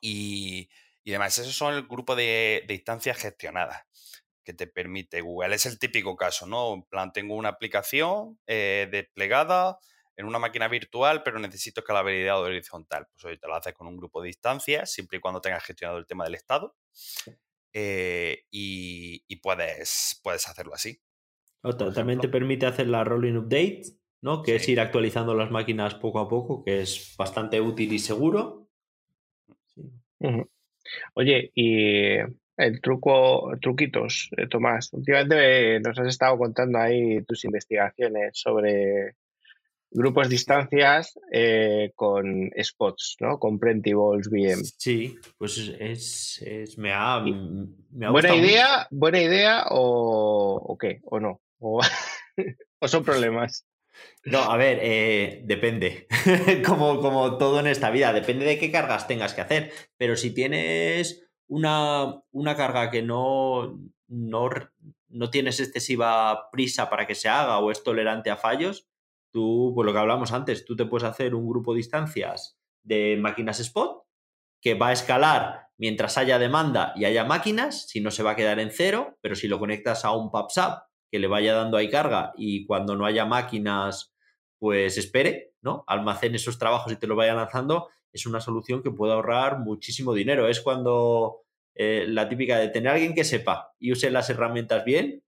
y, 0.00 0.68
y 1.04 1.10
demás. 1.10 1.36
Esos 1.38 1.54
son 1.54 1.74
el 1.74 1.86
grupo 1.86 2.16
de, 2.16 2.64
instancias 2.68 3.18
gestionadas 3.18 3.84
que 4.44 4.54
te 4.54 4.66
permite 4.66 5.20
Google. 5.20 5.54
Es 5.54 5.66
el 5.66 5.78
típico 5.78 6.16
caso, 6.16 6.46
¿no? 6.46 6.74
En 6.74 6.82
plan, 6.82 7.12
tengo 7.12 7.34
una 7.34 7.50
aplicación 7.50 8.38
eh, 8.46 8.88
desplegada 8.90 9.78
en 10.16 10.26
una 10.26 10.38
máquina 10.38 10.68
virtual, 10.68 11.22
pero 11.22 11.38
necesito 11.38 11.80
escalabilidad 11.80 12.40
horizontal. 12.40 13.06
Pues 13.12 13.24
hoy 13.24 13.38
te 13.38 13.46
lo 13.46 13.54
haces 13.54 13.72
con 13.72 13.86
un 13.86 13.96
grupo 13.96 14.22
de 14.22 14.28
instancias, 14.28 14.92
siempre 14.92 15.18
y 15.18 15.20
cuando 15.20 15.40
tengas 15.40 15.64
gestionado 15.64 15.98
el 15.98 16.06
tema 16.06 16.24
del 16.24 16.34
estado. 16.34 16.76
Eh, 17.72 18.44
y, 18.50 19.36
puedes, 19.36 20.20
puedes 20.22 20.46
hacerlo 20.48 20.74
así. 20.74 21.00
también 21.94 22.20
te 22.20 22.28
permite 22.28 22.66
hacer 22.66 22.86
la 22.88 23.04
rolling 23.04 23.36
update, 23.36 23.82
¿no? 24.20 24.42
Que 24.42 24.56
es 24.56 24.68
ir 24.68 24.80
actualizando 24.80 25.34
las 25.34 25.50
máquinas 25.50 25.94
poco 25.94 26.20
a 26.20 26.28
poco, 26.28 26.62
que 26.62 26.82
es 26.82 27.14
bastante 27.16 27.60
útil 27.60 27.92
y 27.92 27.98
seguro. 27.98 28.68
Oye, 31.14 31.50
y 31.54 32.18
el 32.56 32.80
truco, 32.80 33.50
truquitos, 33.60 34.30
eh, 34.36 34.46
Tomás. 34.48 34.92
Últimamente 34.92 35.80
nos 35.80 35.98
has 35.98 36.08
estado 36.08 36.38
contando 36.38 36.78
ahí 36.78 37.22
tus 37.24 37.44
investigaciones 37.44 38.32
sobre 38.34 39.16
grupos 39.90 40.28
distancias 40.28 41.18
eh, 41.30 41.92
con 41.94 42.50
spots, 42.62 43.16
¿no? 43.20 43.38
Con 43.38 43.58
Prentyballs 43.58 44.28
VM. 44.30 44.62
Sí, 44.78 45.16
pues 45.38 45.58
es, 45.78 46.42
es 46.42 46.78
me, 46.78 46.92
ha, 46.92 47.20
me 47.20 48.10
¿Buena 48.10 48.34
idea, 48.34 48.86
¿Buena 48.90 49.20
idea 49.20 49.64
o, 49.70 50.56
o 50.56 50.78
qué? 50.78 51.00
¿O 51.04 51.20
no? 51.20 51.40
¿O, 51.58 51.80
o 52.80 52.88
son 52.88 53.04
problemas? 53.04 53.66
No, 54.24 54.38
a 54.38 54.56
ver, 54.56 54.78
eh, 54.82 55.42
depende. 55.44 56.06
como, 56.66 57.00
como 57.00 57.36
todo 57.38 57.60
en 57.60 57.66
esta 57.66 57.90
vida, 57.90 58.12
depende 58.12 58.46
de 58.46 58.58
qué 58.58 58.70
cargas 58.70 59.06
tengas 59.06 59.34
que 59.34 59.40
hacer. 59.40 59.72
Pero 59.96 60.16
si 60.16 60.32
tienes 60.32 61.21
una, 61.52 62.22
una 62.30 62.56
carga 62.56 62.90
que 62.90 63.02
no, 63.02 63.78
no, 64.08 64.48
no, 65.08 65.30
tienes 65.30 65.60
excesiva 65.60 66.50
prisa 66.50 66.88
para 66.88 67.06
que 67.06 67.14
se 67.14 67.28
haga 67.28 67.58
o 67.58 67.70
es 67.70 67.84
tolerante 67.84 68.30
a 68.30 68.38
fallos, 68.38 68.88
tú, 69.30 69.72
pues 69.74 69.84
lo 69.84 69.92
que 69.92 69.98
hablamos 69.98 70.32
antes, 70.32 70.64
tú 70.64 70.76
te 70.76 70.86
puedes 70.86 71.06
hacer 71.06 71.34
un 71.34 71.46
grupo 71.46 71.74
de 71.74 71.80
instancias 71.80 72.58
de 72.82 73.18
máquinas 73.20 73.60
spot 73.60 74.02
que 74.62 74.74
va 74.74 74.88
a 74.88 74.92
escalar 74.92 75.68
mientras 75.76 76.16
haya 76.16 76.38
demanda 76.38 76.94
y 76.96 77.04
haya 77.04 77.24
máquinas, 77.24 77.86
si 77.86 78.00
no 78.00 78.10
se 78.10 78.22
va 78.22 78.30
a 78.30 78.36
quedar 78.36 78.58
en 78.58 78.70
cero, 78.70 79.18
pero 79.20 79.34
si 79.34 79.46
lo 79.46 79.58
conectas 79.58 80.06
a 80.06 80.12
un 80.12 80.30
PubSub 80.30 80.80
que 81.10 81.18
le 81.18 81.26
vaya 81.26 81.52
dando 81.52 81.76
ahí 81.76 81.90
carga 81.90 82.32
y 82.34 82.64
cuando 82.64 82.96
no 82.96 83.04
haya 83.04 83.26
máquinas, 83.26 84.14
pues 84.58 84.96
espere, 84.96 85.52
¿no? 85.60 85.84
Almacene 85.86 86.36
esos 86.36 86.58
trabajos 86.58 86.92
y 86.94 86.96
te 86.96 87.06
lo 87.06 87.14
vaya 87.14 87.34
lanzando, 87.34 87.90
es 88.12 88.26
una 88.26 88.40
solución 88.40 88.82
que 88.82 88.90
puede 88.90 89.12
ahorrar 89.12 89.58
muchísimo 89.60 90.14
dinero. 90.14 90.48
Es 90.48 90.60
cuando 90.60 91.42
eh, 91.74 92.06
la 92.08 92.28
típica 92.28 92.58
de 92.58 92.68
tener 92.68 92.90
a 92.90 92.94
alguien 92.94 93.14
que 93.14 93.24
sepa 93.24 93.74
y 93.78 93.92
use 93.92 94.10
las 94.10 94.30
herramientas 94.30 94.84
bien, 94.84 95.22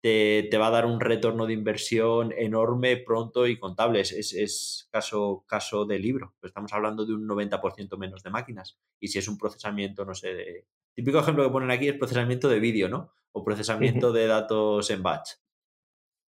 te, 0.00 0.46
te, 0.50 0.58
va 0.58 0.68
a 0.68 0.70
dar 0.70 0.86
un 0.86 1.00
retorno 1.00 1.46
de 1.46 1.54
inversión 1.54 2.32
enorme, 2.36 2.96
pronto 2.98 3.46
y 3.46 3.58
contable. 3.58 4.00
Es, 4.00 4.12
es, 4.12 4.88
caso, 4.92 5.44
caso 5.46 5.84
de 5.86 5.98
libro. 5.98 6.34
Estamos 6.42 6.72
hablando 6.72 7.04
de 7.04 7.14
un 7.14 7.26
90% 7.28 7.98
menos 7.98 8.22
de 8.22 8.30
máquinas. 8.30 8.78
Y 9.00 9.08
si 9.08 9.18
es 9.18 9.28
un 9.28 9.36
procesamiento, 9.36 10.04
no 10.04 10.14
sé, 10.14 10.34
de... 10.34 10.66
típico 10.94 11.18
ejemplo 11.18 11.44
que 11.44 11.50
ponen 11.50 11.70
aquí 11.70 11.88
es 11.88 11.96
procesamiento 11.96 12.48
de 12.48 12.60
vídeo, 12.60 12.88
¿no? 12.88 13.12
o 13.32 13.44
procesamiento 13.44 14.12
de 14.12 14.26
datos 14.26 14.90
en 14.90 15.02
batch. 15.02 15.30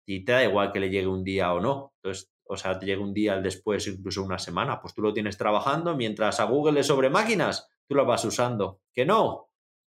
Y 0.06 0.24
te 0.24 0.32
da 0.32 0.44
igual 0.44 0.72
que 0.72 0.80
le 0.80 0.90
llegue 0.90 1.06
un 1.06 1.24
día 1.24 1.52
o 1.52 1.60
no. 1.60 1.92
Entonces, 1.96 2.29
o 2.50 2.56
sea, 2.56 2.76
te 2.76 2.84
llegue 2.84 3.00
un 3.00 3.14
día 3.14 3.40
después, 3.40 3.86
incluso 3.86 4.24
una 4.24 4.38
semana. 4.38 4.80
Pues 4.80 4.92
tú 4.92 5.02
lo 5.02 5.14
tienes 5.14 5.38
trabajando 5.38 5.96
mientras 5.96 6.40
a 6.40 6.44
Google 6.44 6.72
le 6.72 6.82
sobre 6.82 7.08
máquinas, 7.08 7.68
tú 7.86 7.94
lo 7.94 8.04
vas 8.04 8.24
usando. 8.24 8.80
¿Que 8.92 9.06
no? 9.06 9.50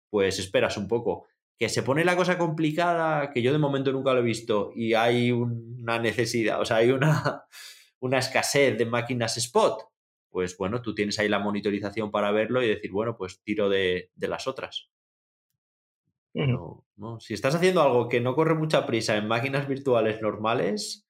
Pues 0.09 0.39
esperas 0.39 0.75
un 0.75 0.89
poco. 0.89 1.27
Que 1.57 1.69
se 1.69 1.83
pone 1.83 2.03
la 2.03 2.17
cosa 2.17 2.37
complicada, 2.37 3.31
que 3.31 3.41
yo 3.41 3.53
de 3.53 3.59
momento 3.59 3.93
nunca 3.93 4.13
lo 4.13 4.19
he 4.19 4.23
visto, 4.23 4.73
y 4.75 4.93
hay 4.93 5.31
una 5.31 5.99
necesidad, 5.99 6.59
o 6.59 6.65
sea, 6.65 6.77
hay 6.77 6.91
una, 6.91 7.45
una 8.01 8.17
escasez 8.19 8.77
de 8.77 8.85
máquinas 8.85 9.37
spot. 9.37 9.85
Pues 10.29 10.57
bueno, 10.57 10.81
tú 10.81 10.93
tienes 10.93 11.17
ahí 11.17 11.29
la 11.29 11.39
monitorización 11.39 12.11
para 12.11 12.31
verlo 12.31 12.61
y 12.61 12.67
decir, 12.67 12.91
bueno, 12.91 13.15
pues 13.17 13.41
tiro 13.41 13.69
de, 13.69 14.11
de 14.15 14.27
las 14.27 14.47
otras. 14.47 14.89
No, 16.33 16.85
Si 17.19 17.33
estás 17.33 17.55
haciendo 17.55 17.81
algo 17.81 18.09
que 18.09 18.19
no 18.21 18.35
corre 18.35 18.53
mucha 18.53 18.85
prisa 18.85 19.17
en 19.17 19.27
máquinas 19.27 19.67
virtuales 19.67 20.21
normales, 20.21 21.08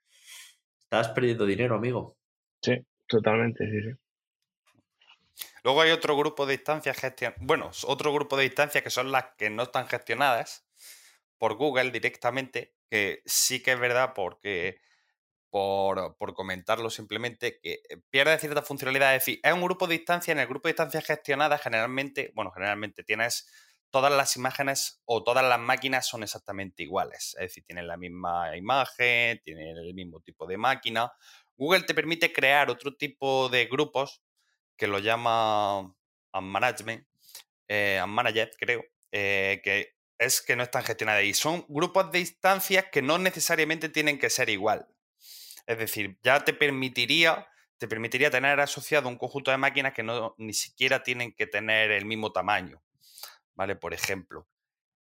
estás 0.90 1.10
perdiendo 1.10 1.46
dinero, 1.46 1.76
amigo. 1.76 2.18
Sí, 2.62 2.84
totalmente, 3.08 3.64
sí, 3.70 3.96
Luego 5.64 5.82
hay 5.82 5.92
otro 5.92 6.18
grupo 6.18 6.48
de 6.48 6.56
instancias 6.56 6.98
gestionadas. 6.98 7.46
Bueno, 7.46 7.70
otro 7.86 8.12
grupo 8.12 8.36
de 8.38 8.46
instancias 8.46 8.84
que 8.84 8.90
son 8.90 9.12
las 9.12 9.26
que 9.38 9.52
no 9.52 9.64
están 9.64 9.88
gestionadas 9.88 10.66
por 11.38 11.56
Google 11.56 11.92
directamente, 11.92 12.74
que 12.90 13.22
sí 13.26 13.62
que 13.62 13.74
es 13.74 13.80
verdad 13.80 14.14
porque, 14.16 14.82
por, 15.52 16.18
por 16.18 16.34
comentarlo 16.34 16.90
simplemente, 16.90 17.60
que 17.60 17.82
pierde 18.10 18.40
cierta 18.40 18.64
funcionalidad. 18.64 19.16
Es 19.16 19.26
decir, 19.26 19.40
es 19.44 19.54
un 19.54 19.62
grupo 19.62 19.86
de 19.86 19.96
instancias, 19.96 20.36
en 20.36 20.40
el 20.40 20.48
grupo 20.48 20.70
de 20.70 20.72
instancias 20.72 21.06
gestionadas 21.06 21.62
generalmente, 21.62 22.32
bueno, 22.34 22.52
generalmente 22.52 23.04
tienes 23.04 23.48
todas 23.92 24.12
las 24.12 24.36
imágenes 24.36 25.02
o 25.06 25.24
todas 25.24 25.44
las 25.44 25.60
máquinas 25.60 26.08
son 26.08 26.24
exactamente 26.24 26.84
iguales. 26.84 27.36
Es 27.40 27.48
decir, 27.48 27.64
tienen 27.66 27.88
la 27.88 27.98
misma 27.98 28.56
imagen, 28.56 29.42
tienen 29.44 29.78
el 29.78 29.94
mismo 29.94 30.20
tipo 30.22 30.46
de 30.46 30.58
máquina. 30.58 31.12
Google 31.58 31.84
te 31.84 31.94
permite 31.94 32.32
crear 32.32 32.70
otro 32.70 32.96
tipo 32.96 33.50
de 33.50 33.66
grupos 33.66 34.22
que 34.78 34.88
lo 34.88 35.00
llama 35.00 35.94
Management, 36.34 37.06
eh, 37.68 38.02
Manager, 38.08 38.52
creo, 38.58 38.84
eh, 39.12 39.62
que 39.64 39.96
es 40.18 40.42
que 40.42 40.56
no 40.56 40.64
están 40.64 40.84
gestionadas 40.84 41.24
y 41.24 41.34
son 41.34 41.66
grupos 41.68 42.12
de 42.12 42.20
instancias 42.20 42.86
que 42.92 43.02
no 43.02 43.18
necesariamente 43.18 43.90
tienen 43.90 44.20
que 44.20 44.30
ser 44.30 44.50
igual. 44.50 44.88
Es 45.66 45.78
decir, 45.78 46.18
ya 46.24 46.44
te 46.44 46.54
permitiría, 46.54 47.48
te 47.78 47.88
permitiría 47.88 48.30
tener 48.30 48.60
asociado 48.60 49.08
un 49.08 49.18
conjunto 49.18 49.52
de 49.52 49.58
máquinas 49.58 49.94
que 49.94 50.04
no 50.04 50.36
ni 50.38 50.54
siquiera 50.54 51.04
tienen 51.04 51.34
que 51.34 51.48
tener 51.48 51.92
el 51.92 52.06
mismo 52.06 52.32
tamaño. 52.32 52.82
¿Vale? 53.60 53.76
Por 53.76 53.94
ejemplo. 53.94 54.48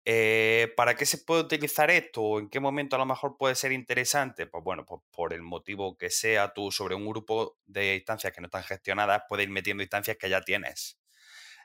Eh, 0.07 0.73
¿Para 0.77 0.97
qué 0.97 1.05
se 1.05 1.19
puede 1.19 1.43
utilizar 1.43 1.91
esto? 1.91 2.23
¿O 2.23 2.41
en 2.41 2.49
qué 2.49 2.59
momento 2.59 2.97
a 2.97 2.99
lo 2.99 3.05
mejor 3.05 3.37
puede 3.37 3.55
ser 3.55 3.73
interesante? 3.73 4.47
Pues 4.47 4.65
bueno, 4.65 4.87
pues 4.87 5.03
por 5.11 5.35
el 5.35 5.43
motivo 5.43 5.99
que 5.99 6.09
sea, 6.11 6.55
tú 6.55 6.73
sobre 6.73 6.95
un 6.95 7.07
grupo 7.07 7.59
de 7.67 7.97
instancias 7.97 8.33
que 8.33 8.41
no 8.41 8.47
están 8.47 8.63
gestionadas, 8.65 9.25
puedes 9.29 9.45
ir 9.45 9.51
metiendo 9.51 9.83
instancias 9.83 10.17
que 10.17 10.31
ya 10.31 10.41
tienes. 10.41 10.99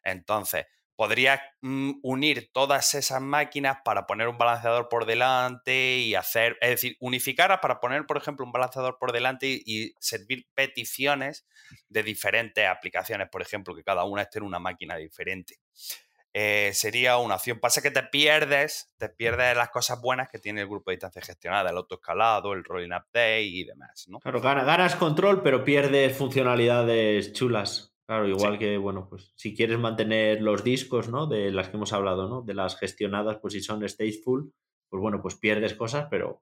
Entonces, 0.03 0.65
podrías 0.97 1.39
mm, 1.61 1.91
unir 2.03 2.51
todas 2.51 2.93
esas 2.93 3.21
máquinas 3.21 3.77
para 3.85 4.05
poner 4.05 4.27
un 4.27 4.37
balanceador 4.37 4.89
por 4.89 5.05
delante 5.05 5.99
y 5.99 6.15
hacer, 6.15 6.57
es 6.59 6.71
decir, 6.71 6.97
unificar 6.99 7.61
para 7.61 7.79
poner, 7.79 8.05
por 8.05 8.17
ejemplo, 8.17 8.45
un 8.45 8.51
balanceador 8.51 8.97
por 8.99 9.13
delante 9.13 9.47
y, 9.65 9.93
servir 9.99 10.45
peticiones 10.55 11.47
de 11.87 12.03
diferentes 12.03 12.67
aplicaciones, 12.67 13.29
por 13.29 13.41
ejemplo, 13.41 13.73
que 13.75 13.83
cada 13.83 14.03
una 14.03 14.23
esté 14.23 14.39
en 14.39 14.45
una 14.45 14.59
máquina 14.59 14.97
diferente. 14.97 15.55
Eh, 16.33 16.71
sería 16.73 17.17
una 17.17 17.35
opción. 17.35 17.59
Pasa 17.59 17.81
que 17.81 17.91
te 17.91 18.03
pierdes, 18.03 18.93
te 18.97 19.09
pierdes 19.09 19.55
las 19.55 19.69
cosas 19.69 20.01
buenas 20.01 20.29
que 20.29 20.39
tiene 20.39 20.61
el 20.61 20.67
grupo 20.67 20.89
de 20.89 20.95
distancia 20.95 21.21
gestionada, 21.21 21.69
el 21.69 21.77
autoescalado, 21.77 22.53
el 22.53 22.63
rolling 22.63 22.89
update 22.89 23.43
y 23.43 23.63
demás, 23.65 24.05
¿no? 24.07 24.19
Claro, 24.19 24.39
ganas, 24.39 24.95
control, 24.95 25.43
pero 25.43 25.63
pierdes 25.63 26.15
funcionalidades 26.15 27.33
chulas. 27.33 27.93
Claro, 28.05 28.27
igual 28.27 28.59
que, 28.59 28.77
bueno, 28.77 29.07
pues 29.09 29.31
si 29.35 29.55
quieres 29.55 29.79
mantener 29.79 30.41
los 30.41 30.63
discos, 30.63 31.09
¿no? 31.09 31.27
De 31.27 31.51
las 31.51 31.69
que 31.69 31.77
hemos 31.77 31.93
hablado, 31.93 32.27
¿no? 32.27 32.41
De 32.41 32.53
las 32.53 32.77
gestionadas, 32.77 33.37
pues 33.37 33.53
si 33.53 33.61
son 33.61 33.87
stateful, 33.87 34.53
pues 34.89 35.01
bueno, 35.01 35.21
pues 35.21 35.35
pierdes 35.35 35.73
cosas, 35.75 36.07
pero, 36.09 36.41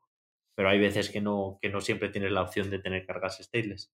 pero 0.55 0.69
hay 0.69 0.79
veces 0.79 1.09
que 1.09 1.21
no, 1.21 1.59
que 1.61 1.69
no 1.69 1.81
siempre 1.81 2.09
tienes 2.09 2.31
la 2.31 2.41
opción 2.41 2.69
de 2.69 2.79
tener 2.79 3.05
cargas 3.05 3.37
stateless. 3.37 3.91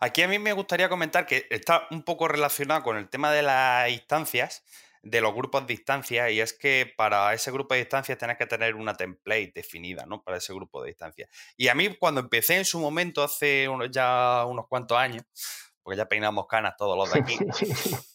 Aquí 0.00 0.22
a 0.22 0.28
mí 0.28 0.38
me 0.38 0.52
gustaría 0.52 0.88
comentar 0.88 1.26
que 1.26 1.46
está 1.50 1.86
un 1.90 2.02
poco 2.02 2.28
relacionado 2.28 2.82
con 2.82 2.96
el 2.96 3.08
tema 3.08 3.32
de 3.32 3.42
las 3.42 3.90
instancias, 3.90 4.64
de 5.02 5.20
los 5.20 5.34
grupos 5.34 5.66
de 5.66 5.74
instancias, 5.74 6.30
y 6.30 6.40
es 6.40 6.52
que 6.52 6.92
para 6.96 7.32
ese 7.34 7.50
grupo 7.50 7.74
de 7.74 7.80
instancias 7.80 8.18
tenés 8.18 8.36
que 8.36 8.46
tener 8.46 8.74
una 8.74 8.94
template 8.94 9.52
definida, 9.54 10.06
¿no? 10.06 10.22
Para 10.22 10.38
ese 10.38 10.52
grupo 10.52 10.82
de 10.82 10.90
instancias. 10.90 11.30
Y 11.56 11.68
a 11.68 11.74
mí 11.74 11.96
cuando 11.96 12.20
empecé 12.20 12.56
en 12.56 12.64
su 12.64 12.80
momento, 12.80 13.22
hace 13.22 13.68
ya 13.90 14.44
unos 14.46 14.66
cuantos 14.68 14.98
años, 14.98 15.24
porque 15.82 15.96
ya 15.96 16.08
peinamos 16.08 16.46
canas 16.46 16.74
todos 16.76 16.96
los 16.96 17.12
de 17.12 17.20
aquí, 17.20 17.38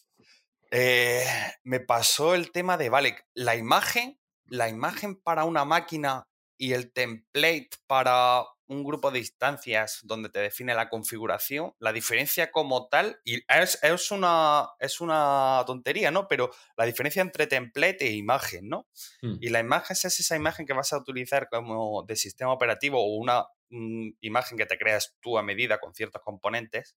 eh, 0.70 1.24
me 1.62 1.80
pasó 1.80 2.34
el 2.34 2.52
tema 2.52 2.76
de, 2.76 2.88
vale, 2.88 3.16
la 3.34 3.56
imagen, 3.56 4.18
la 4.46 4.68
imagen 4.68 5.16
para 5.16 5.44
una 5.44 5.64
máquina 5.64 6.28
y 6.56 6.72
el 6.72 6.92
template 6.92 7.70
para 7.86 8.44
un 8.66 8.82
grupo 8.82 9.10
de 9.10 9.18
instancias 9.18 10.00
donde 10.04 10.28
te 10.28 10.40
define 10.40 10.74
la 10.74 10.88
configuración, 10.88 11.74
la 11.78 11.92
diferencia 11.92 12.50
como 12.50 12.88
tal, 12.88 13.20
y 13.24 13.42
es, 13.48 13.78
es, 13.82 14.10
una, 14.10 14.68
es 14.78 15.00
una 15.00 15.62
tontería, 15.66 16.10
¿no? 16.10 16.28
Pero 16.28 16.50
la 16.76 16.86
diferencia 16.86 17.20
entre 17.22 17.46
template 17.46 18.06
e 18.06 18.12
imagen, 18.12 18.68
¿no? 18.68 18.88
Hmm. 19.20 19.36
Y 19.40 19.50
la 19.50 19.60
imagen 19.60 19.94
es 19.94 20.04
esa 20.04 20.36
imagen 20.36 20.66
que 20.66 20.72
vas 20.72 20.92
a 20.92 20.98
utilizar 20.98 21.48
como 21.48 22.02
de 22.04 22.16
sistema 22.16 22.52
operativo 22.52 22.98
o 23.00 23.16
una 23.16 23.46
mm, 23.70 24.10
imagen 24.20 24.56
que 24.56 24.66
te 24.66 24.78
creas 24.78 25.14
tú 25.20 25.38
a 25.38 25.42
medida 25.42 25.78
con 25.78 25.94
ciertos 25.94 26.22
componentes. 26.22 26.96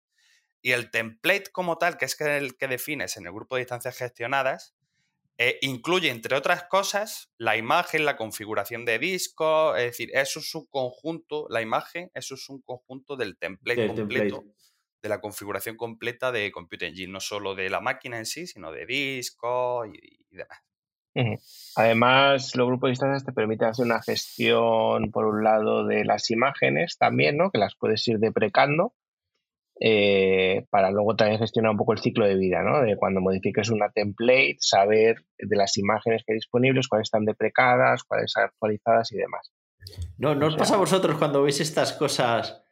Y 0.61 0.73
el 0.73 0.91
template 0.91 1.51
como 1.53 1.77
tal, 1.79 1.99
que 1.99 2.07
es 2.07 2.19
el 2.21 2.57
que 2.57 2.69
defines 2.69 3.17
en 3.17 3.27
el 3.27 3.33
grupo 3.33 3.57
de 3.57 3.63
instancias 3.63 3.97
gestionadas, 3.97 4.75
eh, 5.39 5.59
incluye, 5.63 6.11
entre 6.11 6.37
otras 6.37 6.65
cosas, 6.65 7.33
la 7.39 7.57
imagen, 7.57 8.05
la 8.05 8.17
configuración 8.17 8.85
de 8.85 8.99
disco, 8.99 9.75
es 9.77 9.85
decir, 9.85 10.11
eso 10.15 10.41
es 10.41 10.55
un 10.55 10.67
conjunto, 10.67 11.47
la 11.51 11.61
imagen, 11.61 12.11
eso 12.15 12.35
es 12.35 12.49
un 12.49 12.63
conjunto 12.63 13.17
del 13.17 13.37
template 13.37 13.81
Del 13.81 13.89
completo, 13.89 14.37
template. 14.39 14.59
de 15.03 15.09
la 15.09 15.21
configuración 15.21 15.77
completa 15.77 16.31
de 16.31 16.53
Compute 16.53 16.87
Engine, 16.87 17.13
no 17.13 17.21
solo 17.21 17.55
de 17.55 17.69
la 17.69 17.81
máquina 17.81 18.19
en 18.19 18.27
sí, 18.27 18.47
sino 18.47 18.71
de 18.71 18.87
disco 18.87 19.85
y, 19.87 19.99
y 20.31 20.37
demás. 20.37 20.59
Además, 21.77 22.57
los 22.57 22.67
grupos 22.67 22.89
de 22.89 22.93
instancias 22.93 23.25
te 23.25 23.33
permiten 23.33 23.69
hacer 23.69 23.85
una 23.85 24.03
gestión, 24.03 25.11
por 25.13 25.27
un 25.27 25.45
lado, 25.45 25.87
de 25.87 26.05
las 26.05 26.31
imágenes 26.31 26.99
también, 26.99 27.37
¿no? 27.37 27.51
Que 27.51 27.59
las 27.59 27.77
puedes 27.77 28.07
ir 28.09 28.19
deprecando 28.19 28.95
eh, 29.81 30.67
para 30.71 30.91
luego 30.91 31.17
también 31.17 31.41
gestionar 31.41 31.73
un 31.73 31.77
poco 31.77 31.93
el 31.93 31.99
ciclo 31.99 32.27
de 32.27 32.37
vida, 32.37 32.63
¿no? 32.63 32.81
De 32.83 32.97
cuando 32.97 33.21
modifiques 33.21 33.71
una 33.71 33.91
template, 33.91 34.57
saber 34.61 35.25
de 35.39 35.57
las 35.57 35.77
imágenes 35.77 36.23
que 36.25 36.33
hay 36.33 36.37
disponibles, 36.37 36.89
cuáles 36.89 37.07
están 37.07 37.25
deprecadas, 37.25 38.05
cuáles 38.05 38.37
actualizadas 38.37 39.13
y 39.13 39.17
demás. 39.17 39.53
No, 40.17 40.35
¿no 40.35 40.47
os 40.47 40.57
pasa 40.57 40.75
a 40.75 40.79
vosotros 40.79 41.19
cuando 41.19 41.43
veis 41.43 41.61
estas 41.61 41.93
cosas? 41.93 42.63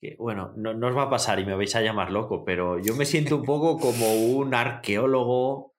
Que, 0.00 0.16
bueno, 0.18 0.52
no, 0.56 0.72
no 0.72 0.88
os 0.88 0.96
va 0.96 1.02
a 1.02 1.10
pasar 1.10 1.38
y 1.40 1.44
me 1.44 1.54
vais 1.54 1.76
a 1.76 1.82
llamar 1.82 2.10
loco, 2.10 2.44
pero 2.44 2.78
yo 2.78 2.96
me 2.96 3.04
siento 3.04 3.36
un 3.36 3.44
poco 3.44 3.78
como 3.78 4.14
un 4.14 4.54
arqueólogo 4.54 5.74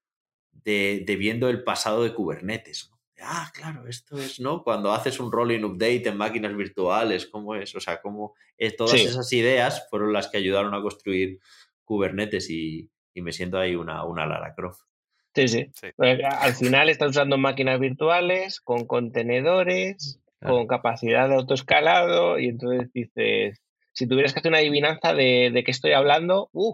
de, 0.52 1.04
de 1.06 1.16
viendo 1.16 1.50
el 1.50 1.64
pasado 1.64 2.04
de 2.04 2.14
Kubernetes. 2.14 2.92
¿no? 2.92 3.01
Ah, 3.24 3.50
claro, 3.54 3.88
esto 3.88 4.18
es, 4.18 4.40
¿no? 4.40 4.64
Cuando 4.64 4.92
haces 4.92 5.20
un 5.20 5.32
rolling 5.32 5.64
update 5.64 6.08
en 6.10 6.18
máquinas 6.18 6.56
virtuales, 6.56 7.28
¿cómo 7.28 7.56
es? 7.56 7.76
O 7.76 7.80
sea, 7.80 8.02
cómo 8.02 8.34
eh, 8.58 8.72
todas 8.76 8.92
Sí. 8.94 9.04
esas 9.04 9.32
ideas 9.34 9.88
fueron 9.90 10.12
las 10.14 10.28
que 10.28 10.38
ayudaron 10.38 10.74
a 10.74 10.82
construir 10.82 11.40
Kubernetes 11.84 12.50
y, 12.50 12.90
y 13.14 13.22
me 13.22 13.32
siento 13.32 13.58
ahí 13.60 13.76
una, 13.76 14.04
una 14.06 14.26
Lara 14.26 14.54
Croft. 14.56 14.82
Sí, 15.36 15.48
sí. 15.48 15.72
Sí. 15.74 15.88
Eh, 16.04 16.22
Al 16.26 16.54
final 16.54 16.90
estás 16.90 17.12
usando 17.12 17.38
máquinas 17.38 17.80
virtuales 17.80 18.60
con 18.62 18.86
contenedores, 18.86 20.18
Claro. 20.40 20.56
con 20.56 20.68
capacidad 20.68 21.30
de 21.30 21.36
autoescalado 21.36 22.40
y 22.40 22.48
entonces 22.48 22.92
dices, 22.94 23.62
si 23.92 24.08
tuvieras 24.08 24.34
que 24.34 24.40
hacer 24.40 24.50
una 24.50 24.58
adivinanza 24.58 25.14
de, 25.14 25.52
de 25.54 25.64
qué 25.64 25.70
estoy 25.70 25.92
hablando, 25.92 26.50
uh, 26.54 26.74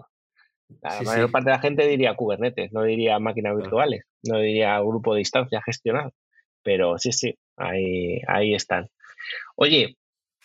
la 0.80 0.92
Sí, 0.92 1.04
mayor 1.04 1.26
sí. 1.26 1.32
parte 1.32 1.50
de 1.50 1.56
la 1.56 1.60
gente 1.60 1.86
diría 1.86 2.14
Kubernetes, 2.16 2.72
no 2.72 2.82
diría 2.84 3.18
máquinas 3.18 3.54
virtuales, 3.56 4.04
no 4.22 4.38
diría 4.38 4.80
grupo 4.80 5.12
de 5.14 5.20
instancia 5.20 5.60
gestionado. 5.62 6.12
Pero 6.62 6.98
sí, 6.98 7.12
sí, 7.12 7.34
ahí, 7.56 8.20
ahí 8.26 8.54
están. 8.54 8.88
Oye, 9.56 9.96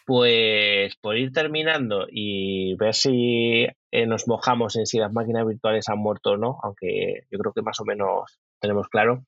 pues 0.06 0.96
por 0.98 1.18
ir 1.18 1.32
terminando 1.32 2.08
y 2.10 2.76
ver 2.76 2.94
si 2.94 3.68
eh, 3.92 4.06
nos 4.06 4.28
mojamos 4.28 4.76
en 4.76 4.86
si 4.86 5.00
las 5.00 5.14
máquinas 5.14 5.48
virtuales 5.48 5.88
han 5.90 6.00
muerto 6.00 6.32
o 6.32 6.38
no, 6.38 6.60
aunque 6.64 7.24
yo 7.32 7.40
creo 7.40 7.54
que 7.54 7.62
más 7.62 7.80
o 7.80 7.86
menos 7.86 8.40
tenemos 8.60 8.88
claro. 8.90 9.26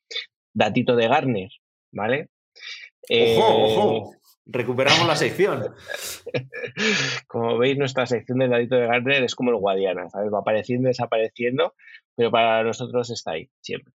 Datito 0.54 0.96
de 0.96 1.08
Gartner, 1.08 1.50
¿vale? 1.92 2.30
Eh, 3.10 3.38
¡Ojo, 3.38 3.64
ojo! 3.64 4.16
Recuperamos 4.46 5.08
la 5.08 5.16
sección. 5.16 5.74
Como 7.28 7.58
veis, 7.58 7.78
nuestra 7.78 8.06
sección 8.06 8.40
del 8.40 8.52
Datito 8.52 8.76
de 8.76 8.86
Gartner 8.86 9.24
es 9.24 9.34
como 9.34 9.50
el 9.50 9.58
Guadiana, 9.58 10.08
¿sabes? 10.10 10.32
Va 10.32 10.40
apareciendo 10.40 10.88
y 10.88 10.92
desapareciendo, 10.92 11.74
pero 12.16 12.30
para 12.30 12.64
nosotros 12.64 13.10
está 13.10 13.32
ahí, 13.32 13.50
siempre. 13.60 13.92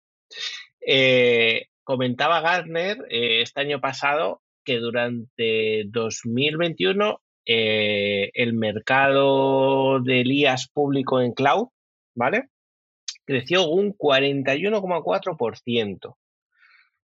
Eh, 0.85 1.67
comentaba 1.83 2.41
Gartner 2.41 2.97
eh, 3.09 3.41
este 3.41 3.61
año 3.61 3.79
pasado 3.79 4.41
que 4.63 4.77
durante 4.77 5.85
2021 5.87 7.19
eh, 7.45 8.29
el 8.33 8.53
mercado 8.53 9.99
del 9.99 10.31
IAS 10.31 10.69
público 10.69 11.21
en 11.21 11.33
cloud, 11.33 11.69
¿vale? 12.15 12.49
Creció 13.25 13.67
un 13.67 13.97
41,4%. 13.97 16.15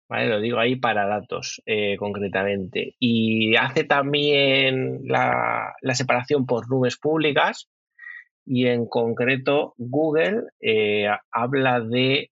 ¿Vale? 0.07 0.27
Lo 0.27 0.39
digo 0.39 0.59
ahí 0.59 0.75
para 0.75 1.07
datos 1.07 1.63
eh, 1.65 1.97
concretamente. 1.97 2.95
Y 2.99 3.55
hace 3.55 3.85
también 3.85 4.99
la, 5.05 5.73
la 5.81 5.95
separación 5.95 6.45
por 6.45 6.69
nubes 6.69 6.97
públicas 6.97 7.67
y 8.45 8.67
en 8.67 8.85
concreto 8.85 9.73
Google 9.77 10.43
habla 11.31 11.79
de 11.79 12.29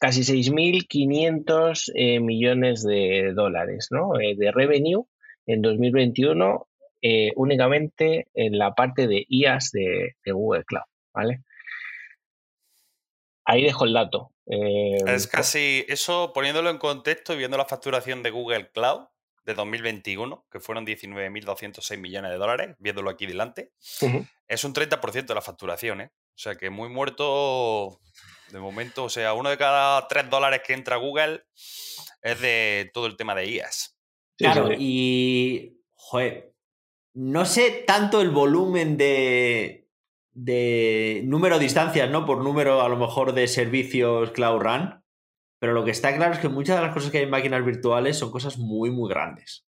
casi 0.00 0.20
6.500 0.22 1.92
eh, 1.94 2.20
millones 2.20 2.82
de 2.82 3.32
dólares 3.34 3.88
¿no? 3.90 4.18
Eh, 4.20 4.34
de 4.36 4.52
revenue 4.52 5.06
en 5.46 5.62
2021 5.62 6.68
eh, 7.02 7.32
únicamente 7.36 8.28
en 8.34 8.58
la 8.58 8.74
parte 8.74 9.06
de 9.06 9.26
IaaS 9.28 9.70
de, 9.72 10.16
de 10.24 10.32
Google 10.32 10.64
Cloud. 10.64 10.84
¿vale? 11.12 11.42
Ahí 13.44 13.62
dejo 13.62 13.84
el 13.84 13.92
dato. 13.92 14.30
Es 14.46 15.26
casi 15.26 15.84
eso, 15.88 16.32
poniéndolo 16.34 16.70
en 16.70 16.78
contexto 16.78 17.34
y 17.34 17.38
viendo 17.38 17.56
la 17.56 17.64
facturación 17.64 18.22
de 18.22 18.30
Google 18.30 18.70
Cloud 18.70 19.06
de 19.44 19.54
2021, 19.54 20.46
que 20.50 20.60
fueron 20.60 20.86
19.206 20.86 21.98
millones 21.98 22.30
de 22.30 22.38
dólares, 22.38 22.76
viéndolo 22.78 23.10
aquí 23.10 23.26
delante, 23.26 23.72
es 24.48 24.64
un 24.64 24.74
30% 24.74 25.26
de 25.26 25.34
la 25.34 25.42
facturación, 25.42 26.00
¿eh? 26.02 26.10
O 26.34 26.38
sea 26.38 26.56
que 26.56 26.68
muy 26.70 26.88
muerto 26.88 28.00
de 28.54 28.60
momento. 28.60 29.04
O 29.04 29.08
sea, 29.08 29.34
uno 29.34 29.50
de 29.50 29.58
cada 29.58 30.08
tres 30.08 30.30
dólares 30.30 30.62
que 30.66 30.72
entra 30.72 30.96
a 30.96 30.98
Google 30.98 31.44
es 32.22 32.40
de 32.40 32.90
todo 32.94 33.06
el 33.06 33.16
tema 33.16 33.34
de 33.34 33.50
IAS. 33.50 33.98
Claro, 34.38 34.68
sí, 34.68 34.76
sí. 34.76 34.78
y. 34.80 35.80
Joder. 35.94 36.54
No 37.14 37.44
sé 37.44 37.84
tanto 37.86 38.20
el 38.20 38.30
volumen 38.30 38.96
de. 38.96 39.88
de 40.32 41.22
número 41.24 41.58
de 41.58 41.64
instancias, 41.64 42.10
¿no? 42.10 42.24
Por 42.24 42.42
número, 42.42 42.80
a 42.80 42.88
lo 42.88 42.96
mejor, 42.96 43.34
de 43.34 43.46
servicios 43.46 44.30
Cloud 44.30 44.60
Run. 44.60 45.04
Pero 45.60 45.72
lo 45.72 45.84
que 45.84 45.92
está 45.92 46.14
claro 46.16 46.34
es 46.34 46.40
que 46.40 46.48
muchas 46.48 46.76
de 46.76 46.82
las 46.82 46.94
cosas 46.94 47.10
que 47.10 47.18
hay 47.18 47.24
en 47.24 47.30
máquinas 47.30 47.64
virtuales 47.64 48.18
son 48.18 48.30
cosas 48.30 48.58
muy, 48.58 48.90
muy 48.90 49.08
grandes. 49.08 49.66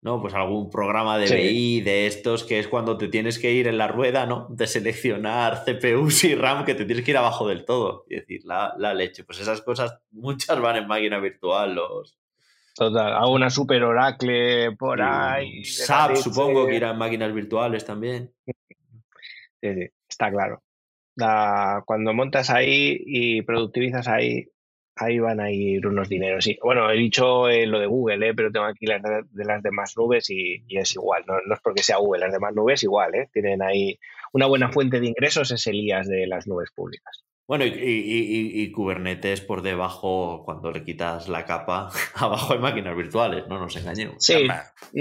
¿No? 0.00 0.20
Pues 0.20 0.32
algún 0.34 0.70
programa 0.70 1.18
de 1.18 1.26
Sí. 1.26 1.34
BI 1.34 1.80
de 1.80 2.06
estos 2.06 2.44
que 2.44 2.60
es 2.60 2.68
cuando 2.68 2.96
te 2.96 3.08
tienes 3.08 3.38
que 3.40 3.50
ir 3.52 3.66
en 3.66 3.78
la 3.78 3.88
rueda, 3.88 4.26
¿no? 4.26 4.46
De 4.50 4.66
seleccionar 4.68 5.64
CPUs 5.66 6.22
y 6.24 6.34
RAM 6.36 6.64
que 6.64 6.74
te 6.76 6.84
tienes 6.84 7.04
que 7.04 7.10
ir 7.10 7.16
abajo 7.16 7.48
del 7.48 7.64
todo. 7.64 8.04
Y 8.08 8.14
decir, 8.16 8.42
la, 8.44 8.74
la 8.78 8.94
leche. 8.94 9.24
Pues 9.24 9.40
esas 9.40 9.60
cosas, 9.62 9.98
muchas 10.12 10.60
van 10.60 10.76
en 10.76 10.86
máquina 10.86 11.18
virtual. 11.18 11.74
Los, 11.74 12.16
Total, 12.76 13.12
hago 13.12 13.32
una 13.32 13.50
super 13.50 13.82
Oracle 13.82 14.70
por 14.76 15.02
ahí. 15.02 15.64
SAP, 15.64 16.14
supongo 16.14 16.64
que 16.68 16.76
irán 16.76 16.96
máquinas 16.96 17.34
virtuales 17.34 17.84
también. 17.84 18.32
Sí, 18.46 19.74
sí, 19.74 19.88
está 20.08 20.30
claro. 20.30 20.62
La- 21.16 21.82
cuando 21.86 22.14
montas 22.14 22.50
ahí 22.50 22.96
y 23.04 23.42
productivizas 23.42 24.06
ahí, 24.06 24.46
ahí 24.98 25.18
van 25.18 25.40
a 25.40 25.50
ir 25.50 25.86
unos 25.86 26.08
dineros. 26.08 26.48
Bueno, 26.62 26.90
he 26.90 26.96
dicho 26.96 27.48
eh, 27.48 27.66
lo 27.66 27.78
de 27.78 27.86
Google, 27.86 28.28
eh, 28.28 28.34
pero 28.34 28.50
tengo 28.50 28.66
aquí 28.66 28.86
las 28.86 29.02
de, 29.02 29.44
las 29.44 29.62
demás 29.62 29.96
nubes 29.96 30.28
y, 30.30 30.64
y 30.66 30.78
es 30.78 30.94
igual. 30.94 31.24
No, 31.26 31.34
no 31.46 31.54
es 31.54 31.60
porque 31.60 31.82
sea 31.82 31.98
Google, 31.98 32.20
las 32.20 32.32
demás 32.32 32.54
nubes 32.54 32.82
igual. 32.82 33.14
Eh, 33.14 33.28
tienen 33.32 33.62
ahí 33.62 33.98
una 34.32 34.46
buena 34.46 34.70
fuente 34.70 35.00
de 35.00 35.06
ingresos, 35.06 35.50
es 35.50 35.66
el 35.66 35.76
IaaS 35.76 36.08
de 36.08 36.26
las 36.26 36.46
nubes 36.46 36.70
públicas. 36.72 37.24
Bueno, 37.48 37.64
y, 37.64 37.68
y- 37.70 37.72
y- 37.72 38.62
y 38.62 38.70
Kubernetes 38.72 39.40
por 39.40 39.62
debajo, 39.62 40.42
cuando 40.44 40.70
le 40.70 40.84
quitas 40.84 41.28
la 41.28 41.46
capa, 41.46 41.88
abajo 42.14 42.52
hay 42.52 42.58
máquinas 42.58 42.94
virtuales, 42.94 43.44
no 43.48 43.58
nos 43.58 43.74
engañemos. 43.74 44.16
Sí, 44.18 44.46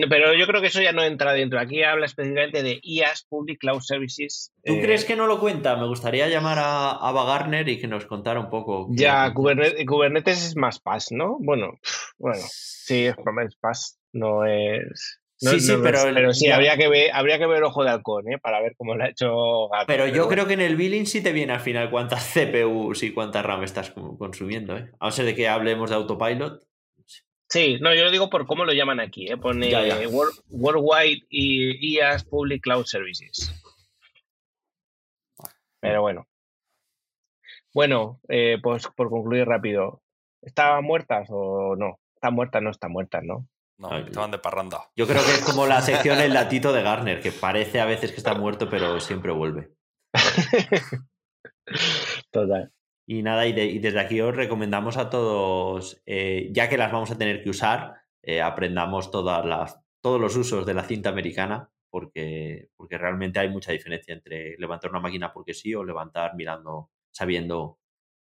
pero 0.10 0.34
yo 0.34 0.48
creo 0.48 0.62
que 0.62 0.68
eso 0.68 0.82
ya 0.82 0.94
no 0.94 1.04
entra 1.04 1.34
dentro. 1.34 1.60
Aquí 1.60 1.84
habla 1.84 2.06
específicamente 2.06 2.64
de 2.64 2.80
IaaS, 2.82 3.26
Public 3.30 3.60
Cloud 3.60 3.82
Services. 3.82 4.54
¿Tú 4.64 4.76
eh, 4.76 4.82
crees 4.82 5.04
que 5.04 5.18
no 5.18 5.28
lo 5.28 5.42
cuenta? 5.42 5.76
Me 5.76 5.88
gustaría 5.88 6.30
llamar 6.30 6.58
a, 6.60 6.92
a 6.92 7.12
Bagarner 7.12 7.68
y 7.68 7.80
que 7.82 7.88
nos 7.88 8.06
contara 8.06 8.40
un 8.40 8.50
poco. 8.50 8.88
Ya. 8.92 9.34
Kubernetes, 9.34 9.86
Kubernetes 9.86 10.46
es 10.48 10.56
más 10.56 10.80
PaaS, 10.80 11.12
¿no? 11.12 11.36
Bueno, 11.42 11.74
bueno, 12.18 12.40
sí, 12.50 13.08
es 13.08 13.16
es 13.18 13.56
PaaS, 13.58 14.00
no 14.14 14.46
es... 14.46 15.20
no- 15.42 15.52
Sí, 15.52 15.60
sí, 15.60 15.72
no- 15.76 15.84
pero- 15.84 16.00
pero 16.14 16.34
sí, 16.34 16.50
habría 16.50 16.78
que 16.78 16.88
ver, 16.88 17.12
habría 17.14 17.38
que 17.38 17.46
ver 17.46 17.64
Ojo 17.64 17.84
de 17.84 17.90
Halcón, 17.92 18.32
¿eh? 18.32 18.38
Para 18.40 18.62
ver 18.62 18.76
cómo 18.78 18.96
lo 18.96 19.04
ha 19.04 19.10
hecho 19.10 19.68
Gato. 19.70 19.86
Pero 19.88 20.08
yo 20.08 20.14
bueno. 20.26 20.28
creo 20.30 20.48
que 20.48 20.54
en 20.54 20.62
el 20.62 20.76
billing 20.76 21.06
sí 21.06 21.22
te 21.22 21.32
viene 21.32 21.54
al 21.54 21.60
final 21.60 21.90
cuántas 21.92 22.24
CPUs 22.34 23.04
y 23.04 23.14
cuánta 23.14 23.42
RAM 23.44 23.64
estás 23.64 23.92
consumiendo, 23.92 24.78
¿eh? 24.78 24.92
A 25.00 25.06
no 25.06 25.12
ser 25.12 25.26
de 25.26 25.36
que 25.36 25.48
hablemos 25.48 25.90
de 25.90 25.96
autopilot. 25.96 26.64
Sí, 27.50 27.78
no, 27.80 27.94
yo 27.96 28.04
lo 28.04 28.12
digo 28.12 28.30
por 28.30 28.46
cómo 28.46 28.66
lo 28.66 28.74
llaman 28.74 29.00
aquí, 29.00 29.28
¿eh? 29.32 29.38
Pone 29.38 29.70
Ya, 29.70 29.86
ya. 29.86 30.08
World- 30.10 30.38
Worldwide 30.50 31.22
y 31.30 31.94
IaaS 31.96 32.26
Public 32.26 32.62
Cloud 32.62 32.86
Services. 32.86 33.54
Pero 35.80 36.02
bueno. 36.02 36.28
Bueno, 37.74 38.20
eh, 38.28 38.58
pues 38.62 38.88
por 38.96 39.10
concluir 39.10 39.46
rápido, 39.46 40.02
¿estaban 40.42 40.84
muertas 40.84 41.28
o 41.30 41.76
no? 41.78 42.00
¿Están 42.16 42.34
muertas? 42.34 42.62
No 42.64 42.72
están 42.72 42.92
muertas, 42.92 43.24
¿no? 43.24 43.48
No, 43.78 43.96
estaban 43.98 44.32
de 44.32 44.40
parranda. 44.40 44.90
Yo 44.96 45.06
creo 45.06 45.24
que 45.24 45.32
es 45.32 45.44
como 45.44 45.68
la 45.68 45.82
sección 45.82 46.20
El 46.20 46.34
latito 46.34 46.74
de 46.74 46.82
Garner, 46.82 47.22
que 47.22 47.32
parece 47.32 47.80
a 47.80 47.86
veces 47.86 48.12
que 48.12 48.18
está 48.18 48.34
muerto, 48.34 48.70
pero 48.70 49.00
siempre 49.00 49.32
vuelve. 49.32 49.72
Total. 52.32 52.72
Y 53.10 53.24
nada, 53.24 53.46
y, 53.48 53.80
desde 53.80 54.00
aquí 54.00 54.20
os 54.20 54.36
recomendamos 54.36 54.98
a 54.98 55.10
todos, 55.10 56.02
eh, 56.06 56.50
ya 56.52 56.68
que 56.68 56.78
las 56.78 56.92
vamos 56.92 57.12
a 57.12 57.18
tener 57.18 57.42
que 57.42 57.50
usar, 57.50 58.02
eh, 58.22 58.42
aprendamos 58.42 59.12
todas 59.12 59.46
las, 59.46 59.80
todos 60.02 60.20
los 60.20 60.36
usos 60.36 60.66
de 60.66 60.74
la 60.74 60.84
cinta 60.84 61.10
americana, 61.10 61.70
porque, 61.90 62.70
porque 62.76 62.98
realmente 62.98 63.40
hay 63.40 63.50
mucha 63.50 63.72
diferencia 63.72 64.14
entre 64.14 64.58
levantar 64.58 64.92
una 64.92 65.00
máquina 65.00 65.32
porque 65.32 65.54
sí 65.54 65.74
o 65.74 65.86
levantar 65.86 66.36
mirando, 66.36 66.92
sabiendo 67.12 67.80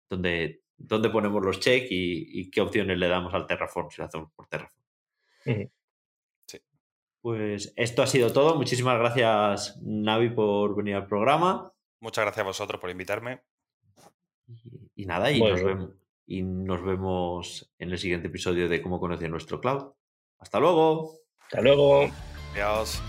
dónde, 0.09 0.63
dónde 0.77 1.09
ponemos 1.09 1.43
los 1.43 1.59
check 1.59 1.87
y, 1.89 2.49
qué 2.49 2.61
opciones 2.61 2.97
le 2.97 3.07
damos 3.07 3.33
al 3.33 3.45
Terraform 3.45 3.89
si 3.89 4.01
lo 4.01 4.07
hacemos 4.07 4.31
por 4.33 4.47
Terraform. 4.47 4.88
Sí. 5.43 5.69
Pues 7.21 7.73
esto 7.75 8.01
ha 8.01 8.07
sido 8.07 8.31
todo. 8.31 8.55
Muchísimas 8.55 8.97
gracias, 8.97 9.77
Navi, 9.81 10.29
por 10.29 10.75
venir 10.75 10.95
al 10.95 11.07
programa. 11.07 11.73
Muchas 11.99 12.23
gracias 12.23 12.43
a 12.43 12.47
vosotros 12.47 12.79
por 12.79 12.89
invitarme. 12.89 13.41
Y, 14.95 15.05
nada, 15.05 15.31
y 15.31 15.41
nos, 15.41 15.63
vemos, 15.63 15.91
y 16.25 16.41
nos 16.43 16.83
vemos 16.83 17.73
en 17.77 17.91
el 17.91 17.97
siguiente 17.97 18.27
episodio 18.27 18.69
de 18.69 18.81
Cómo 18.81 18.99
conocer 18.99 19.29
nuestro 19.29 19.59
cloud. 19.59 19.91
Hasta 20.39 20.59
luego. 20.59 21.19
Hasta 21.39 21.61
luego. 21.61 22.09
Adiós. 22.53 23.01